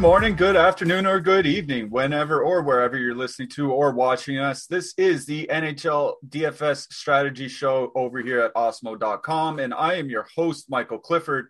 Morning, 0.00 0.34
good 0.34 0.56
afternoon, 0.56 1.04
or 1.04 1.20
good 1.20 1.46
evening, 1.46 1.90
whenever 1.90 2.42
or 2.42 2.62
wherever 2.62 2.96
you're 2.96 3.14
listening 3.14 3.48
to 3.50 3.70
or 3.70 3.92
watching 3.92 4.38
us. 4.38 4.64
This 4.64 4.94
is 4.96 5.26
the 5.26 5.46
NHL 5.52 6.14
DFS 6.26 6.90
strategy 6.90 7.48
show 7.48 7.92
over 7.94 8.22
here 8.22 8.40
at 8.40 8.54
Awesemo.com, 8.54 9.58
and 9.58 9.74
I 9.74 9.96
am 9.96 10.08
your 10.08 10.26
host, 10.34 10.70
Michael 10.70 10.98
Clifford. 10.98 11.48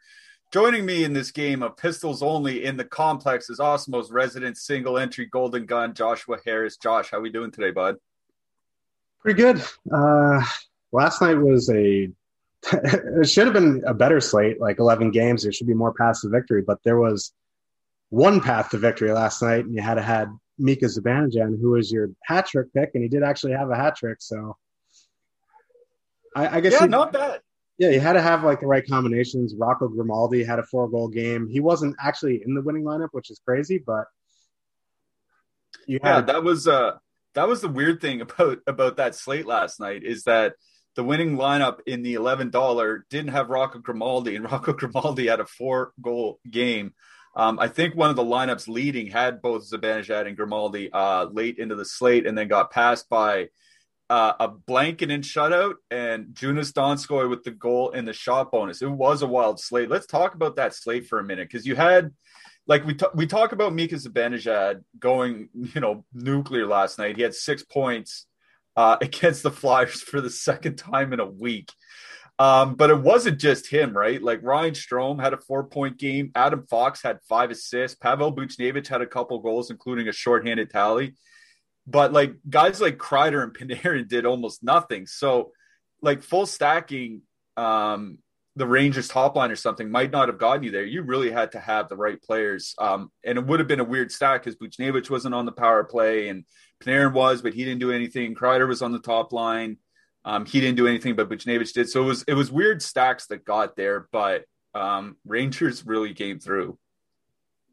Joining 0.50 0.84
me 0.84 1.04
in 1.04 1.12
this 1.12 1.30
game 1.30 1.62
of 1.62 1.76
pistols 1.76 2.24
only 2.24 2.64
in 2.64 2.76
the 2.76 2.84
complex 2.84 3.50
is 3.50 3.60
Awesemo's 3.60 4.10
resident 4.10 4.56
single 4.56 4.98
entry 4.98 5.26
golden 5.26 5.64
gun, 5.64 5.94
Joshua 5.94 6.38
Harris. 6.44 6.76
Josh, 6.76 7.12
how 7.12 7.18
are 7.18 7.22
we 7.22 7.30
doing 7.30 7.52
today, 7.52 7.70
bud? 7.70 7.98
Pretty 9.20 9.40
good. 9.40 9.62
Uh, 9.94 10.42
last 10.90 11.22
night 11.22 11.34
was 11.34 11.70
a 11.70 12.08
it 12.72 13.28
should 13.28 13.44
have 13.44 13.54
been 13.54 13.84
a 13.86 13.94
better 13.94 14.20
slate, 14.20 14.60
like 14.60 14.80
11 14.80 15.12
games. 15.12 15.44
There 15.44 15.52
should 15.52 15.68
be 15.68 15.72
more 15.72 15.94
to 15.94 16.28
victory, 16.28 16.62
but 16.66 16.80
there 16.82 16.98
was 16.98 17.32
one 18.10 18.40
path 18.40 18.70
to 18.70 18.78
victory 18.78 19.12
last 19.12 19.40
night, 19.42 19.64
and 19.64 19.74
you 19.74 19.80
had 19.80 19.94
to 19.94 20.02
had 20.02 20.28
Mika 20.58 20.86
Zibanejad, 20.86 21.58
who 21.60 21.70
was 21.70 21.90
your 21.90 22.10
hat 22.24 22.46
trick 22.46 22.72
pick, 22.74 22.90
and 22.94 23.02
he 23.02 23.08
did 23.08 23.22
actually 23.22 23.52
have 23.52 23.70
a 23.70 23.76
hat 23.76 23.96
trick. 23.96 24.18
So 24.20 24.56
I, 26.36 26.58
I 26.58 26.60
guess 26.60 26.74
yeah, 26.74 26.82
he, 26.82 26.88
not 26.88 27.12
bad. 27.12 27.40
Yeah, 27.78 27.90
you 27.90 28.00
had 28.00 28.12
to 28.12 28.20
have 28.20 28.44
like 28.44 28.60
the 28.60 28.66
right 28.66 28.86
combinations. 28.86 29.54
Rocco 29.56 29.88
Grimaldi 29.88 30.44
had 30.44 30.58
a 30.58 30.64
four 30.64 30.88
goal 30.88 31.08
game. 31.08 31.48
He 31.48 31.60
wasn't 31.60 31.96
actually 31.98 32.42
in 32.44 32.54
the 32.54 32.60
winning 32.60 32.84
lineup, 32.84 33.08
which 33.12 33.30
is 33.30 33.40
crazy, 33.44 33.78
but 33.78 34.04
you 35.86 35.98
had 36.02 36.14
yeah, 36.16 36.20
that 36.32 36.44
was 36.44 36.68
uh 36.68 36.96
that 37.34 37.48
was 37.48 37.60
the 37.60 37.68
weird 37.68 38.00
thing 38.00 38.20
about 38.20 38.58
about 38.66 38.96
that 38.96 39.14
slate 39.14 39.46
last 39.46 39.80
night 39.80 40.02
is 40.04 40.24
that 40.24 40.54
the 40.96 41.04
winning 41.04 41.36
lineup 41.36 41.78
in 41.86 42.02
the 42.02 42.14
eleven 42.14 42.50
dollar 42.50 43.06
didn't 43.08 43.30
have 43.30 43.48
Rocco 43.48 43.78
Grimaldi, 43.78 44.36
and 44.36 44.44
Rocco 44.50 44.72
Grimaldi 44.72 45.28
had 45.28 45.40
a 45.40 45.46
four 45.46 45.92
goal 46.02 46.38
game. 46.48 46.92
Um, 47.40 47.58
I 47.58 47.68
think 47.68 47.96
one 47.96 48.10
of 48.10 48.16
the 48.16 48.22
lineups 48.22 48.68
leading 48.68 49.06
had 49.06 49.40
both 49.40 49.66
Zibanejad 49.70 50.26
and 50.26 50.36
Grimaldi 50.36 50.92
uh, 50.92 51.24
late 51.24 51.56
into 51.56 51.74
the 51.74 51.86
slate, 51.86 52.26
and 52.26 52.36
then 52.36 52.48
got 52.48 52.70
passed 52.70 53.08
by 53.08 53.48
uh, 54.10 54.34
a 54.38 54.48
blanket 54.48 55.10
and 55.10 55.24
shutout 55.24 55.76
and 55.90 56.34
Joonas 56.34 56.70
Donskoy 56.70 57.30
with 57.30 57.42
the 57.42 57.50
goal 57.50 57.92
and 57.92 58.06
the 58.06 58.12
shot 58.12 58.52
bonus. 58.52 58.82
It 58.82 58.90
was 58.90 59.22
a 59.22 59.26
wild 59.26 59.58
slate. 59.58 59.88
Let's 59.88 60.04
talk 60.04 60.34
about 60.34 60.56
that 60.56 60.74
slate 60.74 61.06
for 61.06 61.18
a 61.18 61.24
minute 61.24 61.48
because 61.50 61.64
you 61.64 61.76
had, 61.76 62.10
like 62.66 62.84
we 62.84 62.92
t- 62.92 63.06
we 63.14 63.26
talk 63.26 63.52
about 63.52 63.72
Mika 63.72 63.94
Zibanejad 63.94 64.84
going, 64.98 65.48
you 65.54 65.80
know, 65.80 66.04
nuclear 66.12 66.66
last 66.66 66.98
night. 66.98 67.16
He 67.16 67.22
had 67.22 67.32
six 67.32 67.62
points 67.62 68.26
uh, 68.76 68.98
against 69.00 69.44
the 69.44 69.50
Flyers 69.50 70.02
for 70.02 70.20
the 70.20 70.28
second 70.28 70.76
time 70.76 71.14
in 71.14 71.20
a 71.20 71.26
week. 71.26 71.72
Um, 72.40 72.74
but 72.74 72.88
it 72.88 72.98
wasn't 72.98 73.38
just 73.38 73.70
him, 73.70 73.94
right? 73.94 74.20
Like 74.20 74.42
Ryan 74.42 74.72
Strome 74.72 75.20
had 75.20 75.34
a 75.34 75.36
four 75.36 75.64
point 75.64 75.98
game. 75.98 76.32
Adam 76.34 76.66
Fox 76.70 77.02
had 77.02 77.18
five 77.28 77.50
assists. 77.50 77.98
Pavel 77.98 78.34
Buchnevich 78.34 78.86
had 78.86 79.02
a 79.02 79.06
couple 79.06 79.38
goals, 79.40 79.70
including 79.70 80.08
a 80.08 80.12
shorthanded 80.12 80.70
tally. 80.70 81.16
But 81.86 82.14
like 82.14 82.32
guys 82.48 82.80
like 82.80 82.96
Kreider 82.96 83.42
and 83.42 83.54
Panarin 83.54 84.08
did 84.08 84.24
almost 84.24 84.62
nothing. 84.62 85.06
So, 85.06 85.52
like 86.00 86.22
full 86.22 86.46
stacking 86.46 87.20
um, 87.58 88.20
the 88.56 88.66
Rangers 88.66 89.08
top 89.08 89.36
line 89.36 89.50
or 89.50 89.56
something 89.56 89.90
might 89.90 90.10
not 90.10 90.28
have 90.28 90.38
gotten 90.38 90.62
you 90.62 90.70
there. 90.70 90.86
You 90.86 91.02
really 91.02 91.30
had 91.30 91.52
to 91.52 91.60
have 91.60 91.90
the 91.90 91.96
right 91.96 92.20
players. 92.22 92.74
Um, 92.78 93.10
and 93.22 93.36
it 93.36 93.44
would 93.44 93.60
have 93.60 93.68
been 93.68 93.80
a 93.80 93.84
weird 93.84 94.10
stack 94.10 94.44
because 94.44 94.56
Buchnevich 94.56 95.10
wasn't 95.10 95.34
on 95.34 95.44
the 95.44 95.52
power 95.52 95.84
play 95.84 96.28
and 96.28 96.46
Panarin 96.82 97.12
was, 97.12 97.42
but 97.42 97.52
he 97.52 97.66
didn't 97.66 97.80
do 97.80 97.92
anything. 97.92 98.34
Kreider 98.34 98.66
was 98.66 98.80
on 98.80 98.92
the 98.92 98.98
top 98.98 99.34
line. 99.34 99.76
Um, 100.24 100.44
he 100.44 100.60
didn't 100.60 100.76
do 100.76 100.86
anything, 100.86 101.16
but 101.16 101.28
Buchnevich 101.28 101.72
did. 101.72 101.88
So 101.88 102.02
it 102.02 102.06
was 102.06 102.22
it 102.24 102.34
was 102.34 102.52
weird 102.52 102.82
stacks 102.82 103.26
that 103.28 103.44
got 103.44 103.76
there, 103.76 104.08
but 104.12 104.44
um, 104.74 105.16
Rangers 105.24 105.86
really 105.86 106.14
came 106.14 106.38
through. 106.38 106.78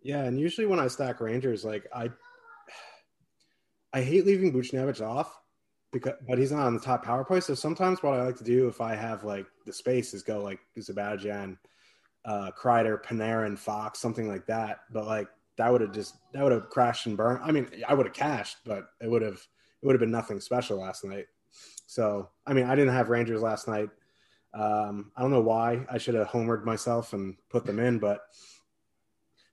Yeah, 0.02 0.24
and 0.24 0.40
usually 0.40 0.68
when 0.68 0.80
I 0.80 0.88
stack 0.88 1.20
Rangers, 1.20 1.66
like 1.66 1.86
I, 1.94 2.10
I 3.94 4.02
hate 4.02 4.26
leaving 4.26 4.54
Buchnevich 4.54 5.02
off 5.02 5.38
because, 5.92 6.14
but 6.28 6.38
he's 6.38 6.52
not 6.52 6.66
on 6.66 6.74
the 6.74 6.80
top 6.80 7.04
power 7.04 7.26
play. 7.26 7.42
So 7.42 7.54
sometimes 7.54 8.02
what 8.02 8.14
I 8.14 8.24
like 8.24 8.38
to 8.38 8.44
do 8.44 8.68
if 8.68 8.80
I 8.80 8.96
have 8.96 9.24
like 9.24 9.48
the 9.66 9.74
space 9.74 10.14
is 10.14 10.24
go 10.24 10.42
like 10.42 10.60
Zibanejad, 10.78 11.58
uh, 12.26 12.52
Kreider, 12.58 13.04
Panarin, 13.04 13.58
Fox, 13.58 14.00
something 14.00 14.28
like 14.28 14.46
that. 14.46 14.80
But 14.92 15.06
like 15.06 15.28
that 15.58 15.72
would 15.72 15.82
have 15.82 15.92
just 15.92 16.16
that 16.34 16.44
would 16.44 16.54
have 16.54 16.70
crashed 16.70 17.08
and 17.08 17.18
burned. 17.18 17.42
I 17.44 17.52
mean, 17.52 17.68
I 17.88 17.94
would 17.94 18.06
have 18.06 18.16
cashed, 18.16 18.58
but 18.66 18.88
it 19.02 19.10
would 19.10 19.22
have 19.22 19.36
it 19.82 19.86
would 19.86 19.94
have 19.94 20.00
been 20.00 20.12
nothing 20.12 20.40
special 20.40 20.80
last 20.80 21.04
night. 21.04 21.26
So, 21.86 22.30
I 22.46 22.54
mean, 22.54 22.66
I 22.66 22.76
didn't 22.76 22.94
have 22.94 23.10
Rangers 23.10 23.42
last 23.42 23.68
night. 23.68 23.90
Um, 24.54 25.12
I 25.16 25.22
don't 25.22 25.32
know 25.32 25.42
why. 25.42 25.86
I 25.90 25.98
should 25.98 26.16
have 26.16 26.28
homered 26.28 26.64
myself 26.64 27.14
and 27.14 27.36
put 27.50 27.66
them 27.66 27.80
in, 27.80 28.00
but 28.00 28.22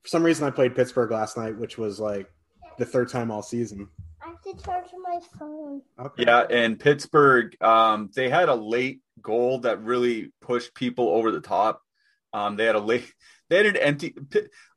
for 0.02 0.08
some 0.08 0.22
reason 0.22 0.46
I 0.46 0.50
played 0.50 0.74
Pittsburgh 0.74 1.10
last 1.10 1.36
night, 1.36 1.58
which 1.58 1.78
was 1.78 1.98
like 1.98 2.30
the 2.78 2.84
third 2.84 3.08
time 3.08 3.30
all 3.30 3.42
season. 3.42 3.88
I 4.22 4.28
have 4.28 4.42
to 4.42 4.64
charge 4.64 4.86
my 5.02 5.20
phone. 5.38 5.82
Okay. 5.98 6.24
Yeah, 6.24 6.40
and 6.40 6.78
Pittsburgh, 6.78 7.56
um, 7.62 8.10
they 8.14 8.28
had 8.28 8.48
a 8.48 8.54
late 8.54 9.00
goal 9.20 9.60
that 9.60 9.82
really 9.82 10.32
pushed 10.40 10.74
people 10.74 11.08
over 11.08 11.30
the 11.30 11.40
top. 11.40 11.82
Um, 12.32 12.56
they 12.56 12.64
had 12.64 12.74
a 12.74 12.80
late, 12.80 13.12
they 13.50 13.58
had 13.58 13.66
an 13.66 13.76
empty. 13.76 14.14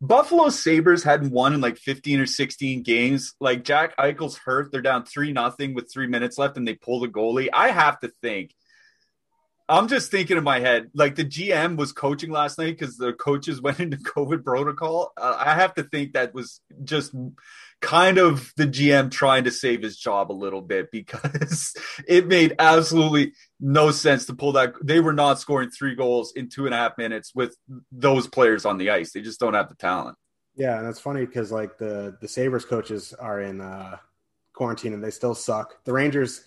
Buffalo 0.02 0.50
Sabres 0.50 1.04
hadn't 1.04 1.31
won 1.31 1.54
in 1.54 1.62
like 1.62 1.78
15 1.78 2.19
or 2.19 2.25
16 2.25 2.84
games. 2.84 3.34
Like 3.40 3.64
Jack 3.64 3.96
Eichel's 3.98 4.38
hurt. 4.38 4.72
They're 4.72 4.81
down 4.81 5.06
3 5.06 5.31
nothing 5.31 5.74
with 5.74 5.92
three 5.92 6.08
minutes 6.08 6.38
left 6.38 6.58
and 6.58 6.68
they 6.68 6.75
pull 6.75 7.00
the 7.00 7.08
goalie. 7.08 7.50
I 7.54 7.69
have 7.69 8.00
to 8.02 8.12
think. 8.22 8.54
I'm 9.69 9.90
just 9.90 10.12
thinking 10.12 10.38
in 10.38 10.46
my 10.46 10.60
head, 10.60 10.90
like 10.94 11.16
the 11.16 11.25
GM 11.25 11.75
was 11.75 11.92
coaching 11.92 12.31
last 12.31 12.58
night 12.58 12.78
because 12.78 12.98
the 12.98 13.14
coaches 13.14 13.62
went 13.64 13.80
into 13.80 13.98
COVID 13.98 14.44
protocol. 14.44 15.12
Uh, 15.18 15.36
I 15.38 15.54
have 15.56 15.74
to 15.75 15.84
think 15.84 16.14
that 16.14 16.34
was 16.34 16.62
just 16.84 17.14
kind 17.82 18.18
of 18.18 18.52
the 18.58 18.66
GM 18.66 19.12
trying 19.12 19.44
to 19.44 19.52
save 19.52 19.82
his 19.82 19.98
job 19.98 20.32
a 20.32 20.34
little 20.34 20.62
bit 20.62 20.90
because 20.92 21.76
it 22.08 22.28
made 22.28 22.56
absolutely 22.60 23.34
no 23.60 23.92
sense 23.92 24.26
to 24.26 24.36
pull 24.36 24.54
that. 24.54 24.74
They 24.84 25.00
were 25.00 25.14
not 25.14 25.40
scoring 25.40 25.70
three 25.70 25.96
goals 25.96 26.34
in 26.36 26.50
two 26.50 26.66
and 26.66 26.74
a 26.74 26.78
half 26.78 26.98
minutes 26.98 27.34
with 27.34 27.56
those 27.92 28.28
players 28.28 28.66
on 28.66 28.78
the 28.78 28.90
ice. 28.90 29.12
They 29.12 29.22
just 29.22 29.40
don't 29.40 29.54
have 29.54 29.70
the 29.70 29.76
talent. 29.76 30.18
Yeah, 30.56 30.80
and 30.80 30.88
it's 30.88 31.00
funny 31.00 31.26
because 31.26 31.52
like 31.52 31.78
the 31.78 32.18
the 32.20 32.28
Sabres 32.28 32.66
coaches 32.66 33.14
are 33.14 33.42
in 33.42 33.62
uh, 33.62 33.98
quarantine 34.54 34.94
and 34.94 35.04
they 35.04 35.12
still 35.12 35.36
suck. 35.36 35.84
The 35.86 35.94
Rangers 35.94 36.44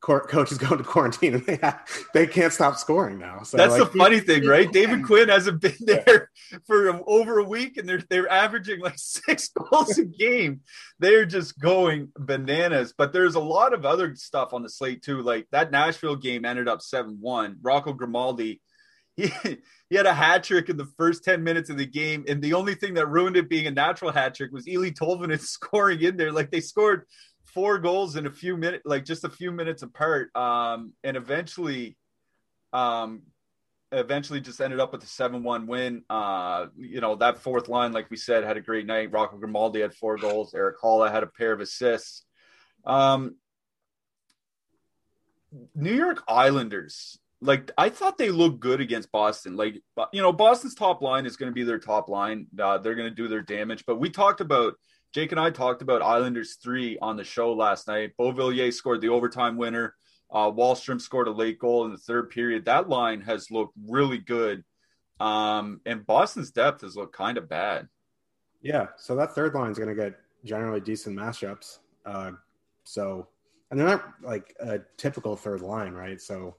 coach 0.00 0.50
is 0.50 0.58
going 0.58 0.78
to 0.78 0.84
quarantine 0.84 1.34
and 1.34 1.46
they 1.46 1.56
have, 1.56 1.80
they 2.14 2.26
can't 2.26 2.52
stop 2.52 2.76
scoring 2.76 3.18
now. 3.18 3.42
So 3.42 3.56
that's 3.56 3.78
like, 3.78 3.92
the 3.92 3.98
funny 3.98 4.20
thing, 4.20 4.46
right? 4.46 4.70
David 4.70 5.04
Quinn 5.04 5.28
hasn't 5.28 5.60
been 5.60 5.76
there 5.80 6.30
for 6.66 7.00
over 7.06 7.38
a 7.38 7.44
week 7.44 7.76
and 7.76 7.88
they're 7.88 8.02
they're 8.08 8.30
averaging 8.30 8.80
like 8.80 8.94
six 8.96 9.48
goals 9.48 9.98
a 9.98 10.04
game. 10.04 10.60
They're 10.98 11.26
just 11.26 11.58
going 11.58 12.12
bananas. 12.18 12.94
But 12.96 13.12
there's 13.12 13.34
a 13.34 13.40
lot 13.40 13.74
of 13.74 13.84
other 13.84 14.14
stuff 14.16 14.52
on 14.52 14.62
the 14.62 14.70
slate 14.70 15.02
too. 15.02 15.22
Like 15.22 15.46
that 15.52 15.70
Nashville 15.70 16.16
game 16.16 16.44
ended 16.44 16.68
up 16.68 16.82
seven 16.82 17.18
one. 17.20 17.56
Rocco 17.62 17.92
Grimaldi. 17.92 18.60
He, 19.16 19.58
he 19.90 19.96
had 19.96 20.06
a 20.06 20.14
hat 20.14 20.44
trick 20.44 20.70
in 20.70 20.78
the 20.78 20.88
first 20.96 21.24
10 21.24 21.42
minutes 21.42 21.68
of 21.68 21.76
the 21.76 21.84
game. 21.84 22.24
And 22.26 22.40
the 22.40 22.54
only 22.54 22.74
thing 22.74 22.94
that 22.94 23.08
ruined 23.08 23.36
it 23.36 23.50
being 23.50 23.66
a 23.66 23.70
natural 23.70 24.12
hat 24.12 24.36
trick 24.36 24.52
was 24.52 24.64
Eeli 24.64 24.94
Tolvanen 24.94 25.40
scoring 25.40 26.00
in 26.00 26.16
there. 26.16 26.32
Like 26.32 26.50
they 26.50 26.60
scored 26.60 27.04
four 27.54 27.78
goals 27.78 28.16
in 28.16 28.26
a 28.26 28.30
few 28.30 28.56
minutes, 28.56 28.82
like 28.84 29.04
just 29.04 29.24
a 29.24 29.30
few 29.30 29.50
minutes 29.50 29.82
apart, 29.82 30.34
um, 30.36 30.92
and 31.04 31.16
eventually, 31.16 31.96
um, 32.72 33.22
eventually 33.92 34.40
just 34.40 34.60
ended 34.60 34.80
up 34.80 34.92
with 34.92 35.02
a 35.02 35.06
seven-one 35.06 35.66
win. 35.66 36.02
Uh, 36.08 36.66
you 36.76 37.00
know 37.00 37.16
that 37.16 37.38
fourth 37.38 37.68
line, 37.68 37.92
like 37.92 38.10
we 38.10 38.16
said, 38.16 38.44
had 38.44 38.56
a 38.56 38.60
great 38.60 38.86
night. 38.86 39.12
Rocco 39.12 39.36
Grimaldi 39.36 39.80
had 39.80 39.94
four 39.94 40.16
goals. 40.16 40.54
Erik 40.54 40.80
Haula 40.80 41.10
had 41.10 41.22
a 41.22 41.28
pair 41.28 41.52
of 41.52 41.60
assists. 41.60 42.24
Um, 42.84 43.36
New 45.74 45.94
York 45.94 46.22
Islanders, 46.28 47.18
like 47.40 47.70
I 47.76 47.88
thought 47.88 48.18
they 48.18 48.30
looked 48.30 48.60
good 48.60 48.80
against 48.80 49.10
Boston. 49.10 49.56
Like 49.56 49.82
you 50.12 50.22
know, 50.22 50.32
Boston's 50.32 50.74
top 50.74 51.02
line 51.02 51.26
is 51.26 51.36
going 51.36 51.50
to 51.50 51.54
be 51.54 51.64
their 51.64 51.78
top 51.78 52.08
line. 52.08 52.46
Uh, 52.58 52.78
they're 52.78 52.94
going 52.94 53.08
to 53.08 53.14
do 53.14 53.28
their 53.28 53.42
damage. 53.42 53.84
But 53.86 53.98
we 53.98 54.10
talked 54.10 54.40
about 54.40 54.74
Jake 55.12 55.32
and 55.32 55.40
I 55.40 55.50
talked 55.50 55.82
about 55.82 56.02
Islanders 56.02 56.54
three 56.62 56.98
on 57.00 57.16
the 57.16 57.24
show 57.24 57.52
last 57.52 57.88
night. 57.88 58.12
Beauvillier 58.18 58.72
scored 58.72 59.00
the 59.00 59.08
overtime 59.08 59.56
winner. 59.56 59.94
Uh, 60.30 60.50
Wahlstrom 60.50 61.00
scored 61.00 61.26
a 61.26 61.32
late 61.32 61.58
goal 61.58 61.84
in 61.84 61.90
the 61.90 61.98
third 61.98 62.30
period. 62.30 62.64
That 62.64 62.88
line 62.88 63.20
has 63.22 63.50
looked 63.50 63.74
really 63.88 64.18
good. 64.18 64.62
Um, 65.18 65.80
and 65.84 66.06
Boston's 66.06 66.52
depth 66.52 66.82
has 66.82 66.96
looked 66.96 67.16
kind 67.16 67.36
of 67.38 67.48
bad. 67.48 67.88
Yeah. 68.62 68.86
So 68.96 69.16
that 69.16 69.34
third 69.34 69.54
line 69.54 69.72
is 69.72 69.78
going 69.78 69.88
to 69.88 70.00
get 70.00 70.14
generally 70.44 70.80
decent 70.80 71.16
matchups. 71.16 71.78
Uh, 72.06 72.32
so, 72.84 73.26
and 73.70 73.78
they're 73.78 73.88
not 73.88 74.14
like 74.22 74.54
a 74.60 74.80
typical 74.96 75.34
third 75.34 75.60
line, 75.60 75.92
right? 75.92 76.20
So 76.20 76.56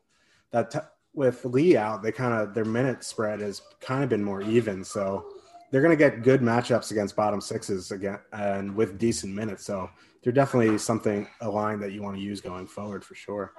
that 0.51 0.71
t- 0.71 0.80
with 1.13 1.45
Lee 1.45 1.77
out, 1.77 2.03
they 2.03 2.12
kind 2.12 2.33
of, 2.33 2.53
their 2.53 2.65
minute 2.65 3.03
spread 3.03 3.39
has 3.39 3.62
kind 3.80 4.03
of 4.03 4.09
been 4.09 4.24
more 4.24 4.42
even. 4.42 4.83
So, 4.83 5.25
they're 5.71 5.81
going 5.81 5.97
to 5.97 5.97
get 5.97 6.21
good 6.21 6.41
matchups 6.41 6.91
against 6.91 7.15
bottom 7.15 7.41
sixes 7.41 7.91
again 7.91 8.19
and 8.33 8.75
with 8.75 9.00
decent 9.00 9.33
minutes. 9.33 9.65
So 9.65 9.89
they're 10.21 10.33
definitely 10.33 10.77
something 10.77 11.27
a 11.39 11.50
line 11.50 11.79
that 11.79 11.94
you 11.94 12.01
want 12.01 12.18
to 12.18 12.21
use 12.21 12.41
going 12.41 12.68
forward 12.68 13.03
for 13.03 13.15
sure. 13.15 13.53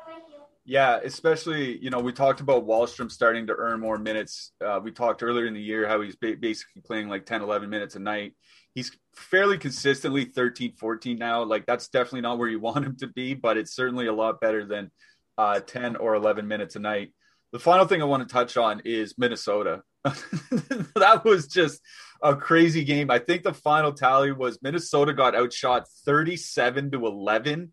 Yeah, 0.64 1.00
especially 1.03 1.79
you 1.79 1.91
know 1.91 1.99
we 1.99 2.12
talked 2.12 2.41
about 2.41 2.67
Wahlstrom 2.67 3.11
starting 3.11 3.49
to 3.49 3.55
earn 3.56 3.81
more 3.81 3.99
minutes. 3.99 4.53
Uh, 4.64 4.79
we 4.82 4.93
talked 4.93 5.23
earlier 5.23 5.47
in 5.47 5.55
the 5.55 5.61
year 5.61 5.88
how 5.88 6.00
he's 6.00 6.14
ba- 6.14 6.37
basically 6.38 6.82
playing 6.82 7.09
like 7.09 7.26
10, 7.26 7.43
11 7.43 7.69
minutes 7.69 7.97
a 7.97 7.99
night. 7.99 8.35
He's 8.73 8.97
fairly 9.17 9.58
consistently 9.58 10.25
13, 10.25 10.75
14 10.76 11.19
now. 11.19 11.43
Like 11.43 11.67
that's 11.67 11.88
definitely 11.88 12.20
not 12.20 12.38
where 12.38 12.49
you 12.49 12.61
want 12.69 12.85
him 12.85 12.97
to 12.99 13.08
be, 13.08 13.35
but 13.35 13.56
it's 13.56 13.75
certainly 13.75 14.06
a 14.06 14.12
lot 14.12 14.41
better 14.41 14.65
than 14.65 14.93
uh, 15.37 15.58
10 15.58 15.97
or 15.97 16.15
11 16.15 16.47
minutes 16.47 16.76
a 16.76 16.79
night. 16.79 17.12
The 17.50 17.58
final 17.58 17.87
thing 17.87 18.00
I 18.00 18.06
want 18.06 18.26
to 18.26 18.32
touch 18.32 18.56
on 18.56 18.82
is 18.85 19.19
Minnesota. 19.19 19.82
that 20.95 21.23
was 21.25 21.47
just 21.47 21.81
a 22.23 22.37
crazy 22.37 22.85
game. 22.85 23.11
I 23.11 23.19
think 23.19 23.43
the 23.43 23.55
final 23.55 23.93
tally 23.93 24.33
was 24.33 24.59
Minnesota 24.63 25.13
got 25.13 25.35
outshot 25.35 25.87
37 26.05 26.91
to 26.93 27.07
11 27.07 27.73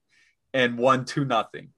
and 0.54 0.78
won 0.78 1.06
2 1.06 1.26
nothing. 1.26 1.70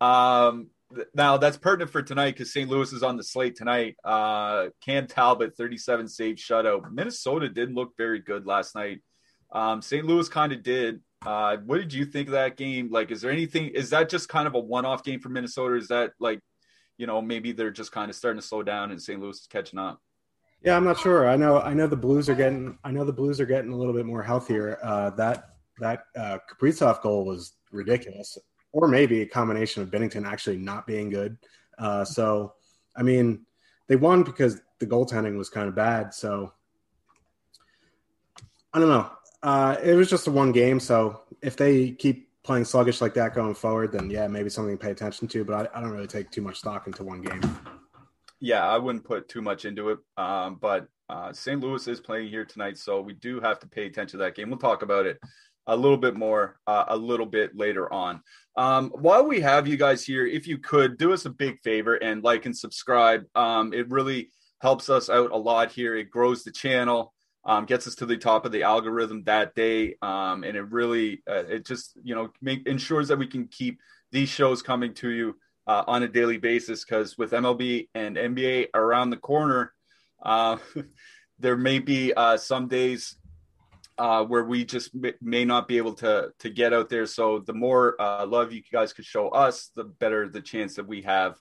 Um, 0.00 0.68
now 1.14 1.36
that's 1.36 1.56
pertinent 1.56 1.90
for 1.90 2.02
tonight 2.02 2.32
because 2.32 2.52
St. 2.52 2.68
Louis 2.68 2.92
is 2.92 3.02
on 3.02 3.16
the 3.16 3.22
slate 3.22 3.56
tonight. 3.56 3.96
Uh, 4.04 4.68
Cam 4.84 5.06
Talbot, 5.06 5.56
37 5.56 6.08
save 6.08 6.36
shutout. 6.36 6.90
Minnesota 6.90 7.48
didn't 7.48 7.74
look 7.74 7.96
very 7.96 8.20
good 8.20 8.46
last 8.46 8.74
night. 8.74 9.00
Um, 9.52 9.82
St. 9.82 10.04
Louis 10.04 10.28
kind 10.28 10.52
of 10.52 10.62
did. 10.62 11.00
Uh, 11.24 11.58
what 11.58 11.76
did 11.78 11.92
you 11.92 12.06
think 12.06 12.28
of 12.28 12.32
that 12.32 12.56
game? 12.56 12.90
Like, 12.90 13.10
is 13.10 13.20
there 13.20 13.30
anything? 13.30 13.66
Is 13.66 13.90
that 13.90 14.08
just 14.08 14.28
kind 14.28 14.46
of 14.46 14.54
a 14.54 14.60
one-off 14.60 15.04
game 15.04 15.20
for 15.20 15.28
Minnesota? 15.28 15.76
Is 15.76 15.88
that 15.88 16.12
like 16.18 16.40
you 17.00 17.06
know, 17.06 17.22
maybe 17.22 17.52
they're 17.52 17.70
just 17.70 17.92
kind 17.92 18.10
of 18.10 18.14
starting 18.14 18.38
to 18.38 18.46
slow 18.46 18.62
down 18.62 18.90
and 18.90 19.00
St. 19.00 19.18
Louis 19.18 19.40
is 19.40 19.46
catching 19.46 19.78
up. 19.78 20.02
Yeah, 20.62 20.76
I'm 20.76 20.84
not 20.84 21.00
sure. 21.00 21.26
I 21.26 21.36
know 21.36 21.58
I 21.58 21.72
know 21.72 21.86
the 21.86 21.96
Blues 21.96 22.28
are 22.28 22.34
getting 22.34 22.78
I 22.84 22.90
know 22.90 23.04
the 23.04 23.12
Blues 23.12 23.40
are 23.40 23.46
getting 23.46 23.72
a 23.72 23.76
little 23.76 23.94
bit 23.94 24.04
more 24.04 24.22
healthier. 24.22 24.78
Uh, 24.82 25.08
that 25.10 25.54
that 25.78 26.02
uh, 26.14 26.38
Kaprizov 26.50 27.00
goal 27.00 27.24
was 27.24 27.54
ridiculous, 27.72 28.36
or 28.72 28.86
maybe 28.86 29.22
a 29.22 29.26
combination 29.26 29.82
of 29.82 29.90
Binnington 29.90 30.26
actually 30.26 30.58
not 30.58 30.86
being 30.86 31.08
good. 31.08 31.38
Uh, 31.78 32.04
so, 32.04 32.52
I 32.94 33.02
mean, 33.02 33.46
they 33.86 33.96
won 33.96 34.22
because 34.22 34.60
the 34.80 34.86
goaltending 34.86 35.38
was 35.38 35.48
kind 35.48 35.66
of 35.66 35.74
bad. 35.74 36.12
So, 36.12 36.52
I 38.74 38.78
don't 38.78 38.90
know. 38.90 39.10
Uh, 39.42 39.76
it 39.82 39.94
was 39.94 40.10
just 40.10 40.26
a 40.26 40.30
one 40.30 40.52
game. 40.52 40.78
So 40.78 41.22
if 41.40 41.56
they 41.56 41.92
keep 41.92 42.29
playing 42.42 42.64
sluggish 42.64 43.00
like 43.00 43.14
that 43.14 43.34
going 43.34 43.54
forward, 43.54 43.92
then 43.92 44.10
yeah, 44.10 44.26
maybe 44.26 44.48
something 44.48 44.76
to 44.76 44.82
pay 44.82 44.90
attention 44.90 45.28
to. 45.28 45.44
But 45.44 45.70
I, 45.74 45.78
I 45.78 45.80
don't 45.80 45.90
really 45.90 46.06
take 46.06 46.30
too 46.30 46.42
much 46.42 46.58
stock 46.58 46.86
into 46.86 47.04
one 47.04 47.22
game. 47.22 47.40
Yeah, 48.40 48.66
I 48.66 48.78
wouldn't 48.78 49.04
put 49.04 49.28
too 49.28 49.42
much 49.42 49.64
into 49.64 49.90
it. 49.90 49.98
Um, 50.16 50.58
but 50.60 50.88
uh, 51.08 51.32
St. 51.32 51.60
Louis 51.60 51.86
is 51.86 52.00
playing 52.00 52.28
here 52.28 52.44
tonight, 52.44 52.78
so 52.78 53.00
we 53.00 53.12
do 53.14 53.40
have 53.40 53.58
to 53.60 53.66
pay 53.66 53.86
attention 53.86 54.18
to 54.18 54.24
that 54.24 54.34
game. 54.34 54.48
We'll 54.48 54.58
talk 54.58 54.82
about 54.82 55.06
it 55.06 55.18
a 55.66 55.76
little 55.76 55.98
bit 55.98 56.16
more 56.16 56.58
uh, 56.66 56.84
a 56.88 56.96
little 56.96 57.26
bit 57.26 57.56
later 57.56 57.92
on. 57.92 58.22
Um, 58.56 58.90
while 58.90 59.24
we 59.24 59.40
have 59.40 59.68
you 59.68 59.76
guys 59.76 60.04
here, 60.04 60.26
if 60.26 60.46
you 60.46 60.58
could 60.58 60.98
do 60.98 61.12
us 61.12 61.26
a 61.26 61.30
big 61.30 61.60
favor 61.60 61.94
and 61.96 62.24
like 62.24 62.46
and 62.46 62.56
subscribe, 62.56 63.24
um, 63.34 63.72
it 63.72 63.90
really 63.90 64.30
helps 64.60 64.88
us 64.88 65.10
out 65.10 65.30
a 65.32 65.36
lot 65.36 65.70
here. 65.70 65.94
It 65.94 66.10
grows 66.10 66.42
the 66.42 66.50
channel 66.50 67.12
um, 67.44 67.64
gets 67.64 67.86
us 67.86 67.94
to 67.96 68.06
the 68.06 68.16
top 68.16 68.44
of 68.44 68.52
the 68.52 68.62
algorithm 68.62 69.24
that 69.24 69.54
day, 69.54 69.96
um, 70.02 70.44
and 70.44 70.56
it 70.56 70.70
really 70.70 71.22
uh, 71.28 71.44
it 71.48 71.66
just 71.66 71.98
you 72.02 72.14
know 72.14 72.30
make, 72.42 72.66
ensures 72.66 73.08
that 73.08 73.18
we 73.18 73.26
can 73.26 73.48
keep 73.48 73.80
these 74.12 74.28
shows 74.28 74.62
coming 74.62 74.92
to 74.94 75.08
you 75.08 75.36
uh, 75.66 75.84
on 75.86 76.02
a 76.02 76.08
daily 76.08 76.36
basis. 76.36 76.84
Because 76.84 77.16
with 77.16 77.32
MLB 77.32 77.88
and 77.94 78.16
NBA 78.16 78.68
around 78.74 79.10
the 79.10 79.16
corner, 79.16 79.72
uh, 80.22 80.58
there 81.38 81.56
may 81.56 81.78
be 81.78 82.12
uh, 82.12 82.36
some 82.36 82.68
days 82.68 83.16
uh, 83.96 84.24
where 84.24 84.44
we 84.44 84.64
just 84.64 84.90
may 85.22 85.44
not 85.44 85.66
be 85.66 85.78
able 85.78 85.94
to 85.94 86.32
to 86.40 86.50
get 86.50 86.74
out 86.74 86.90
there. 86.90 87.06
So 87.06 87.38
the 87.38 87.54
more 87.54 88.00
uh, 88.00 88.26
love 88.26 88.52
you 88.52 88.62
guys 88.70 88.92
could 88.92 89.06
show 89.06 89.30
us, 89.30 89.70
the 89.74 89.84
better 89.84 90.28
the 90.28 90.42
chance 90.42 90.74
that 90.74 90.86
we 90.86 91.02
have 91.02 91.36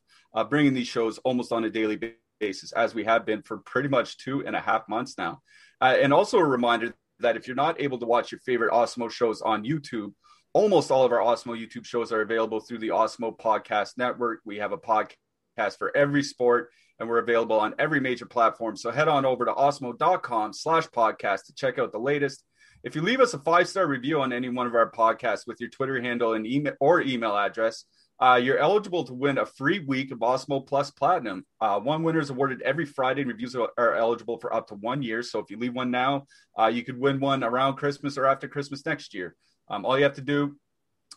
bringing 0.49 0.75
these 0.75 0.87
shows 0.87 1.17
almost 1.19 1.51
on 1.51 1.65
a 1.65 1.69
daily 1.69 1.99
basis, 2.39 2.71
as 2.71 2.93
we 2.95 3.03
have 3.03 3.25
been 3.25 3.41
for 3.41 3.57
pretty 3.57 3.89
much 3.89 4.17
two 4.17 4.45
and 4.45 4.55
a 4.55 4.61
half 4.61 4.87
months 4.87 5.17
now. 5.17 5.41
Uh, 5.81 5.95
and 6.01 6.13
also 6.13 6.37
a 6.37 6.45
reminder 6.45 6.93
that 7.19 7.35
if 7.35 7.47
you're 7.47 7.55
not 7.55 7.81
able 7.81 7.97
to 7.99 8.05
watch 8.05 8.31
your 8.31 8.39
favorite 8.39 8.71
Awesemo 8.71 9.09
shows 9.09 9.41
on 9.41 9.63
YouTube, 9.63 10.13
almost 10.53 10.91
all 10.91 11.05
of 11.05 11.11
our 11.11 11.19
Awesemo 11.19 11.57
YouTube 11.57 11.85
shows 11.85 12.11
are 12.11 12.21
available 12.21 12.59
through 12.59 12.79
the 12.79 12.89
Awesemo 12.89 13.37
Podcast 13.37 13.97
Network. 13.97 14.39
We 14.45 14.57
have 14.57 14.71
a 14.71 14.77
podcast 14.77 15.77
for 15.77 15.95
every 15.95 16.23
sport, 16.23 16.69
and 16.99 17.07
we're 17.07 17.19
available 17.19 17.59
on 17.59 17.75
every 17.79 17.99
major 17.99 18.25
platform. 18.25 18.75
So 18.75 18.91
head 18.91 19.07
on 19.07 19.25
over 19.25 19.45
to 19.45 19.53
awesemo.com 19.53 20.53
slash 20.53 20.87
podcast 20.87 21.45
to 21.45 21.53
check 21.53 21.79
out 21.79 21.91
the 21.91 21.99
latest. 21.99 22.43
If 22.83 22.95
you 22.95 23.01
leave 23.01 23.19
us 23.19 23.33
a 23.33 23.39
five-star 23.39 23.85
review 23.87 24.21
on 24.21 24.31
any 24.31 24.49
one 24.49 24.65
of 24.65 24.73
our 24.73 24.89
podcasts 24.89 25.45
with 25.45 25.59
your 25.59 25.69
Twitter 25.69 26.01
handle 26.01 26.33
and 26.33 26.47
email 26.47 26.73
or 26.79 27.01
email 27.01 27.35
address, 27.35 27.83
uh, 28.21 28.39
you're 28.41 28.57
eligible 28.57 29.03
to 29.05 29.13
win 29.13 29.37
a 29.37 29.45
free 29.45 29.79
week 29.79 30.11
of 30.11 30.19
Awesemo 30.19 30.67
Plus 30.67 30.91
Platinum. 30.91 31.45
Uh, 31.61 31.79
one 31.79 32.03
winner 32.03 32.19
is 32.19 32.29
awarded 32.29 32.61
every 32.61 32.85
Friday, 32.85 33.21
and 33.21 33.31
reviews 33.31 33.55
are 33.55 33.95
eligible 33.95 34.37
for 34.39 34.53
up 34.53 34.67
to 34.67 34.75
one 34.75 35.01
year. 35.01 35.23
So 35.23 35.39
if 35.39 35.49
you 35.49 35.57
leave 35.57 35.73
one 35.73 35.89
now, 35.89 36.25
uh, 36.59 36.67
you 36.67 36.83
could 36.83 36.99
win 36.99 37.19
one 37.19 37.43
around 37.43 37.75
Christmas 37.75 38.17
or 38.17 38.25
after 38.25 38.47
Christmas 38.47 38.85
next 38.85 39.13
year. 39.13 39.35
Um, 39.69 39.85
all 39.85 39.97
you 39.97 40.03
have 40.03 40.15
to 40.15 40.21
do 40.21 40.57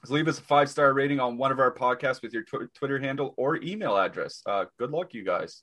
is 0.04 0.10
leave 0.10 0.28
us 0.28 0.38
a 0.38 0.42
five 0.42 0.68
star 0.68 0.92
rating 0.92 1.18
on 1.18 1.36
one 1.36 1.50
of 1.50 1.58
our 1.58 1.74
podcasts 1.74 2.22
with 2.22 2.32
your 2.32 2.44
tw- 2.44 2.72
Twitter 2.74 3.00
handle 3.00 3.34
or 3.36 3.56
email 3.56 3.96
address. 3.96 4.42
Uh, 4.46 4.66
good 4.78 4.90
luck, 4.90 5.12
you 5.12 5.24
guys. 5.24 5.62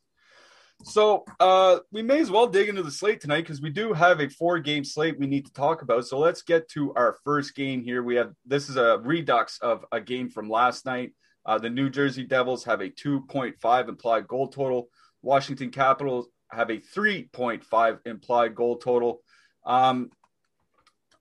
So 0.83 1.25
uh, 1.39 1.79
we 1.91 2.01
may 2.01 2.19
as 2.19 2.31
well 2.31 2.47
dig 2.47 2.69
into 2.69 2.83
the 2.83 2.91
slate 2.91 3.19
tonight 3.19 3.41
because 3.41 3.61
we 3.61 3.69
do 3.69 3.91
have 3.91 4.21
a 4.21 4.29
four 4.29 4.59
game 4.59 4.85
slate 4.85 5.19
we 5.19 5.27
need 5.27 5.45
to 5.45 5.53
talk 5.53 5.81
about. 5.81 6.05
So 6.05 6.17
let's 6.17 6.41
get 6.41 6.69
to 6.69 6.93
our 6.93 7.17
first 7.25 7.53
game 7.53 7.83
here. 7.83 8.01
We 8.01 8.15
have 8.15 8.33
this 8.45 8.69
is 8.69 8.77
a 8.77 8.97
redux 8.99 9.59
of 9.59 9.85
a 9.91 9.99
game 9.99 10.29
from 10.29 10.49
last 10.49 10.85
night. 10.85 11.11
Uh, 11.45 11.57
the 11.57 11.69
New 11.69 11.89
Jersey 11.89 12.23
Devils 12.23 12.63
have 12.65 12.81
a 12.81 12.89
2.5 12.89 13.89
implied 13.89 14.27
goal 14.27 14.47
total. 14.47 14.89
Washington 15.21 15.71
Capitals 15.71 16.27
have 16.51 16.69
a 16.69 16.77
3.5 16.77 17.99
implied 18.05 18.55
goal 18.55 18.77
total. 18.77 19.21
Um, 19.65 20.09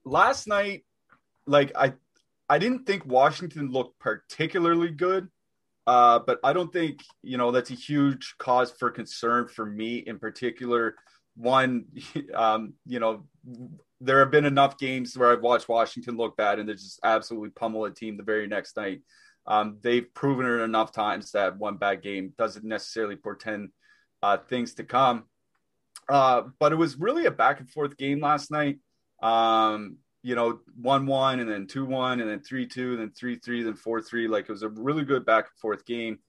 last 0.03 0.47
night, 0.47 0.83
like 1.45 1.71
I, 1.75 1.93
I 2.47 2.59
didn't 2.59 2.85
think 2.85 3.05
Washington 3.05 3.71
looked 3.71 3.99
particularly 3.99 4.91
good. 4.91 5.29
Uh, 5.89 6.19
but 6.19 6.39
I 6.43 6.53
don't 6.53 6.71
think 6.71 7.03
you 7.23 7.37
know 7.37 7.49
that's 7.49 7.71
a 7.71 7.73
huge 7.73 8.35
cause 8.37 8.69
for 8.69 8.91
concern 8.91 9.47
for 9.47 9.65
me 9.65 9.97
in 9.97 10.19
particular. 10.19 10.93
One, 11.35 11.85
um, 12.35 12.73
you 12.85 12.99
know, 12.99 13.25
there 13.99 14.19
have 14.19 14.29
been 14.29 14.45
enough 14.45 14.77
games 14.77 15.17
where 15.17 15.31
I've 15.31 15.41
watched 15.41 15.67
Washington 15.67 16.15
look 16.15 16.37
bad 16.37 16.59
and 16.59 16.69
they 16.69 16.73
just 16.73 16.99
absolutely 17.03 17.49
pummel 17.49 17.85
a 17.85 17.91
team 17.91 18.17
the 18.17 18.23
very 18.23 18.45
next 18.45 18.77
night. 18.77 19.01
Um, 19.49 19.79
they've 19.81 20.13
proven 20.13 20.45
it 20.45 20.63
enough 20.63 20.91
times 20.91 21.31
that 21.31 21.57
one 21.57 21.77
bad 21.77 22.03
game 22.03 22.33
doesn't 22.37 22.63
necessarily 22.63 23.15
portend 23.15 23.69
uh, 24.21 24.37
things 24.37 24.75
to 24.75 24.83
come. 24.83 25.25
Uh, 26.07 26.43
but 26.59 26.71
it 26.71 26.75
was 26.75 26.97
really 26.97 27.25
a 27.25 27.31
back 27.31 27.59
and 27.59 27.69
forth 27.69 27.97
game 27.97 28.21
last 28.21 28.51
night. 28.51 28.77
Um, 29.21 29.97
you 30.21 30.35
know, 30.35 30.59
one 30.79 31.07
one 31.07 31.39
and 31.39 31.49
then 31.49 31.65
two 31.65 31.85
one 31.85 32.19
and 32.19 32.29
then 32.29 32.41
three 32.41 32.67
two 32.67 32.91
and 32.91 32.99
then 32.99 33.11
three 33.11 33.37
three 33.37 33.63
then 33.63 33.75
four 33.75 34.01
three. 34.01 34.27
Like 34.27 34.45
it 34.45 34.51
was 34.51 34.63
a 34.63 34.69
really 34.69 35.03
good 35.03 35.25
back 35.25 35.45
and 35.45 35.59
forth 35.59 35.85
game. 35.85 36.19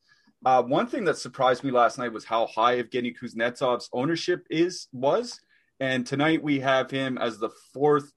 Uh, 0.44 0.62
one 0.62 0.86
thing 0.86 1.04
that 1.04 1.18
surprised 1.18 1.62
me 1.62 1.70
last 1.70 1.98
night 1.98 2.12
was 2.12 2.24
how 2.24 2.46
high 2.46 2.82
Evgeny 2.82 3.14
Kuznetsov's 3.14 3.90
ownership 3.92 4.46
is 4.48 4.88
was, 4.92 5.38
and 5.80 6.06
tonight 6.06 6.42
we 6.42 6.60
have 6.60 6.90
him 6.90 7.18
as 7.18 7.38
the 7.38 7.50
fourth 7.74 8.10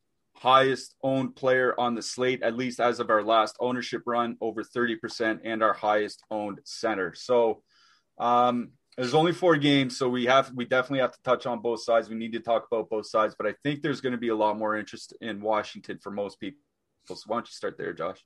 highest 0.44 0.94
owned 1.02 1.34
player 1.38 1.74
on 1.80 1.96
the 1.96 2.02
slate, 2.02 2.44
at 2.44 2.58
least 2.58 2.82
as 2.82 3.00
of 3.00 3.10
our 3.10 3.24
last 3.24 3.56
ownership 3.62 4.02
run, 4.06 4.36
over 4.42 4.62
thirty 4.62 4.98
percent, 4.98 5.40
and 5.46 5.64
our 5.64 5.74
highest 5.74 6.22
owned 6.30 6.60
center. 6.66 7.14
So, 7.16 7.64
um, 8.20 8.72
there's 8.98 9.14
only 9.14 9.32
four 9.32 9.56
games, 9.56 9.98
so 9.98 10.10
we 10.10 10.26
have 10.26 10.52
we 10.54 10.66
definitely 10.66 11.00
have 11.00 11.14
to 11.14 11.24
touch 11.24 11.46
on 11.46 11.62
both 11.62 11.82
sides. 11.82 12.10
We 12.10 12.16
need 12.16 12.34
to 12.34 12.42
talk 12.42 12.68
about 12.70 12.90
both 12.90 13.08
sides, 13.08 13.36
but 13.38 13.48
I 13.48 13.56
think 13.64 13.82
there's 13.82 14.02
going 14.02 14.12
to 14.12 14.20
be 14.20 14.30
a 14.30 14.36
lot 14.36 14.58
more 14.58 14.76
interest 14.76 15.14
in 15.22 15.42
Washington 15.42 15.98
for 16.04 16.12
most 16.12 16.42
people. 16.42 16.60
So 17.06 17.16
why 17.28 17.38
don't 17.38 17.48
you 17.48 17.54
start 17.54 17.78
there, 17.78 17.94
Josh? 17.94 18.24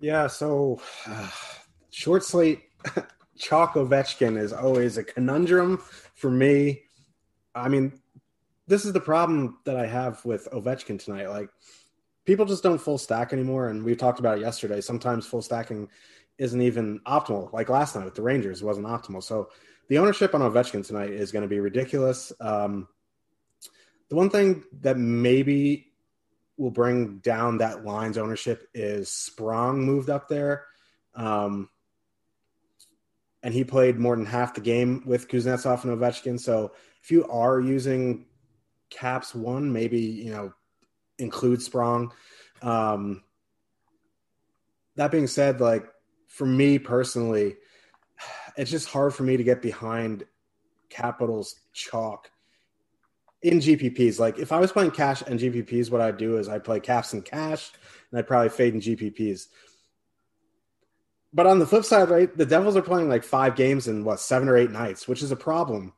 Yeah. 0.00 0.26
So 0.26 0.80
uh, 1.06 1.30
short 1.90 2.24
slate, 2.24 2.62
Chalk 3.38 3.74
Ovechkin 3.74 4.36
is 4.36 4.52
always 4.52 4.98
a 4.98 5.04
conundrum 5.04 5.78
for 6.16 6.30
me. 6.32 6.82
I 7.54 7.68
mean, 7.68 7.92
this 8.70 8.84
is 8.84 8.92
the 8.92 9.00
problem 9.00 9.58
that 9.64 9.76
I 9.76 9.84
have 9.84 10.24
with 10.24 10.48
Ovechkin 10.52 11.02
tonight. 11.02 11.28
Like, 11.28 11.50
people 12.24 12.46
just 12.46 12.62
don't 12.62 12.80
full 12.80 12.98
stack 12.98 13.32
anymore, 13.32 13.68
and 13.68 13.82
we 13.84 13.96
talked 13.96 14.20
about 14.20 14.38
it 14.38 14.42
yesterday. 14.42 14.80
Sometimes 14.80 15.26
full 15.26 15.42
stacking 15.42 15.88
isn't 16.38 16.62
even 16.62 17.00
optimal. 17.00 17.52
Like 17.52 17.68
last 17.68 17.96
night 17.96 18.04
with 18.04 18.14
the 18.14 18.22
Rangers, 18.22 18.62
wasn't 18.62 18.86
optimal. 18.86 19.24
So 19.24 19.50
the 19.88 19.98
ownership 19.98 20.36
on 20.36 20.40
Ovechkin 20.40 20.86
tonight 20.86 21.10
is 21.10 21.32
going 21.32 21.42
to 21.42 21.48
be 21.48 21.58
ridiculous. 21.58 22.32
Um, 22.40 22.86
the 24.08 24.14
one 24.14 24.30
thing 24.30 24.62
that 24.80 24.96
maybe 24.96 25.88
will 26.56 26.70
bring 26.70 27.18
down 27.18 27.58
that 27.58 27.84
line's 27.84 28.18
ownership 28.18 28.68
is 28.72 29.10
Sprong 29.10 29.84
moved 29.84 30.10
up 30.10 30.28
there. 30.28 30.66
Um, 31.16 31.68
and 33.42 33.52
he 33.52 33.64
played 33.64 33.98
more 33.98 34.14
than 34.14 34.26
half 34.26 34.54
the 34.54 34.60
game 34.60 35.02
with 35.04 35.26
Kuznetsov 35.26 35.82
and 35.82 35.98
Ovechkin. 35.98 36.38
So 36.38 36.72
if 37.02 37.10
you 37.10 37.26
are 37.26 37.60
using 37.60 38.26
caps 38.90 39.34
one, 39.34 39.72
maybe, 39.72 40.00
you 40.00 40.32
know, 40.32 40.52
include 41.18 41.62
Sprong. 41.62 42.12
Um, 42.62 43.22
that 44.96 45.10
being 45.10 45.26
said, 45.26 45.60
like 45.60 45.86
for 46.26 46.46
me 46.46 46.78
personally, 46.78 47.56
it's 48.56 48.70
just 48.70 48.88
hard 48.88 49.14
for 49.14 49.22
me 49.22 49.36
to 49.36 49.44
get 49.44 49.62
behind 49.62 50.24
Capitals 50.88 51.54
chalk 51.72 52.30
in 53.42 53.58
GPPs. 53.58 54.18
Like 54.18 54.38
if 54.38 54.52
I 54.52 54.58
was 54.58 54.72
playing 54.72 54.90
cash 54.90 55.22
and 55.22 55.38
GPPs, 55.38 55.90
what 55.90 56.00
I'd 56.00 56.16
do 56.16 56.36
is 56.36 56.48
I'd 56.48 56.64
play 56.64 56.80
caps 56.80 57.12
and 57.12 57.24
cash, 57.24 57.70
and 58.10 58.18
I'd 58.18 58.26
probably 58.26 58.48
fade 58.50 58.74
in 58.74 58.80
GPPs. 58.80 59.46
But 61.32 61.46
on 61.46 61.60
the 61.60 61.66
flip 61.66 61.84
side, 61.84 62.10
right, 62.10 62.36
the 62.36 62.44
Devils 62.44 62.76
are 62.76 62.82
playing 62.82 63.08
like 63.08 63.22
five 63.22 63.54
games 63.54 63.86
in 63.86 64.04
what 64.04 64.20
seven 64.20 64.48
or 64.48 64.56
eight 64.56 64.72
nights, 64.72 65.06
which 65.06 65.22
is 65.22 65.30
a 65.30 65.36
problem. 65.36 65.92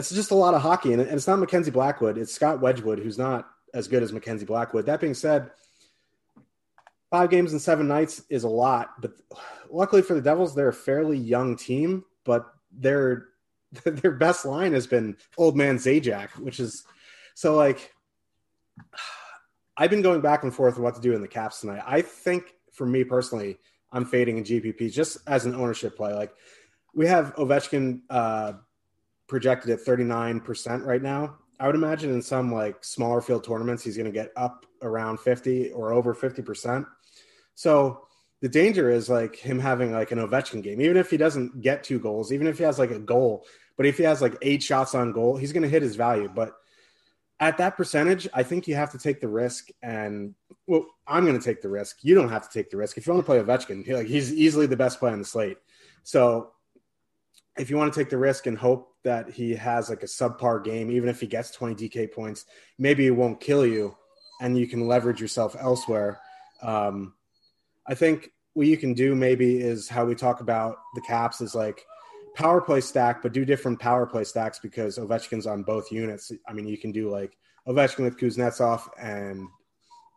It's 0.00 0.14
just 0.14 0.30
a 0.30 0.34
lot 0.34 0.54
of 0.54 0.62
hockey, 0.62 0.92
and 0.94 1.02
it's 1.02 1.26
not 1.26 1.38
Mackenzie 1.38 1.70
Blackwood. 1.70 2.16
It's 2.16 2.32
Scott 2.32 2.60
Wedgewood, 2.60 2.98
who's 2.98 3.18
not 3.18 3.50
as 3.74 3.86
good 3.86 4.02
as 4.02 4.12
Mackenzie 4.12 4.46
Blackwood. 4.46 4.86
That 4.86 4.98
being 4.98 5.14
said, 5.14 5.50
five 7.10 7.28
games 7.28 7.52
in 7.52 7.58
seven 7.58 7.86
nights 7.86 8.22
is 8.30 8.44
a 8.44 8.48
lot, 8.48 9.00
but 9.02 9.12
luckily 9.68 10.00
for 10.00 10.14
the 10.14 10.22
Devils, 10.22 10.54
they're 10.54 10.68
a 10.68 10.72
fairly 10.72 11.18
young 11.18 11.54
team, 11.54 12.04
but 12.24 12.46
their 12.72 13.28
their 13.84 14.12
best 14.12 14.46
line 14.46 14.72
has 14.72 14.86
been 14.86 15.18
old 15.36 15.54
man 15.54 15.76
Zajac, 15.76 16.30
which 16.38 16.60
is 16.60 16.84
so 17.34 17.54
like 17.54 17.92
I've 19.76 19.90
been 19.90 20.02
going 20.02 20.22
back 20.22 20.44
and 20.44 20.54
forth 20.54 20.78
what 20.78 20.94
to 20.94 21.00
do 21.00 21.14
in 21.14 21.20
the 21.20 21.28
caps 21.28 21.60
tonight. 21.60 21.82
I 21.86 22.00
think 22.00 22.54
for 22.72 22.86
me 22.86 23.04
personally, 23.04 23.58
I'm 23.92 24.06
fading 24.06 24.38
in 24.38 24.44
GPP 24.44 24.92
just 24.92 25.18
as 25.26 25.44
an 25.44 25.54
ownership 25.54 25.94
play. 25.94 26.14
Like 26.14 26.32
we 26.94 27.06
have 27.06 27.34
Ovechkin 27.36 28.00
uh, 28.08 28.54
projected 29.30 29.70
at 29.70 29.84
39% 29.84 30.84
right 30.84 31.00
now. 31.00 31.36
I 31.58 31.66
would 31.66 31.76
imagine 31.76 32.10
in 32.10 32.20
some 32.20 32.52
like 32.52 32.84
smaller 32.84 33.20
field 33.20 33.44
tournaments, 33.44 33.84
he's 33.84 33.96
going 33.96 34.06
to 34.06 34.12
get 34.12 34.32
up 34.36 34.66
around 34.82 35.20
50 35.20 35.70
or 35.70 35.92
over 35.92 36.14
50%. 36.14 36.84
So 37.54 38.02
the 38.40 38.48
danger 38.48 38.90
is 38.90 39.08
like 39.08 39.36
him 39.36 39.58
having 39.58 39.92
like 39.92 40.10
an 40.10 40.18
Ovechkin 40.18 40.62
game, 40.62 40.80
even 40.80 40.96
if 40.96 41.10
he 41.10 41.16
doesn't 41.16 41.60
get 41.60 41.84
two 41.84 42.00
goals, 42.00 42.32
even 42.32 42.46
if 42.46 42.58
he 42.58 42.64
has 42.64 42.78
like 42.78 42.90
a 42.90 42.98
goal, 42.98 43.46
but 43.76 43.86
if 43.86 43.98
he 43.98 44.04
has 44.04 44.20
like 44.20 44.36
eight 44.42 44.62
shots 44.62 44.94
on 44.94 45.12
goal, 45.12 45.36
he's 45.36 45.52
going 45.52 45.62
to 45.62 45.68
hit 45.68 45.82
his 45.82 45.96
value. 45.96 46.28
But 46.34 46.54
at 47.38 47.58
that 47.58 47.76
percentage, 47.76 48.26
I 48.34 48.42
think 48.42 48.66
you 48.66 48.74
have 48.74 48.92
to 48.92 48.98
take 48.98 49.20
the 49.20 49.28
risk. 49.28 49.68
And 49.82 50.34
well, 50.66 50.86
I'm 51.06 51.24
going 51.24 51.38
to 51.38 51.44
take 51.44 51.62
the 51.62 51.68
risk. 51.68 51.98
You 52.02 52.14
don't 52.14 52.30
have 52.30 52.50
to 52.50 52.58
take 52.58 52.70
the 52.70 52.76
risk. 52.76 52.98
If 52.98 53.06
you 53.06 53.12
want 53.12 53.24
to 53.24 53.26
play 53.26 53.38
Ovechkin, 53.38 53.86
like 53.88 54.06
he's 54.06 54.32
easily 54.32 54.66
the 54.66 54.76
best 54.76 54.98
player 54.98 55.12
on 55.12 55.20
the 55.20 55.24
slate. 55.24 55.58
So 56.02 56.52
if 57.56 57.70
you 57.70 57.76
want 57.76 57.92
to 57.92 58.00
take 58.00 58.10
the 58.10 58.18
risk 58.18 58.46
and 58.46 58.56
hope 58.56 58.89
that 59.04 59.30
he 59.30 59.54
has 59.54 59.88
like 59.88 60.02
a 60.02 60.06
subpar 60.06 60.62
game, 60.62 60.90
even 60.90 61.08
if 61.08 61.20
he 61.20 61.26
gets 61.26 61.50
20 61.50 61.88
DK 61.88 62.12
points, 62.12 62.44
maybe 62.78 63.06
it 63.06 63.10
won't 63.10 63.40
kill 63.40 63.64
you 63.64 63.96
and 64.40 64.58
you 64.58 64.66
can 64.66 64.86
leverage 64.86 65.20
yourself 65.20 65.56
elsewhere. 65.58 66.20
Um, 66.62 67.14
I 67.86 67.94
think 67.94 68.30
what 68.54 68.66
you 68.66 68.76
can 68.76 68.94
do 68.94 69.14
maybe 69.14 69.58
is 69.60 69.88
how 69.88 70.04
we 70.04 70.14
talk 70.14 70.40
about 70.40 70.76
the 70.94 71.00
caps 71.00 71.40
is 71.40 71.54
like 71.54 71.84
power 72.34 72.60
play 72.60 72.80
stack, 72.80 73.22
but 73.22 73.32
do 73.32 73.44
different 73.44 73.78
power 73.78 74.06
play 74.06 74.24
stacks 74.24 74.58
because 74.58 74.98
Ovechkin's 74.98 75.46
on 75.46 75.62
both 75.62 75.92
units. 75.92 76.32
I 76.48 76.52
mean, 76.52 76.66
you 76.66 76.78
can 76.78 76.92
do 76.92 77.10
like 77.10 77.36
Ovechkin 77.66 78.04
with 78.04 78.18
Kuznetsov 78.18 78.88
and 78.98 79.48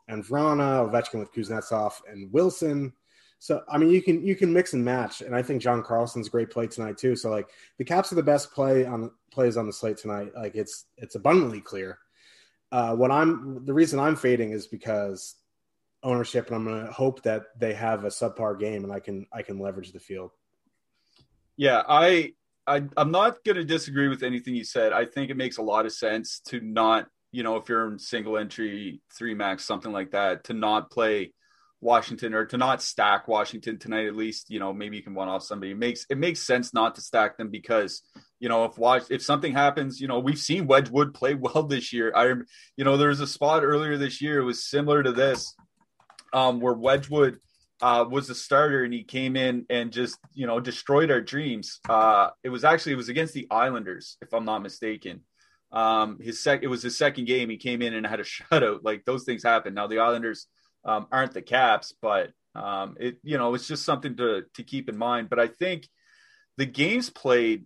and 0.08 0.26
Vrana, 0.26 0.90
Ovechkin 0.90 1.20
with 1.20 1.34
Kuznetsov 1.34 1.94
and 2.12 2.32
Wilson. 2.32 2.94
So 3.44 3.62
I 3.68 3.78
mean, 3.78 3.90
you 3.90 4.02
can 4.02 4.26
you 4.26 4.38
can 4.38 4.54
mix 4.54 4.72
and 4.72 4.86
match, 4.86 5.20
and 5.20 5.36
I 5.36 5.42
think 5.42 5.62
John 5.62 5.84
Carlson's 5.84 6.30
great 6.30 6.50
play 6.50 6.66
tonight 6.66 6.98
too. 6.98 7.14
So 7.14 7.30
like 7.30 7.50
the 7.78 7.84
Caps 7.84 8.10
are 8.14 8.16
the 8.16 8.24
best 8.24 8.54
play 8.54 8.86
on 8.86 9.12
plays 9.34 9.58
on 9.58 9.68
the 9.68 9.74
slate 9.74 9.98
tonight. 9.98 10.32
Like 10.34 10.56
it's 10.56 10.86
it's 10.96 11.16
abundantly 11.16 11.60
clear. 11.60 11.98
Uh, 12.72 12.96
what 12.96 13.12
I'm 13.12 13.66
the 13.66 13.74
reason 13.74 14.00
I'm 14.00 14.16
fading 14.16 14.52
is 14.54 14.68
because 14.68 15.36
ownership, 16.04 16.48
and 16.48 16.56
I'm 16.56 16.64
going 16.64 16.86
to 16.86 16.92
hope 16.94 17.22
that 17.24 17.48
they 17.60 17.74
have 17.74 18.06
a 18.06 18.08
subpar 18.08 18.58
game, 18.58 18.86
and 18.86 18.94
I 18.94 19.02
can 19.02 19.28
I 19.34 19.42
can 19.42 19.60
leverage 19.60 19.92
the 19.92 20.00
field. 20.00 20.32
Yeah, 21.58 21.84
I, 21.86 22.36
I 22.66 22.84
I'm 22.96 23.12
not 23.12 23.44
going 23.44 23.58
to 23.58 23.66
disagree 23.66 24.08
with 24.08 24.24
anything 24.24 24.56
you 24.56 24.64
said. 24.64 24.94
I 24.94 25.04
think 25.04 25.30
it 25.30 25.36
makes 25.36 25.58
a 25.58 25.64
lot 25.64 25.86
of 25.86 25.92
sense 25.92 26.40
to 26.48 26.62
not, 26.62 27.10
you 27.34 27.44
know, 27.44 27.58
if 27.58 27.68
you're 27.68 27.92
in 27.92 28.00
single 28.00 28.38
entry 28.38 29.02
three 29.14 29.34
max 29.34 29.66
something 29.66 29.92
like 29.92 30.12
that, 30.12 30.46
to 30.46 30.54
not 30.54 30.92
play 30.92 31.34
Washington 31.84 32.34
or 32.34 32.46
to 32.46 32.58
not 32.58 32.82
stack 32.82 33.28
Washington 33.28 33.78
tonight. 33.78 34.08
At 34.08 34.16
least, 34.16 34.50
you 34.50 34.60
know, 34.60 34.74
maybe 34.74 34.98
you 34.98 35.04
can 35.04 35.14
one 35.14 35.28
off 35.28 35.44
somebody. 35.44 35.72
It 35.72 35.78
makes 35.78 36.06
it 36.10 36.18
makes 36.18 36.42
sense 36.42 36.74
not 36.74 36.96
to 36.96 37.02
stack 37.02 37.38
them 37.38 37.50
because 37.50 38.02
you 38.40 38.50
know 38.50 38.66
if 38.66 38.78
watch 38.78 39.04
if 39.10 39.22
something 39.22 39.54
happens, 39.54 40.00
you 40.00 40.08
know, 40.08 40.20
we've 40.20 40.40
seen 40.40 40.68
Wedgewood 40.68 41.14
play 41.14 41.36
well 41.36 41.64
this 41.68 41.94
year. 41.94 42.12
I, 42.16 42.34
you 42.78 42.84
know, 42.84 42.98
there 42.98 43.10
was 43.10 43.20
a 43.20 43.28
spot 43.28 43.64
earlier 43.64 43.98
this 43.98 44.22
year. 44.22 44.40
It 44.40 44.46
was 44.46 44.68
similar 44.68 45.04
to 45.04 45.12
this 45.12 45.56
um, 46.34 46.60
where 46.60 46.74
Wedgewood 46.74 47.40
uh, 47.82 48.06
was 48.10 48.30
a 48.30 48.36
starter 48.36 48.84
and 48.84 48.94
he 48.94 49.04
came 49.04 49.36
in 49.36 49.66
and 49.70 49.92
just 49.92 50.18
you 50.34 50.48
know 50.48 50.60
destroyed 50.60 51.12
our 51.12 51.22
dreams. 51.22 51.80
Uh, 51.88 52.30
it 52.44 52.50
was 52.50 52.64
actually 52.64 52.94
it 52.94 52.98
was 52.98 53.10
against 53.10 53.34
the 53.34 53.48
Islanders, 53.52 54.18
if 54.22 54.34
I'm 54.34 54.46
not 54.46 54.64
mistaken. 54.64 55.22
Um, 55.72 56.20
his 56.22 56.42
sec 56.42 56.64
it 56.64 56.68
was 56.68 56.84
his 56.84 56.98
second 56.98 57.26
game. 57.26 57.50
He 57.50 57.58
came 57.58 57.82
in 57.82 57.94
and 57.94 58.06
had 58.06 58.20
a 58.20 58.24
shutout. 58.24 58.80
Like 58.84 59.04
those 59.06 59.26
things 59.26 59.44
happen. 59.44 59.74
Now 59.74 59.88
the 59.88 60.00
Islanders 60.00 60.48
um, 60.86 61.08
aren't 61.12 61.34
the 61.34 61.42
Caps, 61.42 61.94
but 62.02 62.32
um, 62.56 62.98
it 63.00 63.18
you 63.24 63.38
know 63.38 63.54
it's 63.54 63.68
just 63.68 63.86
something 63.86 64.16
to 64.18 64.44
to 64.56 64.64
keep 64.64 64.90
in 64.90 64.98
mind. 64.98 65.30
But 65.30 65.40
I 65.40 65.48
think 65.48 65.88
the 66.58 66.66
games 66.66 67.10
played 67.10 67.66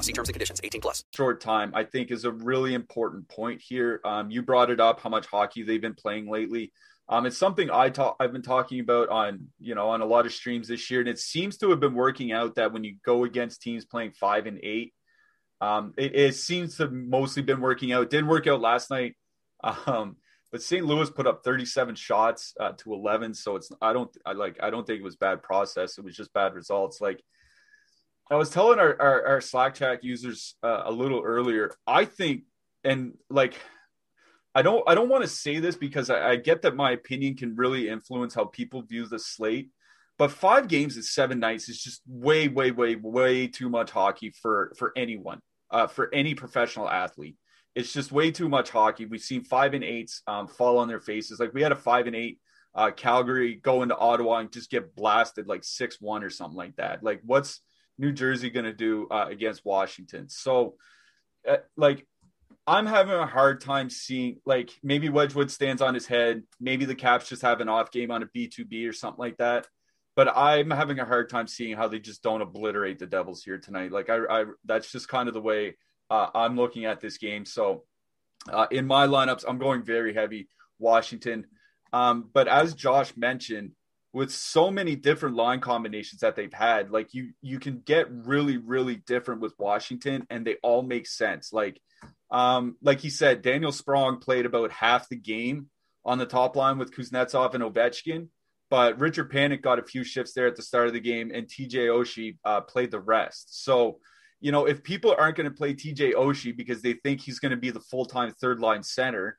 See 0.00 0.12
terms 0.12 0.28
and 0.28 0.34
conditions. 0.34 0.60
18 0.62 0.80
plus. 0.80 1.04
Short 1.14 1.40
time, 1.40 1.72
I 1.74 1.84
think, 1.84 2.10
is 2.10 2.24
a 2.24 2.32
really 2.32 2.74
important 2.74 3.28
point 3.28 3.60
here. 3.60 4.00
Um, 4.04 4.30
you 4.30 4.42
brought 4.42 4.70
it 4.70 4.80
up 4.80 5.00
how 5.00 5.10
much 5.10 5.26
hockey 5.26 5.62
they've 5.62 5.80
been 5.80 5.94
playing 5.94 6.30
lately. 6.30 6.72
Um, 7.08 7.24
it's 7.24 7.38
something 7.38 7.70
I 7.70 7.88
talk 7.88 8.16
I've 8.20 8.32
been 8.32 8.42
talking 8.42 8.80
about 8.80 9.08
on 9.08 9.48
you 9.58 9.74
know 9.74 9.88
on 9.88 10.02
a 10.02 10.06
lot 10.06 10.26
of 10.26 10.32
streams 10.32 10.68
this 10.68 10.90
year, 10.90 11.00
and 11.00 11.08
it 11.08 11.18
seems 11.18 11.56
to 11.58 11.70
have 11.70 11.80
been 11.80 11.94
working 11.94 12.32
out 12.32 12.56
that 12.56 12.72
when 12.72 12.84
you 12.84 12.96
go 13.04 13.24
against 13.24 13.62
teams 13.62 13.86
playing 13.86 14.12
five 14.12 14.46
and 14.46 14.60
eight, 14.62 14.92
um, 15.60 15.94
it, 15.96 16.14
it 16.14 16.34
seems 16.34 16.76
to 16.76 16.84
have 16.84 16.92
mostly 16.92 17.42
been 17.42 17.60
working 17.60 17.92
out. 17.92 18.02
It 18.02 18.10
didn't 18.10 18.28
work 18.28 18.46
out 18.46 18.60
last 18.60 18.90
night, 18.90 19.16
um, 19.62 20.16
but 20.52 20.62
St. 20.62 20.84
Louis 20.84 21.10
put 21.10 21.26
up 21.26 21.42
37 21.44 21.94
shots 21.94 22.52
uh, 22.60 22.72
to 22.78 22.92
11, 22.92 23.32
so 23.32 23.56
it's 23.56 23.70
I 23.80 23.94
don't 23.94 24.14
I 24.26 24.32
like 24.32 24.62
I 24.62 24.68
don't 24.68 24.86
think 24.86 25.00
it 25.00 25.04
was 25.04 25.16
bad 25.16 25.42
process. 25.42 25.96
It 25.96 26.04
was 26.04 26.14
just 26.14 26.32
bad 26.34 26.54
results. 26.54 27.00
Like 27.00 27.22
I 28.30 28.36
was 28.36 28.50
telling 28.50 28.78
our, 28.78 29.00
our, 29.00 29.26
our 29.26 29.40
Slack 29.40 29.74
chat 29.74 30.04
users 30.04 30.54
uh, 30.62 30.82
a 30.84 30.92
little 30.92 31.22
earlier, 31.22 31.72
I 31.86 32.04
think, 32.04 32.42
and 32.84 33.14
like, 33.30 33.54
I 34.54 34.62
don't, 34.62 34.82
I 34.86 34.94
don't 34.94 35.08
want 35.08 35.22
to 35.22 35.28
say 35.28 35.60
this 35.60 35.76
because 35.76 36.10
I, 36.10 36.30
I, 36.30 36.36
get 36.36 36.62
that 36.62 36.76
my 36.76 36.90
opinion 36.90 37.36
can 37.36 37.56
really 37.56 37.88
influence 37.88 38.34
how 38.34 38.46
people 38.46 38.82
view 38.82 39.06
the 39.06 39.18
slate, 39.18 39.70
but 40.18 40.30
five 40.30 40.68
games 40.68 40.96
in 40.96 41.02
seven 41.02 41.38
nights 41.38 41.68
is 41.68 41.80
just 41.80 42.02
way, 42.06 42.48
way, 42.48 42.70
way, 42.70 42.96
way 42.96 43.46
too 43.46 43.70
much 43.70 43.90
hockey 43.90 44.30
for 44.30 44.72
for 44.76 44.92
anyone, 44.96 45.40
uh, 45.70 45.86
for 45.86 46.12
any 46.12 46.34
professional 46.34 46.88
athlete. 46.88 47.36
It's 47.74 47.92
just 47.92 48.10
way 48.10 48.30
too 48.30 48.48
much 48.48 48.70
hockey. 48.70 49.06
We've 49.06 49.20
seen 49.20 49.44
five 49.44 49.74
and 49.74 49.84
eights 49.84 50.22
um, 50.26 50.48
fall 50.48 50.78
on 50.78 50.88
their 50.88 51.00
faces. 51.00 51.38
Like 51.38 51.54
we 51.54 51.62
had 51.62 51.72
a 51.72 51.76
five 51.76 52.06
and 52.06 52.16
eight 52.16 52.40
uh, 52.74 52.90
Calgary 52.90 53.54
go 53.56 53.82
into 53.82 53.96
Ottawa 53.96 54.38
and 54.38 54.52
just 54.52 54.70
get 54.70 54.96
blasted 54.96 55.46
like 55.46 55.62
six 55.64 56.00
one 56.00 56.24
or 56.24 56.30
something 56.30 56.56
like 56.56 56.76
that. 56.76 57.02
Like 57.02 57.20
what's 57.24 57.60
New 57.98 58.12
Jersey 58.12 58.50
going 58.50 58.64
to 58.64 58.72
do 58.72 59.08
uh, 59.10 59.26
against 59.28 59.64
Washington? 59.64 60.28
So, 60.28 60.74
uh, 61.48 61.58
like, 61.76 62.06
I'm 62.66 62.86
having 62.86 63.14
a 63.14 63.26
hard 63.26 63.60
time 63.60 63.90
seeing, 63.90 64.40
like, 64.44 64.70
maybe 64.82 65.08
Wedgewood 65.08 65.50
stands 65.50 65.82
on 65.82 65.94
his 65.94 66.06
head. 66.06 66.42
Maybe 66.60 66.84
the 66.84 66.94
Caps 66.94 67.28
just 67.28 67.42
have 67.42 67.60
an 67.60 67.68
off 67.68 67.90
game 67.90 68.10
on 68.10 68.22
a 68.22 68.26
B2B 68.26 68.88
or 68.88 68.92
something 68.92 69.18
like 69.18 69.38
that. 69.38 69.66
But 70.16 70.36
I'm 70.36 70.70
having 70.70 70.98
a 70.98 71.04
hard 71.04 71.30
time 71.30 71.46
seeing 71.46 71.76
how 71.76 71.88
they 71.88 71.98
just 71.98 72.22
don't 72.22 72.42
obliterate 72.42 72.98
the 72.98 73.06
Devils 73.06 73.42
here 73.42 73.58
tonight. 73.58 73.92
Like, 73.92 74.10
I, 74.10 74.18
I 74.28 74.44
that's 74.64 74.90
just 74.90 75.08
kind 75.08 75.28
of 75.28 75.34
the 75.34 75.40
way 75.40 75.76
uh, 76.10 76.28
I'm 76.34 76.56
looking 76.56 76.84
at 76.84 77.00
this 77.00 77.18
game. 77.18 77.44
So, 77.44 77.84
uh, 78.50 78.66
in 78.70 78.86
my 78.86 79.06
lineups, 79.06 79.44
I'm 79.46 79.58
going 79.58 79.82
very 79.82 80.14
heavy 80.14 80.48
Washington. 80.78 81.46
Um, 81.92 82.28
but 82.32 82.48
as 82.48 82.74
Josh 82.74 83.16
mentioned, 83.16 83.72
with 84.12 84.30
so 84.30 84.70
many 84.70 84.96
different 84.96 85.36
line 85.36 85.60
combinations 85.60 86.20
that 86.20 86.34
they've 86.34 86.52
had 86.52 86.90
like 86.90 87.12
you 87.12 87.30
you 87.42 87.58
can 87.58 87.80
get 87.80 88.10
really 88.10 88.56
really 88.56 88.96
different 88.96 89.40
with 89.40 89.54
washington 89.58 90.26
and 90.30 90.46
they 90.46 90.56
all 90.62 90.82
make 90.82 91.06
sense. 91.06 91.52
Like 91.52 91.80
um 92.30 92.76
like 92.82 93.00
he 93.00 93.08
said 93.08 93.40
daniel 93.42 93.72
sprong 93.72 94.18
played 94.18 94.44
about 94.44 94.70
half 94.70 95.08
the 95.08 95.16
game 95.16 95.70
on 96.04 96.18
the 96.18 96.26
top 96.26 96.56
line 96.56 96.76
with 96.76 96.94
kuznetsov 96.94 97.54
and 97.54 97.64
ovechkin 97.64 98.28
but 98.68 99.00
richard 99.00 99.32
panik 99.32 99.62
got 99.62 99.78
a 99.78 99.82
few 99.82 100.04
shifts 100.04 100.34
there 100.34 100.46
at 100.46 100.54
the 100.54 100.62
start 100.62 100.88
of 100.88 100.92
the 100.92 101.00
game 101.00 101.30
and 101.34 101.46
tj 101.46 101.72
oshie 101.72 102.36
uh, 102.44 102.60
played 102.60 102.90
the 102.90 103.00
rest. 103.00 103.64
So 103.64 103.98
you 104.40 104.52
know 104.52 104.66
if 104.66 104.82
people 104.82 105.14
aren't 105.18 105.36
going 105.36 105.50
to 105.50 105.56
play 105.56 105.74
tj 105.74 106.14
oshie 106.14 106.56
because 106.56 106.82
they 106.82 106.94
think 106.94 107.20
he's 107.20 107.38
going 107.38 107.50
to 107.50 107.56
be 107.56 107.70
the 107.70 107.80
full-time 107.80 108.32
third 108.40 108.60
line 108.60 108.82
center 108.82 109.38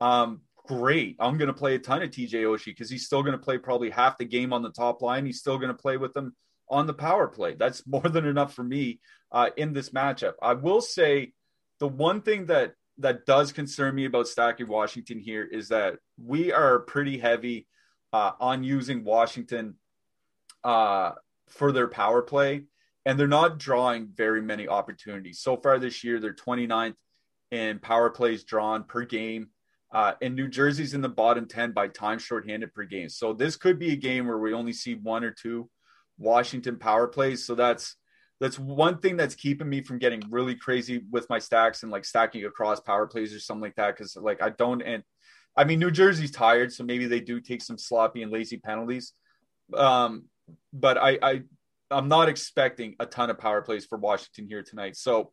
um, 0.00 0.40
great. 0.66 1.16
I'm 1.18 1.38
going 1.38 1.48
to 1.48 1.54
play 1.54 1.74
a 1.74 1.78
ton 1.78 2.02
of 2.02 2.10
TJ 2.10 2.32
Oshie 2.32 2.66
because 2.66 2.90
he's 2.90 3.06
still 3.06 3.22
going 3.22 3.36
to 3.36 3.42
play 3.42 3.58
probably 3.58 3.90
half 3.90 4.18
the 4.18 4.24
game 4.24 4.52
on 4.52 4.62
the 4.62 4.70
top 4.70 5.02
line. 5.02 5.26
He's 5.26 5.40
still 5.40 5.58
going 5.58 5.68
to 5.68 5.74
play 5.74 5.96
with 5.96 6.12
them 6.14 6.34
on 6.68 6.86
the 6.86 6.94
power 6.94 7.28
play. 7.28 7.54
That's 7.54 7.86
more 7.86 8.08
than 8.08 8.26
enough 8.26 8.54
for 8.54 8.64
me 8.64 9.00
uh, 9.32 9.50
in 9.56 9.72
this 9.72 9.90
matchup. 9.90 10.34
I 10.42 10.54
will 10.54 10.80
say 10.80 11.32
the 11.78 11.88
one 11.88 12.22
thing 12.22 12.46
that 12.46 12.74
that 12.98 13.24
does 13.24 13.52
concern 13.52 13.94
me 13.94 14.04
about 14.04 14.28
stacking 14.28 14.68
Washington 14.68 15.18
here 15.18 15.44
is 15.44 15.68
that 15.68 15.96
we 16.22 16.52
are 16.52 16.80
pretty 16.80 17.16
heavy 17.16 17.66
uh, 18.12 18.32
on 18.38 18.62
using 18.62 19.04
Washington 19.04 19.76
uh, 20.64 21.12
for 21.48 21.72
their 21.72 21.88
power 21.88 22.20
play, 22.20 22.64
and 23.06 23.18
they're 23.18 23.26
not 23.26 23.58
drawing 23.58 24.08
very 24.14 24.42
many 24.42 24.68
opportunities. 24.68 25.40
So 25.40 25.56
far 25.56 25.78
this 25.78 26.04
year, 26.04 26.20
they're 26.20 26.34
29th 26.34 26.94
in 27.50 27.78
power 27.78 28.10
plays 28.10 28.44
drawn 28.44 28.84
per 28.84 29.04
game. 29.04 29.48
Uh, 29.92 30.12
and 30.22 30.36
New 30.36 30.48
Jersey's 30.48 30.94
in 30.94 31.00
the 31.00 31.08
bottom 31.08 31.46
10 31.46 31.72
by 31.72 31.88
time 31.88 32.18
shorthanded 32.18 32.72
per 32.72 32.84
game. 32.84 33.08
So 33.08 33.32
this 33.32 33.56
could 33.56 33.78
be 33.78 33.92
a 33.92 33.96
game 33.96 34.26
where 34.26 34.38
we 34.38 34.54
only 34.54 34.72
see 34.72 34.94
one 34.94 35.24
or 35.24 35.32
two 35.32 35.68
Washington 36.16 36.78
power 36.78 37.08
plays. 37.08 37.44
So 37.44 37.54
that's 37.54 37.96
that's 38.40 38.58
one 38.58 38.98
thing 38.98 39.16
that's 39.16 39.34
keeping 39.34 39.68
me 39.68 39.82
from 39.82 39.98
getting 39.98 40.22
really 40.30 40.54
crazy 40.54 41.02
with 41.10 41.28
my 41.28 41.38
stacks 41.38 41.82
and 41.82 41.92
like 41.92 42.04
stacking 42.04 42.44
across 42.44 42.80
power 42.80 43.06
plays 43.06 43.34
or 43.34 43.40
something 43.40 43.62
like 43.62 43.76
that. 43.76 43.96
Cause 43.96 44.16
like 44.16 44.40
I 44.40 44.50
don't 44.50 44.80
and 44.80 45.02
I 45.56 45.64
mean 45.64 45.80
New 45.80 45.90
Jersey's 45.90 46.30
tired, 46.30 46.72
so 46.72 46.84
maybe 46.84 47.06
they 47.06 47.20
do 47.20 47.40
take 47.40 47.60
some 47.60 47.76
sloppy 47.76 48.22
and 48.22 48.30
lazy 48.30 48.58
penalties. 48.58 49.12
Um, 49.74 50.24
but 50.72 50.98
I, 50.98 51.18
I 51.20 51.42
I'm 51.90 52.08
not 52.08 52.28
expecting 52.28 52.94
a 53.00 53.06
ton 53.06 53.30
of 53.30 53.38
power 53.38 53.60
plays 53.60 53.84
for 53.84 53.98
Washington 53.98 54.46
here 54.46 54.62
tonight. 54.62 54.96
So 54.96 55.32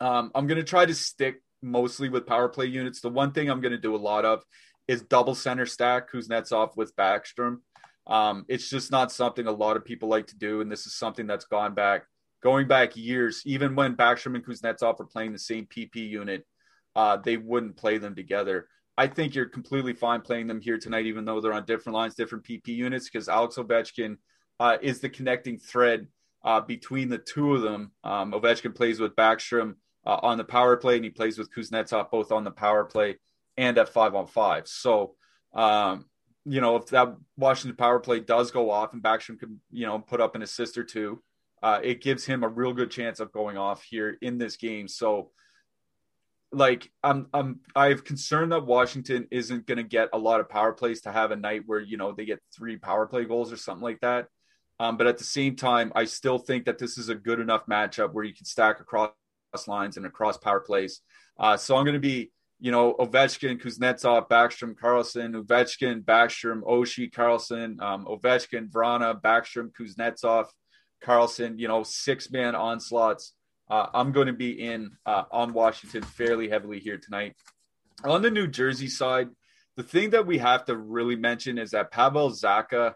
um, 0.00 0.32
I'm 0.34 0.48
gonna 0.48 0.64
try 0.64 0.84
to 0.84 0.94
stick 0.94 1.40
mostly 1.62 2.08
with 2.08 2.26
power 2.26 2.48
play 2.48 2.66
units. 2.66 3.00
The 3.00 3.08
one 3.08 3.32
thing 3.32 3.50
I'm 3.50 3.60
going 3.60 3.72
to 3.72 3.78
do 3.78 3.94
a 3.94 3.96
lot 3.96 4.24
of 4.24 4.42
is 4.88 5.02
double 5.02 5.34
center 5.34 5.66
stack 5.66 6.10
Kuznetsov 6.10 6.76
with 6.76 6.94
Backstrom. 6.96 7.58
Um, 8.06 8.44
it's 8.48 8.68
just 8.68 8.90
not 8.90 9.12
something 9.12 9.46
a 9.46 9.52
lot 9.52 9.76
of 9.76 9.84
people 9.84 10.08
like 10.08 10.26
to 10.28 10.36
do, 10.36 10.60
and 10.60 10.70
this 10.70 10.86
is 10.86 10.94
something 10.94 11.26
that's 11.26 11.44
gone 11.44 11.74
back, 11.74 12.04
going 12.42 12.66
back 12.66 12.96
years. 12.96 13.42
Even 13.46 13.76
when 13.76 13.96
Backstrom 13.96 14.34
and 14.34 14.44
Kuznetsov 14.44 14.98
were 14.98 15.06
playing 15.06 15.32
the 15.32 15.38
same 15.38 15.66
PP 15.66 15.96
unit, 16.08 16.44
uh, 16.96 17.16
they 17.16 17.36
wouldn't 17.36 17.76
play 17.76 17.98
them 17.98 18.14
together. 18.14 18.68
I 18.98 19.06
think 19.06 19.34
you're 19.34 19.46
completely 19.46 19.94
fine 19.94 20.20
playing 20.20 20.48
them 20.48 20.60
here 20.60 20.78
tonight, 20.78 21.06
even 21.06 21.24
though 21.24 21.40
they're 21.40 21.52
on 21.52 21.64
different 21.64 21.94
lines, 21.94 22.14
different 22.14 22.44
PP 22.44 22.68
units, 22.68 23.08
because 23.08 23.28
Alex 23.28 23.56
Ovechkin 23.56 24.16
uh, 24.60 24.76
is 24.82 25.00
the 25.00 25.08
connecting 25.08 25.58
thread 25.58 26.08
uh, 26.44 26.60
between 26.60 27.08
the 27.08 27.18
two 27.18 27.54
of 27.54 27.62
them. 27.62 27.92
Um, 28.04 28.32
Ovechkin 28.32 28.74
plays 28.74 29.00
with 29.00 29.16
Backstrom 29.16 29.76
uh, 30.06 30.18
on 30.22 30.38
the 30.38 30.44
power 30.44 30.76
play, 30.76 30.96
and 30.96 31.04
he 31.04 31.10
plays 31.10 31.38
with 31.38 31.52
Kuznetsov 31.54 32.10
both 32.10 32.32
on 32.32 32.44
the 32.44 32.50
power 32.50 32.84
play 32.84 33.16
and 33.56 33.78
at 33.78 33.88
five 33.88 34.14
on 34.14 34.26
five. 34.26 34.66
So, 34.66 35.14
um, 35.54 36.06
you 36.44 36.60
know, 36.60 36.76
if 36.76 36.86
that 36.86 37.14
Washington 37.36 37.76
power 37.76 38.00
play 38.00 38.20
does 38.20 38.50
go 38.50 38.70
off 38.70 38.92
and 38.92 39.02
Backstrom 39.02 39.38
can, 39.38 39.60
you 39.70 39.86
know, 39.86 39.98
put 39.98 40.20
up 40.20 40.34
an 40.34 40.42
assist 40.42 40.76
or 40.76 40.84
two, 40.84 41.22
uh, 41.62 41.78
it 41.82 42.02
gives 42.02 42.24
him 42.24 42.42
a 42.42 42.48
real 42.48 42.72
good 42.72 42.90
chance 42.90 43.20
of 43.20 43.32
going 43.32 43.56
off 43.56 43.84
here 43.84 44.16
in 44.20 44.38
this 44.38 44.56
game. 44.56 44.88
So, 44.88 45.30
like, 46.50 46.90
I'm, 47.02 47.28
I'm, 47.32 47.60
I 47.76 47.88
have 47.88 48.04
concerned 48.04 48.52
that 48.52 48.66
Washington 48.66 49.28
isn't 49.30 49.66
going 49.66 49.78
to 49.78 49.84
get 49.84 50.08
a 50.12 50.18
lot 50.18 50.40
of 50.40 50.48
power 50.48 50.72
plays 50.72 51.02
to 51.02 51.12
have 51.12 51.30
a 51.30 51.36
night 51.36 51.62
where 51.66 51.80
you 51.80 51.96
know 51.96 52.12
they 52.12 52.24
get 52.24 52.40
three 52.54 52.76
power 52.76 53.06
play 53.06 53.24
goals 53.24 53.52
or 53.52 53.56
something 53.56 53.84
like 53.84 54.00
that. 54.00 54.26
Um, 54.80 54.96
but 54.96 55.06
at 55.06 55.18
the 55.18 55.24
same 55.24 55.54
time, 55.54 55.92
I 55.94 56.06
still 56.06 56.38
think 56.38 56.64
that 56.64 56.78
this 56.78 56.98
is 56.98 57.08
a 57.08 57.14
good 57.14 57.38
enough 57.38 57.66
matchup 57.66 58.12
where 58.12 58.24
you 58.24 58.34
can 58.34 58.44
stack 58.44 58.80
across 58.80 59.12
lines 59.66 59.96
and 59.96 60.06
across 60.06 60.38
power 60.38 60.60
plays. 60.60 61.00
Uh, 61.38 61.56
so 61.56 61.76
I'm 61.76 61.84
going 61.84 61.94
to 61.94 62.00
be, 62.00 62.30
you 62.60 62.70
know, 62.70 62.94
Ovechkin, 62.94 63.60
Kuznetsov, 63.60 64.28
Backstrom, 64.28 64.76
Carlson, 64.76 65.32
Ovechkin, 65.32 66.02
Backstrom, 66.04 66.62
Oshie, 66.62 67.12
Carlson, 67.12 67.78
um, 67.80 68.06
Ovechkin, 68.06 68.70
Vrana, 68.70 69.20
Backstrom, 69.20 69.70
Kuznetsov, 69.72 70.46
Carlson, 71.02 71.58
you 71.58 71.68
know, 71.68 71.82
six 71.82 72.30
man 72.30 72.54
onslaughts. 72.54 73.34
Uh, 73.70 73.86
I'm 73.94 74.12
going 74.12 74.26
to 74.26 74.32
be 74.32 74.50
in 74.50 74.92
uh, 75.06 75.24
on 75.30 75.52
Washington 75.52 76.02
fairly 76.02 76.48
heavily 76.48 76.78
here 76.78 76.98
tonight. 76.98 77.34
On 78.04 78.22
the 78.22 78.30
New 78.30 78.46
Jersey 78.46 78.88
side, 78.88 79.28
the 79.76 79.82
thing 79.82 80.10
that 80.10 80.26
we 80.26 80.38
have 80.38 80.66
to 80.66 80.76
really 80.76 81.16
mention 81.16 81.58
is 81.58 81.70
that 81.70 81.90
Pavel 81.90 82.30
Zacha 82.30 82.94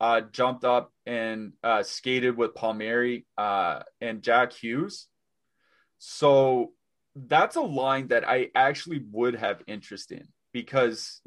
uh, 0.00 0.20
jumped 0.20 0.64
up 0.64 0.92
and 1.06 1.52
uh, 1.62 1.82
skated 1.82 2.36
with 2.36 2.54
Palmieri 2.54 3.26
uh, 3.36 3.80
and 4.00 4.22
Jack 4.22 4.52
Hughes. 4.52 5.06
So 5.98 6.72
that's 7.14 7.56
a 7.56 7.60
line 7.60 8.08
that 8.08 8.28
I 8.28 8.50
actually 8.54 9.02
would 9.10 9.34
have 9.34 9.62
interest 9.66 10.12
in 10.12 10.28
because 10.52 11.20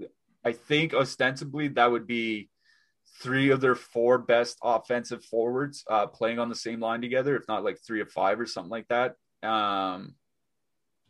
I 0.44 0.54
think 0.54 0.94
ostensibly 0.94 1.68
that 1.70 1.92
would 1.92 2.08
be 2.08 2.50
three 3.22 3.52
of 3.52 3.62
their 3.62 3.76
four 3.76 4.18
best 4.18 4.58
offensive 4.64 5.24
forwards 5.26 5.84
uh, 5.90 6.08
playing 6.08 6.40
on 6.40 6.50
the 6.50 6.56
same 6.56 6.80
line 6.80 7.02
together, 7.02 7.36
if 7.36 7.44
not 7.48 7.64
like 7.64 7.78
three 7.86 8.02
of 8.02 8.12
five 8.12 8.40
or 8.40 8.46
something 8.46 8.72
like 8.72 8.88
that. 8.88 9.16
Um, 9.48 10.16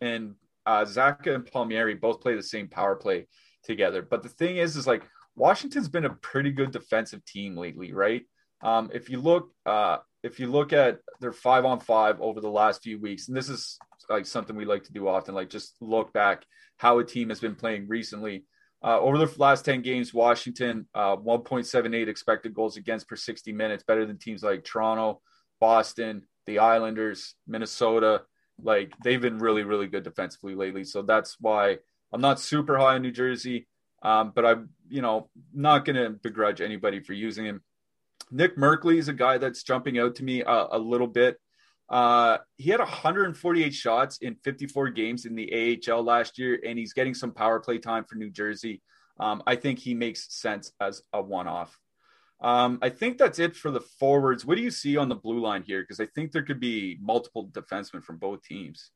and 0.01 0.35
uh, 0.65 0.85
Zacha 0.85 1.35
and 1.35 1.45
Palmieri 1.45 1.95
both 1.95 2.21
play 2.21 2.35
the 2.35 2.43
same 2.43 2.67
power 2.67 2.95
play 2.95 3.27
together. 3.63 4.01
But 4.01 4.23
the 4.23 4.29
thing 4.29 4.57
is, 4.57 4.75
is 4.75 4.87
like 4.87 5.03
Washington's 5.35 5.89
been 5.89 6.05
a 6.05 6.15
pretty 6.15 6.51
good 6.51 6.71
defensive 6.71 7.23
team 7.25 7.55
lately, 7.55 7.93
right? 7.93 8.23
Um, 8.61 8.91
if 8.93 9.09
you 9.09 9.19
look, 9.19 9.51
uh, 9.65 9.97
if 10.23 10.39
you 10.39 10.47
look 10.47 10.73
at 10.73 10.99
their 11.19 11.31
five 11.31 11.65
on 11.65 11.79
five 11.79 12.21
over 12.21 12.41
the 12.41 12.49
last 12.49 12.83
few 12.83 12.99
weeks, 12.99 13.27
and 13.27 13.35
this 13.35 13.49
is 13.49 13.77
like 14.09 14.25
something 14.25 14.55
we 14.55 14.65
like 14.65 14.83
to 14.83 14.93
do 14.93 15.07
often, 15.07 15.35
like 15.35 15.49
just 15.49 15.75
look 15.81 16.13
back 16.13 16.45
how 16.77 16.99
a 16.99 17.03
team 17.03 17.29
has 17.29 17.39
been 17.39 17.55
playing 17.55 17.87
recently. 17.87 18.45
Uh, 18.83 18.99
over 18.99 19.17
the 19.17 19.31
last 19.37 19.63
10 19.63 19.83
games, 19.83 20.13
Washington, 20.13 20.87
uh, 20.95 21.15
1.78 21.15 22.07
expected 22.07 22.53
goals 22.53 22.77
against 22.77 23.07
per 23.07 23.15
60 23.15 23.51
minutes, 23.51 23.83
better 23.83 24.05
than 24.05 24.17
teams 24.17 24.41
like 24.41 24.63
Toronto, 24.63 25.21
Boston, 25.59 26.23
the 26.47 26.59
Islanders, 26.59 27.35
Minnesota. 27.47 28.23
Like 28.63 28.93
they've 29.03 29.21
been 29.21 29.37
really, 29.37 29.63
really 29.63 29.87
good 29.87 30.03
defensively 30.03 30.55
lately. 30.55 30.83
So 30.83 31.03
that's 31.03 31.37
why 31.39 31.77
I'm 32.11 32.21
not 32.21 32.39
super 32.39 32.77
high 32.77 32.95
on 32.95 33.03
New 33.03 33.11
Jersey, 33.11 33.67
um, 34.01 34.31
but 34.35 34.45
I'm, 34.45 34.69
you 34.89 35.03
know, 35.03 35.29
not 35.53 35.85
going 35.85 35.95
to 35.95 36.09
begrudge 36.09 36.61
anybody 36.61 36.99
for 37.01 37.13
using 37.13 37.45
him. 37.45 37.61
Nick 38.31 38.57
Merkley 38.57 38.97
is 38.97 39.09
a 39.09 39.13
guy 39.13 39.37
that's 39.37 39.63
jumping 39.63 39.99
out 39.99 40.15
to 40.15 40.23
me 40.23 40.41
a, 40.41 40.67
a 40.71 40.79
little 40.79 41.07
bit. 41.07 41.37
Uh, 41.89 42.37
he 42.55 42.69
had 42.69 42.79
148 42.79 43.73
shots 43.73 44.17
in 44.19 44.35
54 44.35 44.89
games 44.91 45.25
in 45.25 45.35
the 45.35 45.77
AHL 45.85 46.03
last 46.03 46.39
year, 46.39 46.57
and 46.65 46.79
he's 46.79 46.93
getting 46.93 47.13
some 47.13 47.33
power 47.33 47.59
play 47.59 47.77
time 47.77 48.05
for 48.05 48.15
New 48.15 48.29
Jersey. 48.29 48.81
Um, 49.19 49.43
I 49.45 49.57
think 49.57 49.77
he 49.77 49.93
makes 49.93 50.33
sense 50.33 50.71
as 50.79 51.01
a 51.11 51.21
one 51.21 51.47
off. 51.47 51.77
Um, 52.39 52.79
I 52.81 52.89
think 52.89 53.17
that's 53.17 53.39
it 53.39 53.55
for 53.55 53.69
the 53.69 53.81
forwards. 53.81 54.45
What 54.45 54.55
do 54.55 54.63
you 54.63 54.71
see 54.71 54.97
on 54.97 55.09
the 55.09 55.15
blue 55.15 55.39
line 55.39 55.63
here? 55.63 55.81
Because 55.81 55.99
I 55.99 56.07
think 56.15 56.31
there 56.31 56.43
could 56.43 56.59
be 56.59 56.97
multiple 57.01 57.49
defensemen 57.49 58.03
from 58.03 58.17
both 58.17 58.41
teams. 58.41 58.91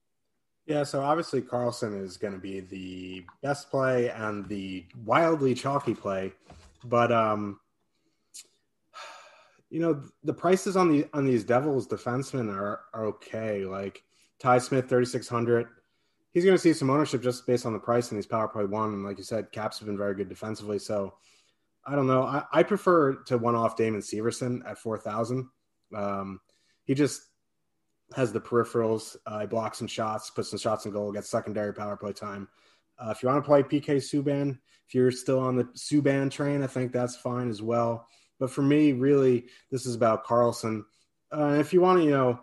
Yeah, 0.66 0.84
so 0.84 1.02
obviously 1.02 1.42
Carlson 1.42 1.94
is 1.94 2.18
going 2.18 2.34
to 2.34 2.40
be 2.40 2.62
the 2.62 3.26
best 3.44 3.70
play 3.70 4.10
and 4.10 4.48
the 4.48 4.86
wildly 5.04 5.54
chalky 5.54 5.94
play, 5.94 6.34
but 6.84 7.12
um, 7.12 7.60
you 9.76 9.82
know 9.82 10.02
the 10.24 10.34
prices 10.34 10.78
on 10.78 10.88
the 10.88 11.06
on 11.14 11.26
these 11.26 11.44
Devils 11.44 11.86
defensemen 11.86 12.50
are, 12.50 12.84
are 12.94 13.08
okay. 13.08 13.66
Like 13.66 14.04
Ty 14.40 14.60
Smith, 14.60 14.88
thirty 14.88 15.06
six 15.06 15.28
hundred. 15.28 15.68
He's 16.32 16.46
going 16.46 16.56
to 16.56 16.62
see 16.62 16.72
some 16.72 16.90
ownership 16.90 17.22
just 17.22 17.46
based 17.46 17.66
on 17.66 17.74
the 17.74 17.80
price 17.80 18.10
and 18.10 18.18
these 18.18 18.26
power 18.26 18.48
play 18.48 18.64
one. 18.64 18.94
And 18.94 19.04
like 19.04 19.18
you 19.18 19.26
said, 19.26 19.52
Caps 19.52 19.78
have 19.80 19.88
been 19.88 19.98
very 19.98 20.16
good 20.16 20.30
defensively. 20.30 20.80
So 20.80 21.16
I 21.86 21.94
don't 21.94 22.08
know. 22.08 22.24
I, 22.24 22.44
I 22.54 22.64
prefer 22.64 23.16
to 23.24 23.38
one 23.38 23.54
off 23.54 23.76
Damon 23.76 24.00
Severson 24.00 24.62
at 24.66 24.78
four 24.78 24.98
thousand. 24.98 25.50
Um, 25.94 26.40
he 26.86 26.94
just 26.94 27.24
has 28.16 28.32
the 28.32 28.40
peripherals. 28.40 29.18
Uh, 29.26 29.42
he 29.42 29.46
blocks 29.46 29.80
some 29.80 29.88
shots, 29.88 30.30
puts 30.30 30.52
some 30.52 30.60
shots 30.60 30.86
in 30.86 30.94
goal, 30.94 31.12
gets 31.12 31.30
secondary 31.30 31.74
power 31.74 31.98
play 31.98 32.14
time. 32.14 32.48
Uh, 32.98 33.10
if 33.10 33.22
you 33.22 33.28
want 33.28 33.44
to 33.44 33.46
play 33.46 33.62
PK 33.62 33.98
Subban, 33.98 34.58
if 34.88 34.96
you're 34.96 35.12
still 35.12 35.40
on 35.40 35.58
the 35.58 35.66
Subban 35.76 36.32
train, 36.32 36.64
I 36.64 36.68
think 36.68 36.94
that's 36.94 37.18
fine 37.18 37.50
as 37.50 37.62
well. 37.62 38.08
But 38.40 38.52
for 38.52 38.62
me, 38.62 38.92
really, 38.92 39.46
this 39.72 39.86
is 39.86 39.96
about 39.96 40.26
Carlson. 40.26 40.86
Uh, 41.32 41.58
if 41.60 41.74
you 41.74 41.82
want 41.82 42.00
to, 42.00 42.06
you 42.06 42.12
know, 42.12 42.40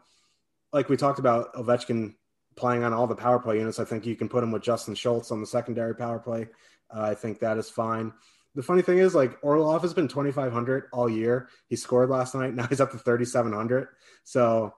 like 0.72 0.88
we 0.88 0.96
talked 0.96 1.18
about 1.18 1.54
Ovechkin 1.54 2.14
playing 2.56 2.84
on 2.84 2.92
all 2.92 3.06
the 3.06 3.14
power 3.14 3.38
play 3.38 3.58
units, 3.58 3.78
I 3.78 3.84
think 3.84 4.06
you 4.06 4.16
can 4.16 4.28
put 4.28 4.42
him 4.42 4.52
with 4.52 4.62
Justin 4.62 4.94
Schultz 4.94 5.30
on 5.30 5.40
the 5.40 5.46
secondary 5.46 5.94
power 5.94 6.18
play. 6.18 6.48
Uh, 6.94 7.02
I 7.02 7.14
think 7.14 7.40
that 7.40 7.58
is 7.58 7.70
fine. 7.70 8.12
The 8.54 8.62
funny 8.62 8.82
thing 8.82 8.98
is, 8.98 9.14
like 9.14 9.38
Orlov 9.42 9.82
has 9.82 9.94
been 9.94 10.08
2,500 10.08 10.84
all 10.92 11.08
year. 11.08 11.48
He 11.68 11.76
scored 11.76 12.10
last 12.10 12.34
night. 12.34 12.54
Now 12.54 12.66
he's 12.66 12.80
up 12.80 12.90
to 12.92 12.98
3,700. 12.98 13.88
So 14.24 14.74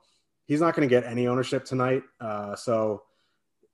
he's 0.47 0.61
not 0.61 0.75
going 0.77 0.89
to 0.89 0.95
get 0.95 1.05
any 1.05 1.27
ownership 1.27 1.65
tonight. 1.65 2.03
Uh, 2.21 2.55
so 2.55 3.03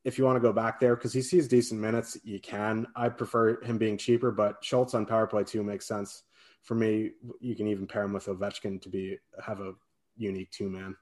if 0.04 0.16
you 0.16 0.24
want 0.24 0.36
to 0.36 0.40
go 0.40 0.52
back 0.52 0.80
there, 0.80 0.96
because 0.96 1.12
he 1.12 1.20
sees 1.20 1.48
decent 1.48 1.80
minutes, 1.80 2.16
you 2.24 2.40
can. 2.40 2.86
I 2.96 3.10
prefer 3.10 3.62
him 3.62 3.76
being 3.76 3.98
cheaper, 3.98 4.30
but 4.30 4.56
Schultz 4.62 4.94
on 4.94 5.04
power 5.04 5.26
play 5.26 5.44
two 5.44 5.62
makes 5.62 5.86
sense 5.86 6.22
for 6.62 6.74
me, 6.74 7.12
you 7.40 7.56
can 7.56 7.68
even 7.68 7.86
pair 7.86 8.04
him 8.04 8.12
with 8.12 8.26
Ovechkin 8.26 8.80
to 8.82 8.88
be 8.88 9.18
have 9.44 9.60
a 9.60 9.72
unique 10.16 10.50
two 10.50 10.68
man. 10.68 10.96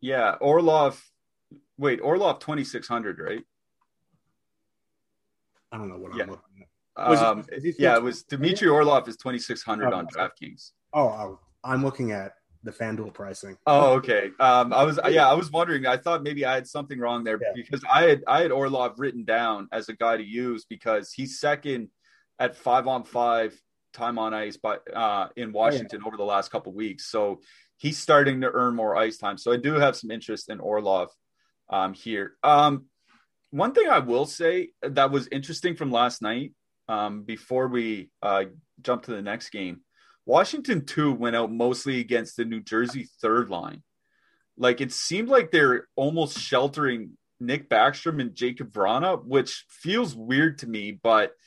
Yeah, 0.00 0.32
Orlov. 0.40 1.02
Wait, 1.78 2.00
Orlov 2.00 2.40
twenty 2.40 2.64
six 2.64 2.88
hundred, 2.88 3.18
right? 3.18 3.44
I 5.72 5.78
don't 5.78 5.88
know 5.88 5.98
what 5.98 6.14
yeah. 6.16 6.24
I'm 6.24 6.30
looking 6.30 6.62
at. 6.62 6.68
Um, 6.96 7.44
yeah, 7.78 7.96
it 7.96 8.02
was 8.02 8.22
Dmitry 8.22 8.68
Orlov 8.68 9.08
is 9.08 9.16
twenty 9.16 9.38
six 9.38 9.62
hundred 9.62 9.92
oh, 9.92 9.98
on 9.98 10.06
DraftKings. 10.06 10.70
Oh, 10.92 11.08
oh, 11.08 11.40
I'm 11.64 11.82
looking 11.82 12.12
at 12.12 12.34
the 12.62 12.70
FanDuel 12.70 13.12
pricing. 13.12 13.56
Oh, 13.66 13.94
okay. 13.94 14.30
Um, 14.40 14.72
I 14.72 14.84
was 14.84 14.98
yeah, 15.08 15.28
I 15.28 15.34
was 15.34 15.50
wondering. 15.50 15.86
I 15.86 15.96
thought 15.96 16.22
maybe 16.22 16.44
I 16.44 16.54
had 16.54 16.66
something 16.66 16.98
wrong 16.98 17.24
there 17.24 17.38
yeah. 17.40 17.52
because 17.54 17.84
I 17.92 18.04
had 18.04 18.22
I 18.26 18.42
had 18.42 18.52
Orlov 18.52 18.98
written 18.98 19.24
down 19.24 19.68
as 19.72 19.88
a 19.88 19.92
guy 19.92 20.16
to 20.16 20.24
use 20.24 20.64
because 20.64 21.12
he's 21.12 21.40
second 21.40 21.88
at 22.38 22.56
five 22.56 22.86
on 22.86 23.04
five 23.04 23.60
time 23.94 24.18
on 24.18 24.34
ice, 24.34 24.58
but 24.58 24.82
uh, 24.94 25.28
in 25.36 25.52
Washington 25.52 26.00
oh, 26.00 26.04
yeah. 26.04 26.08
over 26.08 26.16
the 26.16 26.24
last 26.24 26.50
couple 26.50 26.72
weeks. 26.72 27.10
So 27.10 27.40
he's 27.78 27.96
starting 27.96 28.42
to 28.42 28.50
earn 28.50 28.74
more 28.74 28.96
ice 28.96 29.16
time. 29.16 29.38
So 29.38 29.52
I 29.52 29.56
do 29.56 29.74
have 29.74 29.96
some 29.96 30.10
interest 30.10 30.50
in 30.50 30.60
Orlov 30.60 31.08
um, 31.70 31.94
here. 31.94 32.34
Um, 32.42 32.86
one 33.50 33.72
thing 33.72 33.88
I 33.88 34.00
will 34.00 34.26
say 34.26 34.70
that 34.82 35.10
was 35.10 35.28
interesting 35.30 35.76
from 35.76 35.90
last 35.90 36.20
night 36.20 36.52
um, 36.88 37.22
before 37.22 37.68
we 37.68 38.10
uh, 38.22 38.44
jump 38.82 39.04
to 39.04 39.12
the 39.12 39.22
next 39.22 39.50
game, 39.50 39.80
Washington 40.26 40.84
two 40.84 41.12
went 41.12 41.36
out 41.36 41.52
mostly 41.52 42.00
against 42.00 42.36
the 42.36 42.44
New 42.44 42.60
Jersey 42.60 43.08
third 43.22 43.48
line. 43.48 43.82
Like 44.56 44.80
it 44.80 44.92
seemed 44.92 45.28
like 45.28 45.50
they're 45.50 45.86
almost 45.96 46.38
sheltering 46.38 47.16
Nick 47.40 47.68
Backstrom 47.68 48.20
and 48.20 48.32
Jakub 48.32 48.70
Vrana, 48.70 49.24
which 49.24 49.64
feels 49.68 50.14
weird 50.14 50.58
to 50.58 50.66
me, 50.66 50.98
but– 51.02 51.32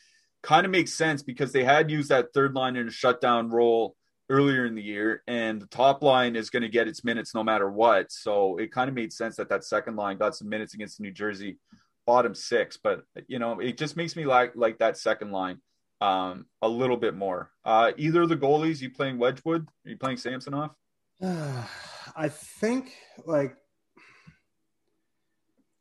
kind 0.48 0.66
of 0.66 0.72
makes 0.72 0.94
sense 0.94 1.22
because 1.22 1.52
they 1.52 1.66
had 1.66 1.92
used 1.92 2.08
that 2.08 2.32
third 2.34 2.56
line 2.56 2.78
in 2.78 2.88
a 2.88 2.92
shutdown 2.92 3.50
role 3.50 3.98
earlier 4.30 4.66
in 4.66 4.76
the 4.76 4.82
year, 4.82 5.22
and 5.28 5.62
the 5.62 5.68
top 5.68 6.02
line 6.02 6.38
is 6.38 6.50
going 6.50 6.64
to 6.64 6.70
get 6.70 6.88
its 6.88 7.04
minutes 7.04 7.36
no 7.36 7.44
matter 7.44 7.70
what. 7.70 8.10
So 8.14 8.56
it 8.56 8.72
kind 8.72 8.88
of 8.88 8.96
made 8.96 9.12
sense 9.12 9.36
that 9.36 9.50
that 9.50 9.66
second 9.66 9.98
line 9.98 10.18
got 10.18 10.38
some 10.38 10.48
minutes 10.48 10.74
against 10.74 11.02
New 11.02 11.12
Jersey 11.12 11.58
bottom 12.06 12.34
six. 12.34 12.80
But 12.82 13.04
you 13.28 13.40
know, 13.40 13.60
it 13.60 13.78
just 13.78 13.98
makes 13.98 14.16
me 14.16 14.26
like 14.26 14.54
like 14.56 14.80
that 14.80 14.98
second 14.98 15.32
line 15.34 15.60
um, 16.00 16.46
a 16.62 16.70
little 16.70 16.98
bit 16.98 17.14
more. 17.14 17.52
Uh, 17.66 17.92
either 17.98 18.22
of 18.22 18.30
the 18.30 18.38
goalies, 18.38 18.80
you 18.80 18.90
playing 18.90 19.18
Wedgewood? 19.18 19.68
Are 19.86 19.90
you 19.90 19.98
playing 19.98 20.16
Samsonov? 20.16 20.72
I 21.22 22.30
think 22.30 22.94
like 23.26 23.58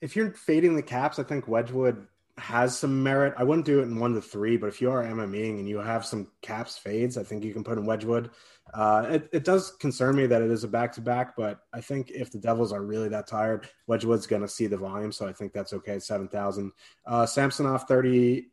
if 0.00 0.16
you're 0.16 0.32
fading 0.32 0.74
the 0.74 0.82
caps, 0.82 1.20
I 1.20 1.22
think 1.22 1.46
Wedgewood 1.46 2.08
has 2.38 2.78
some 2.78 3.02
merit. 3.02 3.34
I 3.36 3.44
wouldn't 3.44 3.66
do 3.66 3.80
it 3.80 3.84
in 3.84 3.98
one 3.98 4.14
to 4.14 4.20
three, 4.20 4.56
but 4.56 4.66
if 4.66 4.80
you 4.80 4.90
are 4.90 5.02
MMEing 5.02 5.58
and 5.58 5.68
you 5.68 5.78
have 5.78 6.04
some 6.04 6.28
caps 6.42 6.76
fades, 6.76 7.16
I 7.16 7.22
think 7.22 7.44
you 7.44 7.52
can 7.52 7.64
put 7.64 7.78
in 7.78 7.86
Wedgewood. 7.86 8.30
Uh, 8.74 9.06
it, 9.08 9.28
it 9.32 9.44
does 9.44 9.70
concern 9.72 10.16
me 10.16 10.26
that 10.26 10.42
it 10.42 10.50
is 10.50 10.64
a 10.64 10.68
back 10.68 10.92
to 10.94 11.00
back, 11.00 11.34
but 11.36 11.60
I 11.72 11.80
think 11.80 12.10
if 12.10 12.30
the 12.30 12.38
Devils 12.38 12.72
are 12.72 12.82
really 12.82 13.08
that 13.08 13.26
tired, 13.26 13.68
Wedgewood's 13.86 14.26
going 14.26 14.42
to 14.42 14.48
see 14.48 14.66
the 14.66 14.76
volume. 14.76 15.12
So 15.12 15.26
I 15.26 15.32
think 15.32 15.52
that's 15.52 15.72
okay 15.72 15.94
at 15.94 16.02
7,000. 16.02 16.72
Uh, 17.06 17.24
Samsonov 17.24 17.88
30 17.88 18.48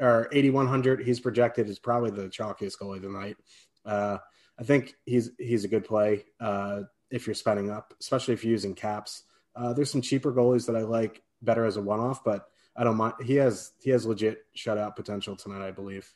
or 0.00 0.28
8,100, 0.32 1.00
he's 1.00 1.20
projected 1.20 1.68
is 1.68 1.78
probably 1.78 2.10
the 2.10 2.28
chalkiest 2.28 2.78
goalie 2.80 3.00
tonight. 3.00 3.36
Uh, 3.84 4.18
I 4.58 4.62
think 4.62 4.94
he's 5.04 5.30
he's 5.38 5.64
a 5.64 5.68
good 5.68 5.84
play 5.84 6.24
uh, 6.40 6.82
if 7.10 7.26
you're 7.26 7.34
spending 7.34 7.70
up, 7.70 7.92
especially 8.00 8.34
if 8.34 8.44
you're 8.44 8.52
using 8.52 8.74
caps. 8.74 9.24
Uh, 9.56 9.72
there's 9.72 9.90
some 9.90 10.00
cheaper 10.00 10.32
goalies 10.32 10.66
that 10.66 10.76
I 10.76 10.82
like 10.82 11.22
better 11.42 11.64
as 11.64 11.76
a 11.76 11.82
one 11.82 12.00
off, 12.00 12.24
but 12.24 12.46
I 12.76 12.84
don't 12.84 12.96
mind. 12.96 13.14
He 13.24 13.34
has 13.36 13.72
he 13.80 13.90
has 13.90 14.06
legit 14.06 14.44
shutout 14.56 14.96
potential 14.96 15.36
tonight, 15.36 15.66
I 15.66 15.70
believe. 15.70 16.12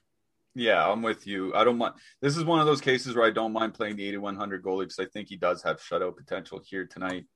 Yeah, 0.55 0.89
I'm 0.89 1.03
with 1.03 1.27
you. 1.27 1.55
I 1.55 1.63
don't 1.63 1.79
mind. 1.79 1.95
This 2.21 2.37
is 2.37 2.45
one 2.45 2.59
of 2.59 2.67
those 2.67 2.81
cases 2.81 3.15
where 3.15 3.25
I 3.25 3.31
don't 3.31 3.53
mind 3.53 3.75
playing 3.75 3.97
the 3.97 4.09
8100 4.09 4.63
goalie 4.63 4.81
because 4.81 4.99
I 4.99 5.05
think 5.05 5.29
he 5.29 5.37
does 5.37 5.63
have 5.63 5.81
shutout 5.81 6.17
potential 6.17 6.61
here 6.65 6.85
tonight. 6.85 7.27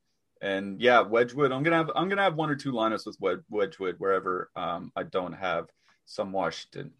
And 0.41 0.81
yeah, 0.81 1.03
Wedgewood. 1.03 1.53
I'm 1.53 1.63
gonna 1.63 1.77
have 1.77 1.91
I'm 1.95 2.09
gonna 2.09 2.23
have 2.23 2.35
one 2.35 2.51
or 2.51 2.57
two 2.57 2.73
lineups 2.73 3.07
with 3.21 3.45
Wedgewood 3.49 3.95
wherever 3.99 4.51
um, 4.57 4.91
I 4.97 5.05
don't 5.05 5.35
have 5.35 5.69
some 6.05 6.33
Washington. 6.33 6.91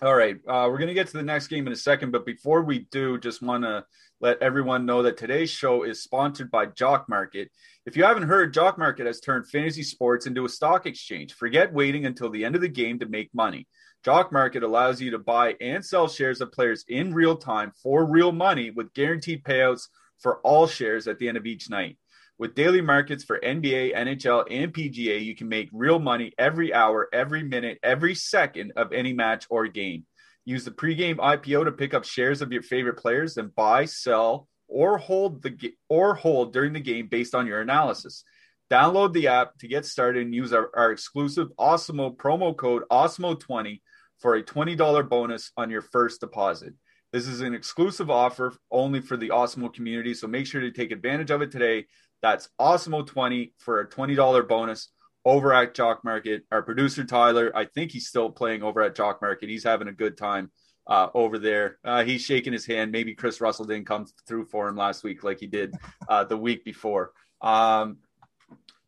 All 0.00 0.14
right, 0.14 0.36
uh, 0.46 0.68
we're 0.70 0.78
going 0.78 0.86
to 0.86 0.94
get 0.94 1.08
to 1.08 1.16
the 1.16 1.24
next 1.24 1.48
game 1.48 1.66
in 1.66 1.72
a 1.72 1.76
second, 1.76 2.12
but 2.12 2.24
before 2.24 2.62
we 2.62 2.86
do, 2.92 3.18
just 3.18 3.42
want 3.42 3.64
to 3.64 3.84
let 4.20 4.40
everyone 4.40 4.86
know 4.86 5.02
that 5.02 5.16
today's 5.16 5.50
show 5.50 5.82
is 5.82 6.04
sponsored 6.04 6.52
by 6.52 6.66
Jock 6.66 7.08
Market. 7.08 7.50
If 7.84 7.96
you 7.96 8.04
haven't 8.04 8.28
heard, 8.28 8.54
Jock 8.54 8.78
Market 8.78 9.06
has 9.06 9.18
turned 9.18 9.48
fantasy 9.48 9.82
sports 9.82 10.26
into 10.26 10.44
a 10.44 10.48
stock 10.48 10.86
exchange. 10.86 11.34
Forget 11.34 11.72
waiting 11.72 12.06
until 12.06 12.30
the 12.30 12.44
end 12.44 12.54
of 12.54 12.60
the 12.60 12.68
game 12.68 13.00
to 13.00 13.06
make 13.06 13.34
money. 13.34 13.66
Jock 14.04 14.30
Market 14.30 14.62
allows 14.62 15.00
you 15.00 15.10
to 15.10 15.18
buy 15.18 15.56
and 15.60 15.84
sell 15.84 16.06
shares 16.06 16.40
of 16.40 16.52
players 16.52 16.84
in 16.86 17.12
real 17.12 17.34
time 17.34 17.72
for 17.82 18.08
real 18.08 18.30
money 18.30 18.70
with 18.70 18.94
guaranteed 18.94 19.42
payouts 19.42 19.88
for 20.20 20.38
all 20.42 20.68
shares 20.68 21.08
at 21.08 21.18
the 21.18 21.26
end 21.26 21.36
of 21.36 21.46
each 21.46 21.70
night. 21.70 21.98
With 22.38 22.54
daily 22.54 22.80
markets 22.80 23.24
for 23.24 23.40
NBA, 23.40 23.96
NHL, 23.96 24.44
and 24.48 24.72
PGA, 24.72 25.24
you 25.24 25.34
can 25.34 25.48
make 25.48 25.68
real 25.72 25.98
money 25.98 26.32
every 26.38 26.72
hour, 26.72 27.08
every 27.12 27.42
minute, 27.42 27.80
every 27.82 28.14
second 28.14 28.72
of 28.76 28.92
any 28.92 29.12
match 29.12 29.46
or 29.50 29.66
game. 29.66 30.06
Use 30.44 30.64
the 30.64 30.70
pregame 30.70 31.16
IPO 31.16 31.64
to 31.64 31.72
pick 31.72 31.94
up 31.94 32.04
shares 32.04 32.40
of 32.40 32.52
your 32.52 32.62
favorite 32.62 32.98
players 32.98 33.36
and 33.38 33.52
buy, 33.54 33.86
sell, 33.86 34.46
or 34.68 34.98
hold 34.98 35.42
the 35.42 35.74
or 35.88 36.14
hold 36.14 36.52
during 36.52 36.72
the 36.72 36.80
game 36.80 37.08
based 37.08 37.34
on 37.34 37.46
your 37.46 37.60
analysis. 37.60 38.22
Download 38.70 39.12
the 39.12 39.28
app 39.28 39.58
to 39.58 39.66
get 39.66 39.84
started 39.84 40.24
and 40.24 40.34
use 40.34 40.52
our, 40.52 40.70
our 40.76 40.92
exclusive 40.92 41.48
Awesemo 41.58 42.16
promo 42.16 42.56
code 42.56 42.84
Awesemo20 42.88 43.80
for 44.20 44.36
a 44.36 44.44
$20 44.44 45.08
bonus 45.08 45.50
on 45.56 45.70
your 45.70 45.82
first 45.82 46.20
deposit. 46.20 46.74
This 47.12 47.26
is 47.26 47.40
an 47.40 47.54
exclusive 47.54 48.10
offer 48.10 48.52
only 48.70 49.00
for 49.00 49.16
the 49.16 49.30
Awesemo 49.30 49.72
community, 49.72 50.12
so 50.12 50.26
make 50.26 50.46
sure 50.46 50.60
to 50.60 50.70
take 50.70 50.92
advantage 50.92 51.30
of 51.30 51.40
it 51.40 51.50
today. 51.50 51.86
That's 52.22 52.48
Awesemo20 52.60 53.52
for 53.58 53.80
a 53.80 53.88
$20 53.88 54.48
bonus 54.48 54.88
over 55.24 55.52
at 55.52 55.74
Jock 55.74 56.04
Market. 56.04 56.44
Our 56.50 56.62
producer 56.62 57.04
Tyler, 57.04 57.52
I 57.54 57.66
think 57.66 57.92
he's 57.92 58.08
still 58.08 58.30
playing 58.30 58.62
over 58.62 58.80
at 58.82 58.94
Jock 58.94 59.20
Market. 59.20 59.48
He's 59.48 59.64
having 59.64 59.88
a 59.88 59.92
good 59.92 60.16
time 60.16 60.50
uh, 60.86 61.08
over 61.14 61.38
there. 61.38 61.78
Uh, 61.84 62.04
he's 62.04 62.22
shaking 62.22 62.52
his 62.52 62.66
hand. 62.66 62.92
Maybe 62.92 63.14
Chris 63.14 63.40
Russell 63.40 63.66
didn't 63.66 63.86
come 63.86 64.06
through 64.26 64.46
for 64.46 64.68
him 64.68 64.76
last 64.76 65.04
week 65.04 65.22
like 65.22 65.38
he 65.38 65.46
did 65.46 65.74
uh, 66.08 66.24
the 66.24 66.36
week 66.36 66.64
before. 66.64 67.12
Um, 67.40 67.98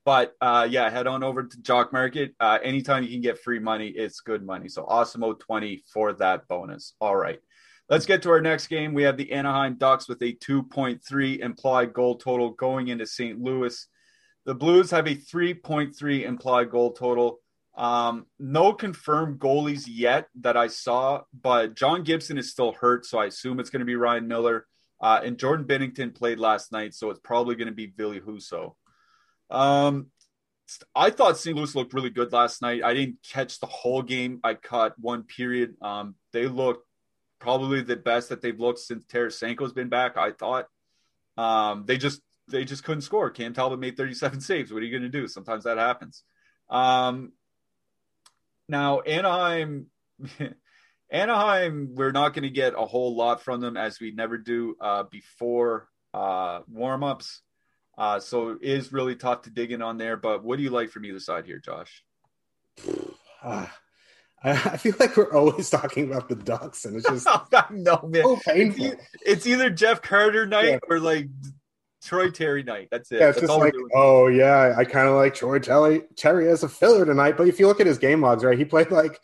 but 0.05 0.35
uh, 0.41 0.67
yeah, 0.69 0.89
head 0.89 1.07
on 1.07 1.23
over 1.23 1.45
to 1.45 1.63
Jock 1.63 1.93
Market. 1.93 2.35
Uh, 2.41 2.59
anytime 2.63 3.03
you 3.05 3.11
can 3.11 3.21
get 3.21 3.39
free 3.39 3.59
money, 3.59 3.89
it's 3.89 4.21
good 4.21 4.45
money. 4.45 4.69
So 4.69 4.85
Awesemo 4.85 5.39
20 5.39 5.85
for 5.93 6.15
that 6.15 6.49
bonus. 6.49 6.95
All 7.01 7.15
right. 7.15 7.39
Let's 7.91 8.07
get 8.07 8.23
to 8.23 8.31
our 8.31 8.41
next 8.41 8.69
game. 8.69 8.95
We 8.95 9.03
have 9.03 9.17
the 9.17 9.33
Anaheim 9.33 9.75
Ducks 9.75 10.09
with 10.09 10.23
a 10.23 10.33
2.3 10.35 11.41
implied 11.41 11.93
goal 11.93 12.15
total 12.19 12.51
going 12.51 12.87
into 12.87 13.05
St. 13.05 13.41
Louis. 13.41 13.85
The 14.47 14.55
Blues 14.55 14.93
have 14.93 15.09
a 15.09 15.17
3.3 15.17 16.23
implied 16.23 16.71
goal 16.71 16.93
total. 16.93 17.41
Um, 17.77 18.27
no 18.39 18.73
confirmed 18.75 19.41
goalies 19.41 19.87
yet 19.89 20.29
that 20.37 20.57
I 20.57 20.69
saw, 20.69 21.23
but 21.35 21.75
John 21.75 22.05
Gibson 22.05 22.39
is 22.39 22.53
still 22.53 22.71
hurt, 22.73 23.07
so 23.07 23.19
I 23.19 23.27
assume 23.27 23.59
it's 23.59 23.71
going 23.71 23.81
to 23.81 23.87
be 23.87 23.97
Ryan 23.97 24.29
Miller. 24.29 24.67
Uh, 25.01 25.23
and 25.25 25.37
Jordan 25.37 25.67
Binnington 25.67 26.15
played 26.15 26.39
last 26.39 26.71
night, 26.71 26.95
so 26.95 27.11
it's 27.11 27.21
probably 27.21 27.57
going 27.57 27.69
to 27.69 27.75
be 27.75 27.93
Ville 27.97 28.21
Husso. 28.21 28.75
Um, 29.51 30.13
I 30.95 31.11
thought 31.11 31.39
St. 31.39 31.57
Louis 31.57 31.75
looked 31.75 31.93
really 31.93 32.11
good 32.11 32.33
last 32.33 32.63
night. 32.63 32.85
I 32.85 32.95
didn't 32.95 33.17
catch 33.29 33.59
the 33.59 33.67
whole 33.67 34.03
game. 34.03 34.39
I 34.45 34.55
caught 34.55 34.97
one 34.97 35.25
period. 35.25 35.75
Um, 35.83 36.15
they 36.33 36.47
looked 36.47 36.87
probably 37.41 37.81
the 37.83 37.97
best 37.97 38.29
that 38.29 38.43
they've 38.43 38.61
looked 38.61 38.79
since 38.79 39.05
Tarasenko's 39.07 39.73
been 39.73 39.89
back. 39.89 40.17
I 40.17 40.31
thought 40.31 40.67
um, 41.37 41.85
they 41.87 41.97
just 41.97 42.21
they 42.49 42.65
just 42.65 42.85
couldn't 42.85 43.03
score. 43.03 43.31
Cam 43.31 43.55
Talbot 43.55 43.79
made 43.79 43.97
37 43.97 44.41
saves. 44.41 44.73
What 44.73 44.83
are 44.83 44.87
you 44.87 44.91
going 44.91 45.11
to 45.11 45.21
do? 45.21 45.27
Sometimes 45.27 45.65
that 45.65 45.79
happens. 45.79 46.23
Um, 46.69 47.33
now 48.69 49.01
Anaheim, 49.01 49.87
Anaheim, 51.11 51.95
we're 51.95 52.13
not 52.13 52.35
going 52.35 52.45
to 52.45 52.51
get 52.51 52.75
a 52.77 52.87
whole 52.87 53.17
lot 53.17 53.43
from 53.43 53.61
them 53.61 53.77
as 53.77 53.99
we 54.01 54.13
never 54.13 54.39
do 54.39 54.77
uh, 54.81 55.05
before 55.05 55.89
uh, 56.15 56.61
warmups. 56.63 57.39
Uh, 57.99 58.21
so 58.21 58.51
it 58.51 58.59
is 58.63 58.93
really 58.93 59.17
tough 59.17 59.43
to 59.43 59.51
dig 59.51 59.73
in 59.73 59.83
on 59.83 59.99
there. 59.99 60.17
But 60.17 60.45
what 60.45 60.57
do 60.57 60.63
you 60.63 60.71
like 60.71 60.91
from 60.91 61.05
either 61.05 61.21
side 61.21 61.47
here, 61.47 61.59
Josh? 61.59 62.05
Uh, 63.43 63.67
I 64.43 64.77
feel 64.79 64.95
like 64.99 65.17
we're 65.17 65.33
always 65.33 65.69
talking 65.71 66.11
about 66.11 66.29
the 66.29 66.35
Ducks, 66.35 66.85
and 66.85 66.97
it's 66.97 67.09
just 67.09 67.27
no 67.71 68.01
man. 68.09 68.23
So 68.23 68.37
painful. 68.37 68.95
It's, 69.25 69.47
either 69.47 69.69
Jeff 69.71 70.01
Carter 70.01 70.47
night 70.47 70.67
yeah. 70.67 70.79
or 70.89 70.99
like 70.99 71.29
Troy 72.03 72.31
Terry 72.31 72.63
night. 72.63 72.89
That's 72.91 73.13
it. 73.13 73.21
Yeah, 73.21 73.29
it's 73.29 73.41
That's 73.41 73.53
just 73.53 73.61
like, 73.61 73.75
oh 73.95 74.29
yeah, 74.29 74.75
I 74.79 74.85
kind 74.85 75.09
of 75.09 75.17
like 75.17 75.35
Troy 75.35 75.59
Terry, 75.59 76.03
Terry 76.17 76.49
as 76.49 76.63
a 76.63 76.69
filler 76.69 77.05
tonight. 77.05 77.37
But 77.37 77.49
if 77.49 77.61
you 77.61 77.67
look 77.67 77.81
at 77.81 77.87
his 77.87 77.99
game 77.99 78.23
logs, 78.23 78.43
right, 78.43 78.57
he 78.57 78.65
played 78.65 78.91
like 78.91 79.21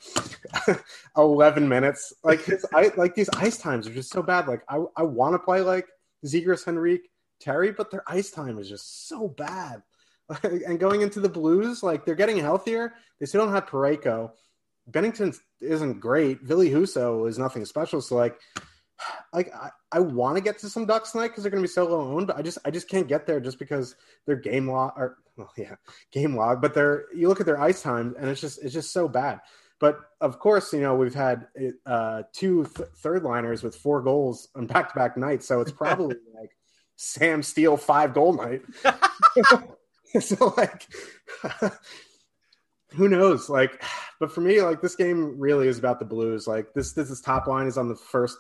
eleven 1.16 1.66
minutes. 1.66 2.12
Like 2.22 2.44
his, 2.44 2.66
I 2.74 2.92
like 2.96 3.14
these 3.14 3.30
ice 3.30 3.56
times 3.56 3.86
are 3.86 3.94
just 3.94 4.10
so 4.10 4.22
bad. 4.22 4.46
Like 4.46 4.62
I, 4.68 4.82
I 4.96 5.02
want 5.02 5.34
to 5.34 5.38
play 5.38 5.62
like 5.62 5.86
Zegras 6.26 6.68
Henrique 6.68 7.08
Terry, 7.40 7.72
but 7.72 7.90
their 7.90 8.02
ice 8.06 8.30
time 8.30 8.58
is 8.58 8.68
just 8.68 9.08
so 9.08 9.28
bad. 9.28 9.82
and 10.42 10.78
going 10.78 11.00
into 11.00 11.20
the 11.20 11.28
Blues, 11.28 11.82
like 11.82 12.04
they're 12.04 12.14
getting 12.14 12.36
healthier. 12.36 12.92
They 13.18 13.26
still 13.26 13.44
don't 13.44 13.54
have 13.54 13.66
Parayko 13.66 14.32
Binnington 14.90 15.36
isn't 15.60 16.00
great. 16.00 16.42
Ville 16.42 16.60
Husso 16.60 17.28
is 17.28 17.38
nothing 17.38 17.64
special. 17.64 18.00
So 18.00 18.16
like, 18.16 18.38
like 19.32 19.54
I, 19.54 19.70
I 19.92 20.00
want 20.00 20.36
to 20.36 20.42
get 20.42 20.58
to 20.58 20.68
some 20.68 20.86
Ducks 20.86 21.12
tonight 21.12 21.28
because 21.28 21.42
they're 21.42 21.50
going 21.50 21.62
to 21.62 21.68
be 21.68 21.72
so 21.72 21.86
low 21.86 22.00
owned, 22.00 22.28
but 22.28 22.36
I 22.36 22.42
just 22.42 22.58
I 22.64 22.70
just 22.70 22.88
can't 22.88 23.08
get 23.08 23.26
there 23.26 23.40
just 23.40 23.58
because 23.58 23.94
their 24.26 24.36
game 24.36 24.68
log 24.68 24.92
or 24.96 25.18
well 25.36 25.52
yeah 25.56 25.74
game 26.12 26.36
log, 26.36 26.62
but 26.62 26.74
they're 26.74 27.04
you 27.14 27.28
look 27.28 27.40
at 27.40 27.46
their 27.46 27.60
ice 27.60 27.82
time 27.82 28.14
and 28.18 28.28
it's 28.28 28.40
just 28.40 28.62
it's 28.62 28.74
just 28.74 28.92
so 28.92 29.08
bad. 29.08 29.40
But 29.78 29.98
of 30.20 30.38
course, 30.38 30.72
you 30.72 30.80
know 30.80 30.94
we've 30.94 31.14
had 31.14 31.46
uh, 31.84 32.22
two 32.32 32.64
th- 32.74 32.88
third 32.96 33.22
liners 33.22 33.62
with 33.62 33.76
four 33.76 34.00
goals 34.02 34.48
on 34.54 34.66
back 34.66 34.92
to 34.92 34.98
back 34.98 35.16
nights, 35.16 35.46
so 35.46 35.60
it's 35.60 35.72
probably 35.72 36.16
like 36.34 36.56
Sam 36.96 37.42
Steel 37.42 37.76
five 37.76 38.14
goal 38.14 38.32
night. 38.32 38.62
so 40.20 40.54
like 40.56 40.86
who 42.96 43.08
knows? 43.08 43.48
Like, 43.48 43.82
but 44.20 44.32
for 44.32 44.40
me, 44.40 44.60
like 44.62 44.80
this 44.80 44.96
game 44.96 45.38
really 45.38 45.68
is 45.68 45.78
about 45.78 45.98
the 45.98 46.04
Blues. 46.04 46.46
Like 46.46 46.72
this, 46.74 46.92
this 46.92 47.10
is 47.10 47.20
top 47.20 47.46
line 47.46 47.66
is 47.66 47.78
on 47.78 47.88
the 47.88 47.96
first. 47.96 48.38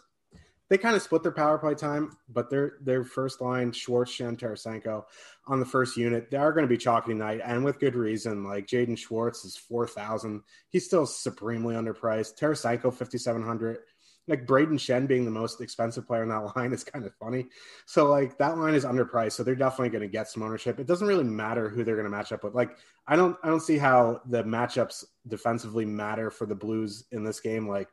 They 0.68 0.78
kind 0.78 0.96
of 0.96 1.02
split 1.02 1.22
their 1.22 1.30
power 1.30 1.58
play 1.58 1.74
time, 1.74 2.16
but 2.28 2.50
their 2.50 2.78
their 2.80 3.04
first 3.04 3.40
line, 3.40 3.70
Schwartz, 3.70 4.10
Schenn, 4.10 4.36
Tarasenko, 4.36 5.04
on 5.46 5.60
the 5.60 5.66
first 5.66 5.96
unit, 5.96 6.28
they 6.28 6.38
are 6.38 6.52
going 6.52 6.64
to 6.64 6.68
be 6.68 6.76
chalky 6.76 7.14
night, 7.14 7.40
and 7.44 7.64
with 7.64 7.78
good 7.78 7.94
reason. 7.94 8.42
Like 8.42 8.66
Jaden 8.66 8.98
Schwartz 8.98 9.44
is 9.44 9.56
four 9.56 9.86
thousand, 9.86 10.42
he's 10.70 10.84
still 10.84 11.06
supremely 11.06 11.76
underpriced. 11.76 12.36
Tarasenko 12.36 12.92
fifty 12.92 13.16
seven 13.16 13.44
hundred 13.44 13.78
like 14.28 14.46
Brayden 14.46 14.74
Schenn 14.74 15.06
being 15.06 15.24
the 15.24 15.30
most 15.30 15.60
expensive 15.60 16.06
player 16.06 16.22
in 16.22 16.28
that 16.30 16.52
line 16.56 16.72
is 16.72 16.84
kind 16.84 17.04
of 17.04 17.14
funny. 17.14 17.46
So 17.84 18.06
like 18.06 18.36
that 18.38 18.58
line 18.58 18.74
is 18.74 18.84
underpriced, 18.84 19.32
so 19.32 19.42
they're 19.42 19.54
definitely 19.54 19.90
going 19.90 20.02
to 20.02 20.08
get 20.08 20.28
some 20.28 20.42
ownership. 20.42 20.80
It 20.80 20.86
doesn't 20.86 21.06
really 21.06 21.24
matter 21.24 21.68
who 21.68 21.84
they're 21.84 21.96
going 21.96 22.10
to 22.10 22.16
match 22.16 22.32
up 22.32 22.44
with. 22.44 22.54
Like 22.54 22.76
I 23.06 23.16
don't 23.16 23.36
I 23.42 23.48
don't 23.48 23.60
see 23.60 23.78
how 23.78 24.20
the 24.26 24.42
matchups 24.44 25.04
defensively 25.28 25.84
matter 25.84 26.30
for 26.30 26.46
the 26.46 26.54
Blues 26.54 27.04
in 27.12 27.24
this 27.24 27.40
game. 27.40 27.68
Like 27.68 27.88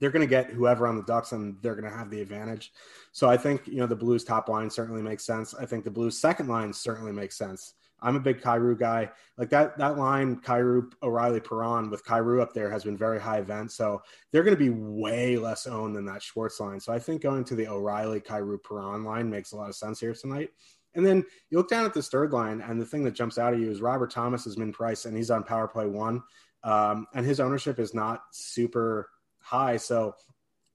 they're 0.00 0.10
going 0.10 0.26
to 0.26 0.30
get 0.30 0.50
whoever 0.50 0.88
on 0.88 0.96
the 0.96 1.04
Ducks 1.04 1.32
and 1.32 1.56
they're 1.62 1.76
going 1.76 1.90
to 1.90 1.96
have 1.96 2.10
the 2.10 2.20
advantage. 2.20 2.72
So 3.12 3.28
I 3.28 3.36
think 3.36 3.66
you 3.66 3.76
know 3.76 3.86
the 3.86 3.96
Blues 3.96 4.24
top 4.24 4.48
line 4.48 4.70
certainly 4.70 5.02
makes 5.02 5.24
sense. 5.24 5.54
I 5.54 5.66
think 5.66 5.84
the 5.84 5.90
Blues 5.90 6.18
second 6.18 6.48
line 6.48 6.72
certainly 6.72 7.12
makes 7.12 7.36
sense. 7.36 7.74
I'm 8.02 8.16
a 8.16 8.20
big 8.20 8.40
Kyrou 8.40 8.78
guy. 8.78 9.10
Like 9.38 9.50
that 9.50 9.78
that 9.78 9.96
line, 9.96 10.36
Kyrou, 10.40 10.92
O'Reilly, 11.02 11.40
Perron 11.40 11.90
with 11.90 12.04
Kyrou 12.04 12.40
up 12.40 12.52
there 12.52 12.70
has 12.70 12.84
been 12.84 12.96
very 12.96 13.20
high 13.20 13.38
event. 13.38 13.72
So 13.72 14.02
they're 14.30 14.42
going 14.42 14.56
to 14.56 14.62
be 14.62 14.70
way 14.70 15.36
less 15.36 15.66
owned 15.66 15.96
than 15.96 16.04
that 16.06 16.22
Schwartz 16.22 16.60
line. 16.60 16.80
So 16.80 16.92
I 16.92 16.98
think 16.98 17.22
going 17.22 17.44
to 17.44 17.54
the 17.54 17.68
O'Reilly, 17.68 18.20
Kyrou, 18.20 18.58
Perron 18.62 19.04
line 19.04 19.30
makes 19.30 19.52
a 19.52 19.56
lot 19.56 19.68
of 19.68 19.76
sense 19.76 20.00
here 20.00 20.14
tonight. 20.14 20.50
And 20.94 21.06
then 21.06 21.24
you 21.50 21.58
look 21.58 21.70
down 21.70 21.86
at 21.86 21.94
this 21.94 22.08
third 22.08 22.32
line, 22.32 22.60
and 22.60 22.80
the 22.80 22.84
thing 22.84 23.02
that 23.04 23.14
jumps 23.14 23.38
out 23.38 23.54
at 23.54 23.60
you 23.60 23.70
is 23.70 23.80
Robert 23.80 24.10
Thomas 24.10 24.46
is 24.46 24.58
min 24.58 24.72
price, 24.72 25.06
and 25.06 25.16
he's 25.16 25.30
on 25.30 25.42
power 25.42 25.66
play 25.66 25.86
one, 25.86 26.22
um, 26.64 27.06
and 27.14 27.24
his 27.24 27.40
ownership 27.40 27.78
is 27.78 27.94
not 27.94 28.24
super 28.30 29.08
high. 29.38 29.78
So 29.78 30.14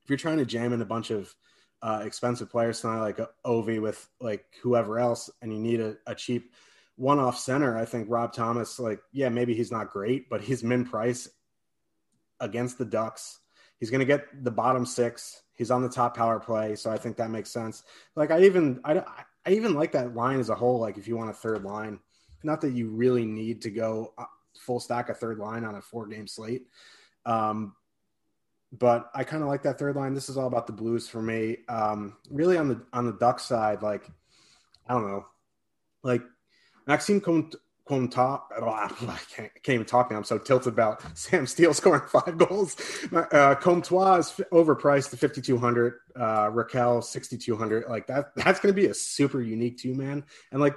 if 0.03 0.09
you're 0.09 0.17
trying 0.17 0.37
to 0.37 0.45
jam 0.45 0.73
in 0.73 0.81
a 0.81 0.85
bunch 0.85 1.11
of 1.11 1.33
uh, 1.81 2.01
expensive 2.03 2.49
players 2.49 2.81
tonight, 2.81 3.01
like 3.01 3.19
Ovi 3.45 3.79
with 3.79 4.09
like 4.19 4.45
whoever 4.63 4.97
else, 4.97 5.29
and 5.41 5.53
you 5.53 5.59
need 5.59 5.81
a, 5.81 5.95
a 6.07 6.15
cheap 6.15 6.51
one 6.97 7.19
off 7.19 7.37
center, 7.39 7.77
I 7.77 7.85
think 7.85 8.07
Rob 8.09 8.33
Thomas, 8.33 8.79
like, 8.79 8.99
yeah, 9.13 9.29
maybe 9.29 9.53
he's 9.53 9.71
not 9.71 9.91
great, 9.91 10.29
but 10.29 10.41
he's 10.41 10.63
min 10.63 10.83
price 10.83 11.29
against 12.39 12.77
the 12.77 12.85
Ducks. 12.85 13.39
He's 13.79 13.91
going 13.91 13.99
to 13.99 14.05
get 14.05 14.43
the 14.43 14.51
bottom 14.51 14.85
six. 14.85 15.43
He's 15.53 15.71
on 15.71 15.83
the 15.83 15.89
top 15.89 16.17
power 16.17 16.39
play, 16.39 16.75
so 16.75 16.91
I 16.91 16.97
think 16.97 17.17
that 17.17 17.29
makes 17.29 17.51
sense. 17.51 17.83
Like, 18.15 18.31
I 18.31 18.41
even 18.41 18.81
I, 18.83 19.03
I 19.45 19.51
even 19.51 19.75
like 19.75 19.91
that 19.93 20.15
line 20.15 20.39
as 20.39 20.49
a 20.49 20.55
whole. 20.55 20.79
Like, 20.79 20.97
if 20.97 21.07
you 21.07 21.15
want 21.15 21.29
a 21.29 21.33
third 21.33 21.63
line, 21.63 21.99
not 22.43 22.61
that 22.61 22.73
you 22.73 22.89
really 22.89 23.25
need 23.25 23.61
to 23.61 23.69
go 23.69 24.13
uh, 24.17 24.25
full 24.57 24.79
stack 24.79 25.09
a 25.09 25.13
third 25.13 25.37
line 25.37 25.63
on 25.63 25.75
a 25.75 25.81
four 25.81 26.07
game 26.07 26.27
slate. 26.27 26.67
Um, 27.25 27.75
but 28.71 29.09
I 29.13 29.23
kind 29.23 29.43
of 29.43 29.49
like 29.49 29.63
that 29.63 29.79
third 29.79 29.95
line. 29.95 30.13
This 30.13 30.29
is 30.29 30.37
all 30.37 30.47
about 30.47 30.67
the 30.67 30.73
Blues 30.73 31.07
for 31.07 31.21
me. 31.21 31.57
Um, 31.69 32.17
really 32.29 32.57
on 32.57 32.67
the 32.67 32.81
on 32.91 33.05
the 33.05 33.13
Duck 33.13 33.39
side, 33.39 33.81
like 33.81 34.09
I 34.87 34.93
don't 34.93 35.07
know, 35.07 35.25
like 36.03 36.23
Maxime 36.87 37.21
oh, 38.61 38.69
I 39.07 39.19
can't, 39.35 39.51
can't, 39.63 39.75
even 39.75 39.85
talk 39.85 40.09
now. 40.09 40.17
I'm 40.17 40.23
so 40.23 40.37
tilted 40.37 40.73
about 40.73 41.01
Sam 41.17 41.45
Steel 41.45 41.73
scoring 41.73 42.01
five 42.07 42.37
goals. 42.37 42.75
Uh, 43.13 43.55
Comtois 43.55 44.17
is 44.17 44.41
overpriced 44.51 45.09
to 45.11 45.17
5,200. 45.17 45.93
Uh, 46.15 46.19
Rakell 46.49 47.03
6,200. 47.03 47.85
Like 47.87 48.07
that, 48.07 48.31
that's 48.35 48.59
going 48.59 48.73
to 48.73 48.81
be 48.81 48.87
a 48.87 48.93
super 48.93 49.41
unique 49.41 49.77
two 49.77 49.93
man. 49.93 50.23
And 50.51 50.61
like 50.61 50.75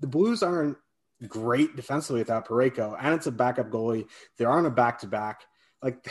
the 0.00 0.06
Blues 0.06 0.42
aren't 0.42 0.76
great 1.28 1.76
defensively 1.76 2.20
without 2.20 2.46
Parayko, 2.46 2.96
and 3.00 3.14
it's 3.14 3.26
a 3.26 3.32
backup 3.32 3.70
goalie. 3.70 4.06
They're 4.36 4.50
on 4.50 4.66
a 4.66 4.70
back 4.70 5.00
to 5.00 5.06
back. 5.06 5.42
like 5.82 6.08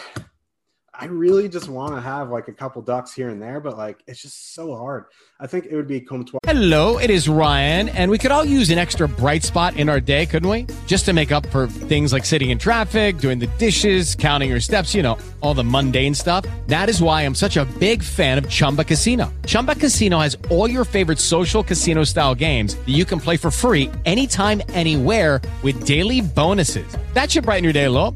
I 0.95 1.05
really 1.05 1.49
just 1.49 1.69
want 1.69 1.95
to 1.95 2.01
have 2.01 2.29
like 2.29 2.49
a 2.49 2.53
couple 2.53 2.79
ducks 2.83 3.13
here 3.13 3.29
and 3.29 3.41
there, 3.41 3.59
but 3.59 3.77
like 3.77 4.03
it's 4.05 4.21
just 4.21 4.53
so 4.53 4.75
hard. 4.75 5.05
I 5.39 5.47
think 5.47 5.65
it 5.65 5.75
would 5.75 5.87
be 5.87 5.99
Comtois. 5.99 6.37
Hello, 6.45 6.99
it 6.99 7.09
is 7.09 7.27
Ryan, 7.27 7.89
and 7.89 8.11
we 8.11 8.19
could 8.19 8.29
all 8.29 8.45
use 8.45 8.69
an 8.69 8.77
extra 8.77 9.07
bright 9.07 9.43
spot 9.43 9.75
in 9.75 9.89
our 9.89 9.99
day, 9.99 10.27
couldn't 10.27 10.47
we? 10.47 10.67
Just 10.85 11.05
to 11.05 11.13
make 11.13 11.31
up 11.31 11.47
for 11.47 11.65
things 11.65 12.13
like 12.13 12.25
sitting 12.25 12.51
in 12.51 12.59
traffic, 12.59 13.17
doing 13.17 13.39
the 13.39 13.47
dishes, 13.57 14.13
counting 14.13 14.51
your 14.51 14.59
steps, 14.59 14.93
you 14.93 15.01
know, 15.01 15.17
all 15.41 15.55
the 15.55 15.63
mundane 15.63 16.13
stuff. 16.13 16.45
That 16.67 16.89
is 16.89 17.01
why 17.01 17.23
I'm 17.23 17.35
such 17.35 17.57
a 17.57 17.65
big 17.79 18.03
fan 18.03 18.37
of 18.37 18.47
Chumba 18.47 18.83
Casino. 18.83 19.33
Chumba 19.47 19.73
Casino 19.73 20.19
has 20.19 20.37
all 20.51 20.69
your 20.69 20.85
favorite 20.85 21.17
social 21.17 21.63
casino 21.63 22.03
style 22.03 22.35
games 22.35 22.75
that 22.75 22.89
you 22.89 23.03
can 23.03 23.19
play 23.19 23.37
for 23.37 23.49
free 23.49 23.89
anytime, 24.05 24.61
anywhere 24.69 25.41
with 25.63 25.87
daily 25.87 26.21
bonuses. 26.21 26.85
That 27.13 27.31
should 27.31 27.45
brighten 27.45 27.63
your 27.63 27.73
day 27.73 27.85
a 27.85 27.91
little. 27.91 28.15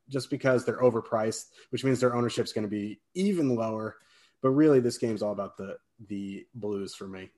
just 0.11 0.29
because 0.29 0.65
they're 0.65 0.81
overpriced, 0.81 1.45
which 1.69 1.83
means 1.83 1.99
their 1.99 2.15
ownership 2.15 2.45
is 2.45 2.53
going 2.53 2.65
to 2.65 2.69
be 2.69 2.99
even 3.15 3.55
lower. 3.55 3.97
But 4.41 4.49
really, 4.49 4.79
this 4.79 4.97
game's 4.97 5.21
all 5.21 5.31
about 5.31 5.57
the 5.57 5.77
the 6.07 6.45
Blues 6.53 6.95
for 6.95 7.07
me. 7.07 7.29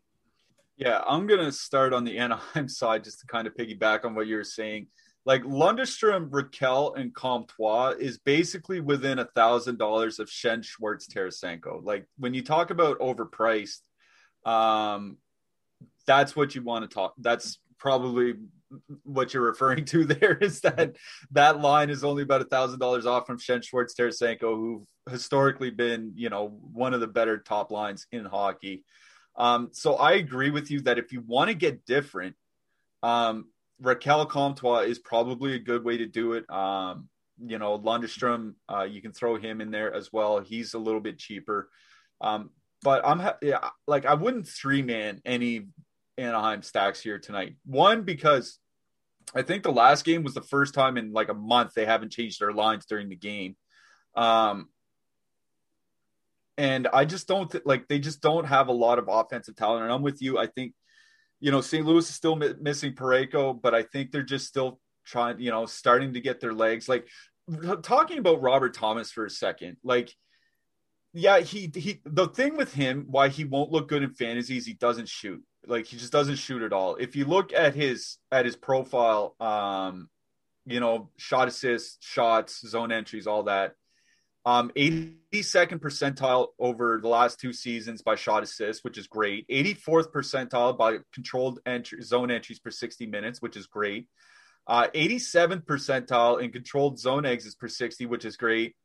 Yeah, 0.78 1.02
I'm 1.08 1.28
gonna 1.28 1.52
start 1.52 1.94
on 1.94 2.04
the 2.04 2.18
Anaheim 2.18 2.68
side 2.68 3.04
just 3.04 3.20
to 3.20 3.28
kind 3.28 3.48
of 3.48 3.56
piggyback 3.56 4.06
on 4.06 4.16
what 4.16 4.28
you 4.28 4.38
were 4.38 4.44
saying. 4.44 4.88
Like 5.26 5.44
Lundestrom, 5.44 6.30
Rakell, 6.30 6.98
and 6.98 7.14
Comtois 7.14 7.96
is 7.98 8.18
basically 8.18 8.82
within 8.82 9.20
a 9.20 9.26
thousand 9.26 9.78
dollars 9.78 10.20
of 10.20 10.28
Schenn 10.28 10.64
Schwartz 10.64 11.08
Tarasenko. 11.08 11.84
Like 11.84 12.08
when 12.18 12.34
you 12.34 12.44
talk 12.44 12.72
about 12.72 13.00
overpriced, 13.00 13.82
um, 14.46 15.18
that's 16.06 16.36
what 16.36 16.56
you 16.56 16.62
want 16.62 16.90
to 16.90 16.94
talk. 16.94 17.14
That's 17.18 17.60
probably 17.78 18.36
what 19.04 19.34
you're 19.34 19.44
referring 19.44 19.86
to 19.86 20.06
there 20.06 20.38
is 20.38 20.62
that 20.62 20.96
that 21.32 21.62
line 21.62 21.90
is 21.90 22.04
only 22.04 22.24
about 22.24 22.42
a 22.42 22.46
thousand 22.46 22.80
dollars 22.80 23.06
off 23.06 23.26
from 23.26 23.40
Schenn 23.40 23.64
Schwartz 23.64 23.94
Tarasenko, 23.94 24.56
who've 24.56 24.88
historically 25.10 25.70
been, 25.70 26.14
you 26.16 26.30
know, 26.30 26.48
one 26.48 26.94
of 26.94 27.02
the 27.02 27.08
better 27.08 27.38
top 27.38 27.72
lines 27.72 28.08
in 28.12 28.26
hockey. 28.26 28.84
Um, 29.36 29.70
so 29.72 29.96
I 29.96 30.14
agree 30.14 30.52
with 30.52 30.70
you 30.70 30.82
that 30.82 31.00
if 31.00 31.12
you 31.12 31.22
want 31.26 31.50
to 31.50 31.56
get 31.56 31.86
different, 31.86 32.36
um, 33.02 33.50
Rakell 33.82 34.30
Comtois 34.30 34.82
is 34.82 35.00
probably 35.00 35.56
a 35.56 35.60
good 35.60 35.84
way 35.84 35.98
to 35.98 36.06
do 36.06 36.34
it. 36.34 36.50
Um, 36.50 37.10
you 37.44 37.58
know, 37.58 37.78
Lundestrom, 37.80 38.54
uh, 38.72 38.84
you 38.84 39.02
can 39.02 39.12
throw 39.12 39.36
him 39.38 39.60
in 39.60 39.72
there 39.72 39.94
as 39.94 40.14
well. 40.14 40.40
He's 40.40 40.74
a 40.74 40.80
little 40.80 41.02
bit 41.02 41.18
cheaper. 41.18 41.70
Um, 42.22 42.52
but 42.84 43.06
I'm 43.06 43.20
ha- 43.20 43.38
yeah, 43.42 43.70
like 43.88 44.06
I 44.06 44.14
wouldn't 44.14 44.48
three 44.48 44.82
man 44.82 45.22
any 45.26 45.68
Anaheim 46.18 46.62
stacks 46.62 47.02
here 47.02 47.18
tonight. 47.18 47.56
One 47.66 48.04
because 48.04 48.60
I 49.36 49.42
think 49.42 49.64
the 49.64 49.72
last 49.72 50.06
game 50.06 50.24
was 50.24 50.34
the 50.34 50.42
first 50.42 50.74
time 50.74 50.98
in 50.98 51.14
like 51.14 51.30
a 51.30 51.34
month 51.34 51.74
they 51.74 51.86
haven't 51.86 52.12
changed 52.12 52.40
their 52.40 52.54
lines 52.54 52.86
during 52.86 53.10
the 53.10 53.16
game. 53.16 53.56
Um, 54.16 54.70
and 56.58 56.88
I 56.94 57.06
just 57.06 57.28
don't 57.28 57.52
th- 57.52 57.66
like 57.66 57.88
they 57.88 58.00
just 58.00 58.22
don't 58.22 58.46
have 58.46 58.68
a 58.68 58.74
lot 58.74 59.00
of 59.00 59.10
offensive 59.10 59.56
talent. 59.56 59.84
And 59.84 59.92
I'm 59.92 60.04
with 60.04 60.22
you. 60.22 60.38
I 60.38 60.48
think 60.48 60.74
you 61.40 61.52
know 61.52 61.62
St. 61.62 61.86
Louis 61.86 62.08
is 62.08 62.16
still 62.16 62.36
mi- 62.36 62.54
missing 62.60 62.94
Parayko, 62.94 63.60
but 63.60 63.74
I 63.74 63.84
think 63.84 64.12
they're 64.12 64.24
just 64.24 64.48
still 64.48 64.80
trying, 65.06 65.40
you 65.40 65.52
know, 65.52 65.66
starting 65.66 66.14
to 66.14 66.22
get 66.22 66.40
their 66.40 66.54
legs. 66.54 66.88
Like 66.88 67.08
talking 67.82 68.20
about 68.20 68.42
Robert 68.42 68.74
Thomas 68.74 69.12
for 69.12 69.26
a 69.26 69.30
second, 69.30 69.78
like 69.84 70.14
yeah, 71.14 71.40
he 71.40 71.72
he 71.74 72.02
the 72.06 72.28
thing 72.28 72.58
with 72.58 72.74
him 72.74 73.06
why 73.08 73.30
he 73.30 73.46
won't 73.46 73.72
look 73.72 73.88
good 73.88 74.04
in 74.04 74.14
fantasy 74.14 74.58
is 74.58 74.66
he 74.66 74.74
doesn't 74.74 75.10
shoot. 75.10 75.44
Like 75.66 75.86
he 75.86 75.98
just 75.98 76.12
doesn't 76.12 76.36
shoot 76.36 76.62
at 76.62 76.74
all. 76.74 76.96
If 76.96 77.16
you 77.16 77.26
look 77.26 77.54
at 77.54 77.76
his 77.76 78.18
at 78.32 78.46
his 78.46 78.56
profile, 78.56 79.36
um, 79.40 80.10
you 80.66 80.80
know, 80.80 81.10
shot 81.18 81.48
assists, 81.48 81.98
shots, 82.06 82.68
zone 82.68 82.92
entries, 82.92 83.28
all 83.28 83.44
that. 83.44 83.76
Um, 84.46 84.72
82nd 84.76 85.80
percentile 85.80 86.48
over 86.60 87.00
the 87.02 87.08
last 87.08 87.40
two 87.40 87.54
seasons 87.54 88.02
by 88.02 88.16
shot 88.16 88.44
assists, 88.44 88.84
which 88.84 88.98
is 88.98 89.08
great. 89.08 89.48
84th 89.48 90.12
percentile 90.12 90.78
by 90.78 90.98
controlled 91.14 91.60
entry, 91.66 92.02
zone 92.02 92.30
entries 92.30 92.60
per 92.60 92.70
60 92.70 93.06
minutes, 93.06 93.42
which 93.42 93.56
is 93.56 93.68
great. 93.68 94.08
Uh, 94.68 94.88
87th 94.94 95.66
percentile 95.66 96.42
in 96.42 96.52
controlled 96.52 97.00
zone 97.00 97.26
exits 97.26 97.56
per 97.56 97.70
60, 97.70 98.06
which 98.06 98.26
is 98.26 98.36
great. 98.36 98.76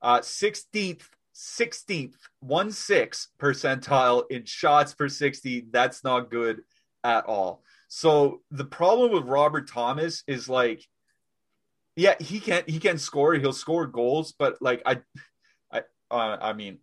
Uh, 0.00 0.20
16th 0.20 1.02
16th, 1.34 2.14
1 2.40 2.72
6 2.72 3.28
percentile 3.38 4.24
in 4.30 4.44
shots 4.44 4.94
per 4.94 5.08
60. 5.08 5.66
That's 5.70 6.04
not 6.04 6.30
good 6.30 6.62
at 7.04 7.26
all. 7.26 7.62
So 7.88 8.40
the 8.50 8.64
problem 8.64 9.12
with 9.12 9.24
Robert 9.24 9.68
Thomas 9.68 10.24
is 10.26 10.48
like, 10.48 10.82
yeah, 11.96 12.14
he 12.18 12.40
can't. 12.40 12.68
he 12.68 12.78
can 12.78 12.96
score. 12.96 13.34
He'll 13.34 13.52
score 13.52 13.86
goals, 13.86 14.32
but 14.38 14.56
like 14.62 14.80
I, 14.86 15.00
I, 15.70 15.82
uh, 16.10 16.38
I 16.40 16.52
mean, 16.54 16.78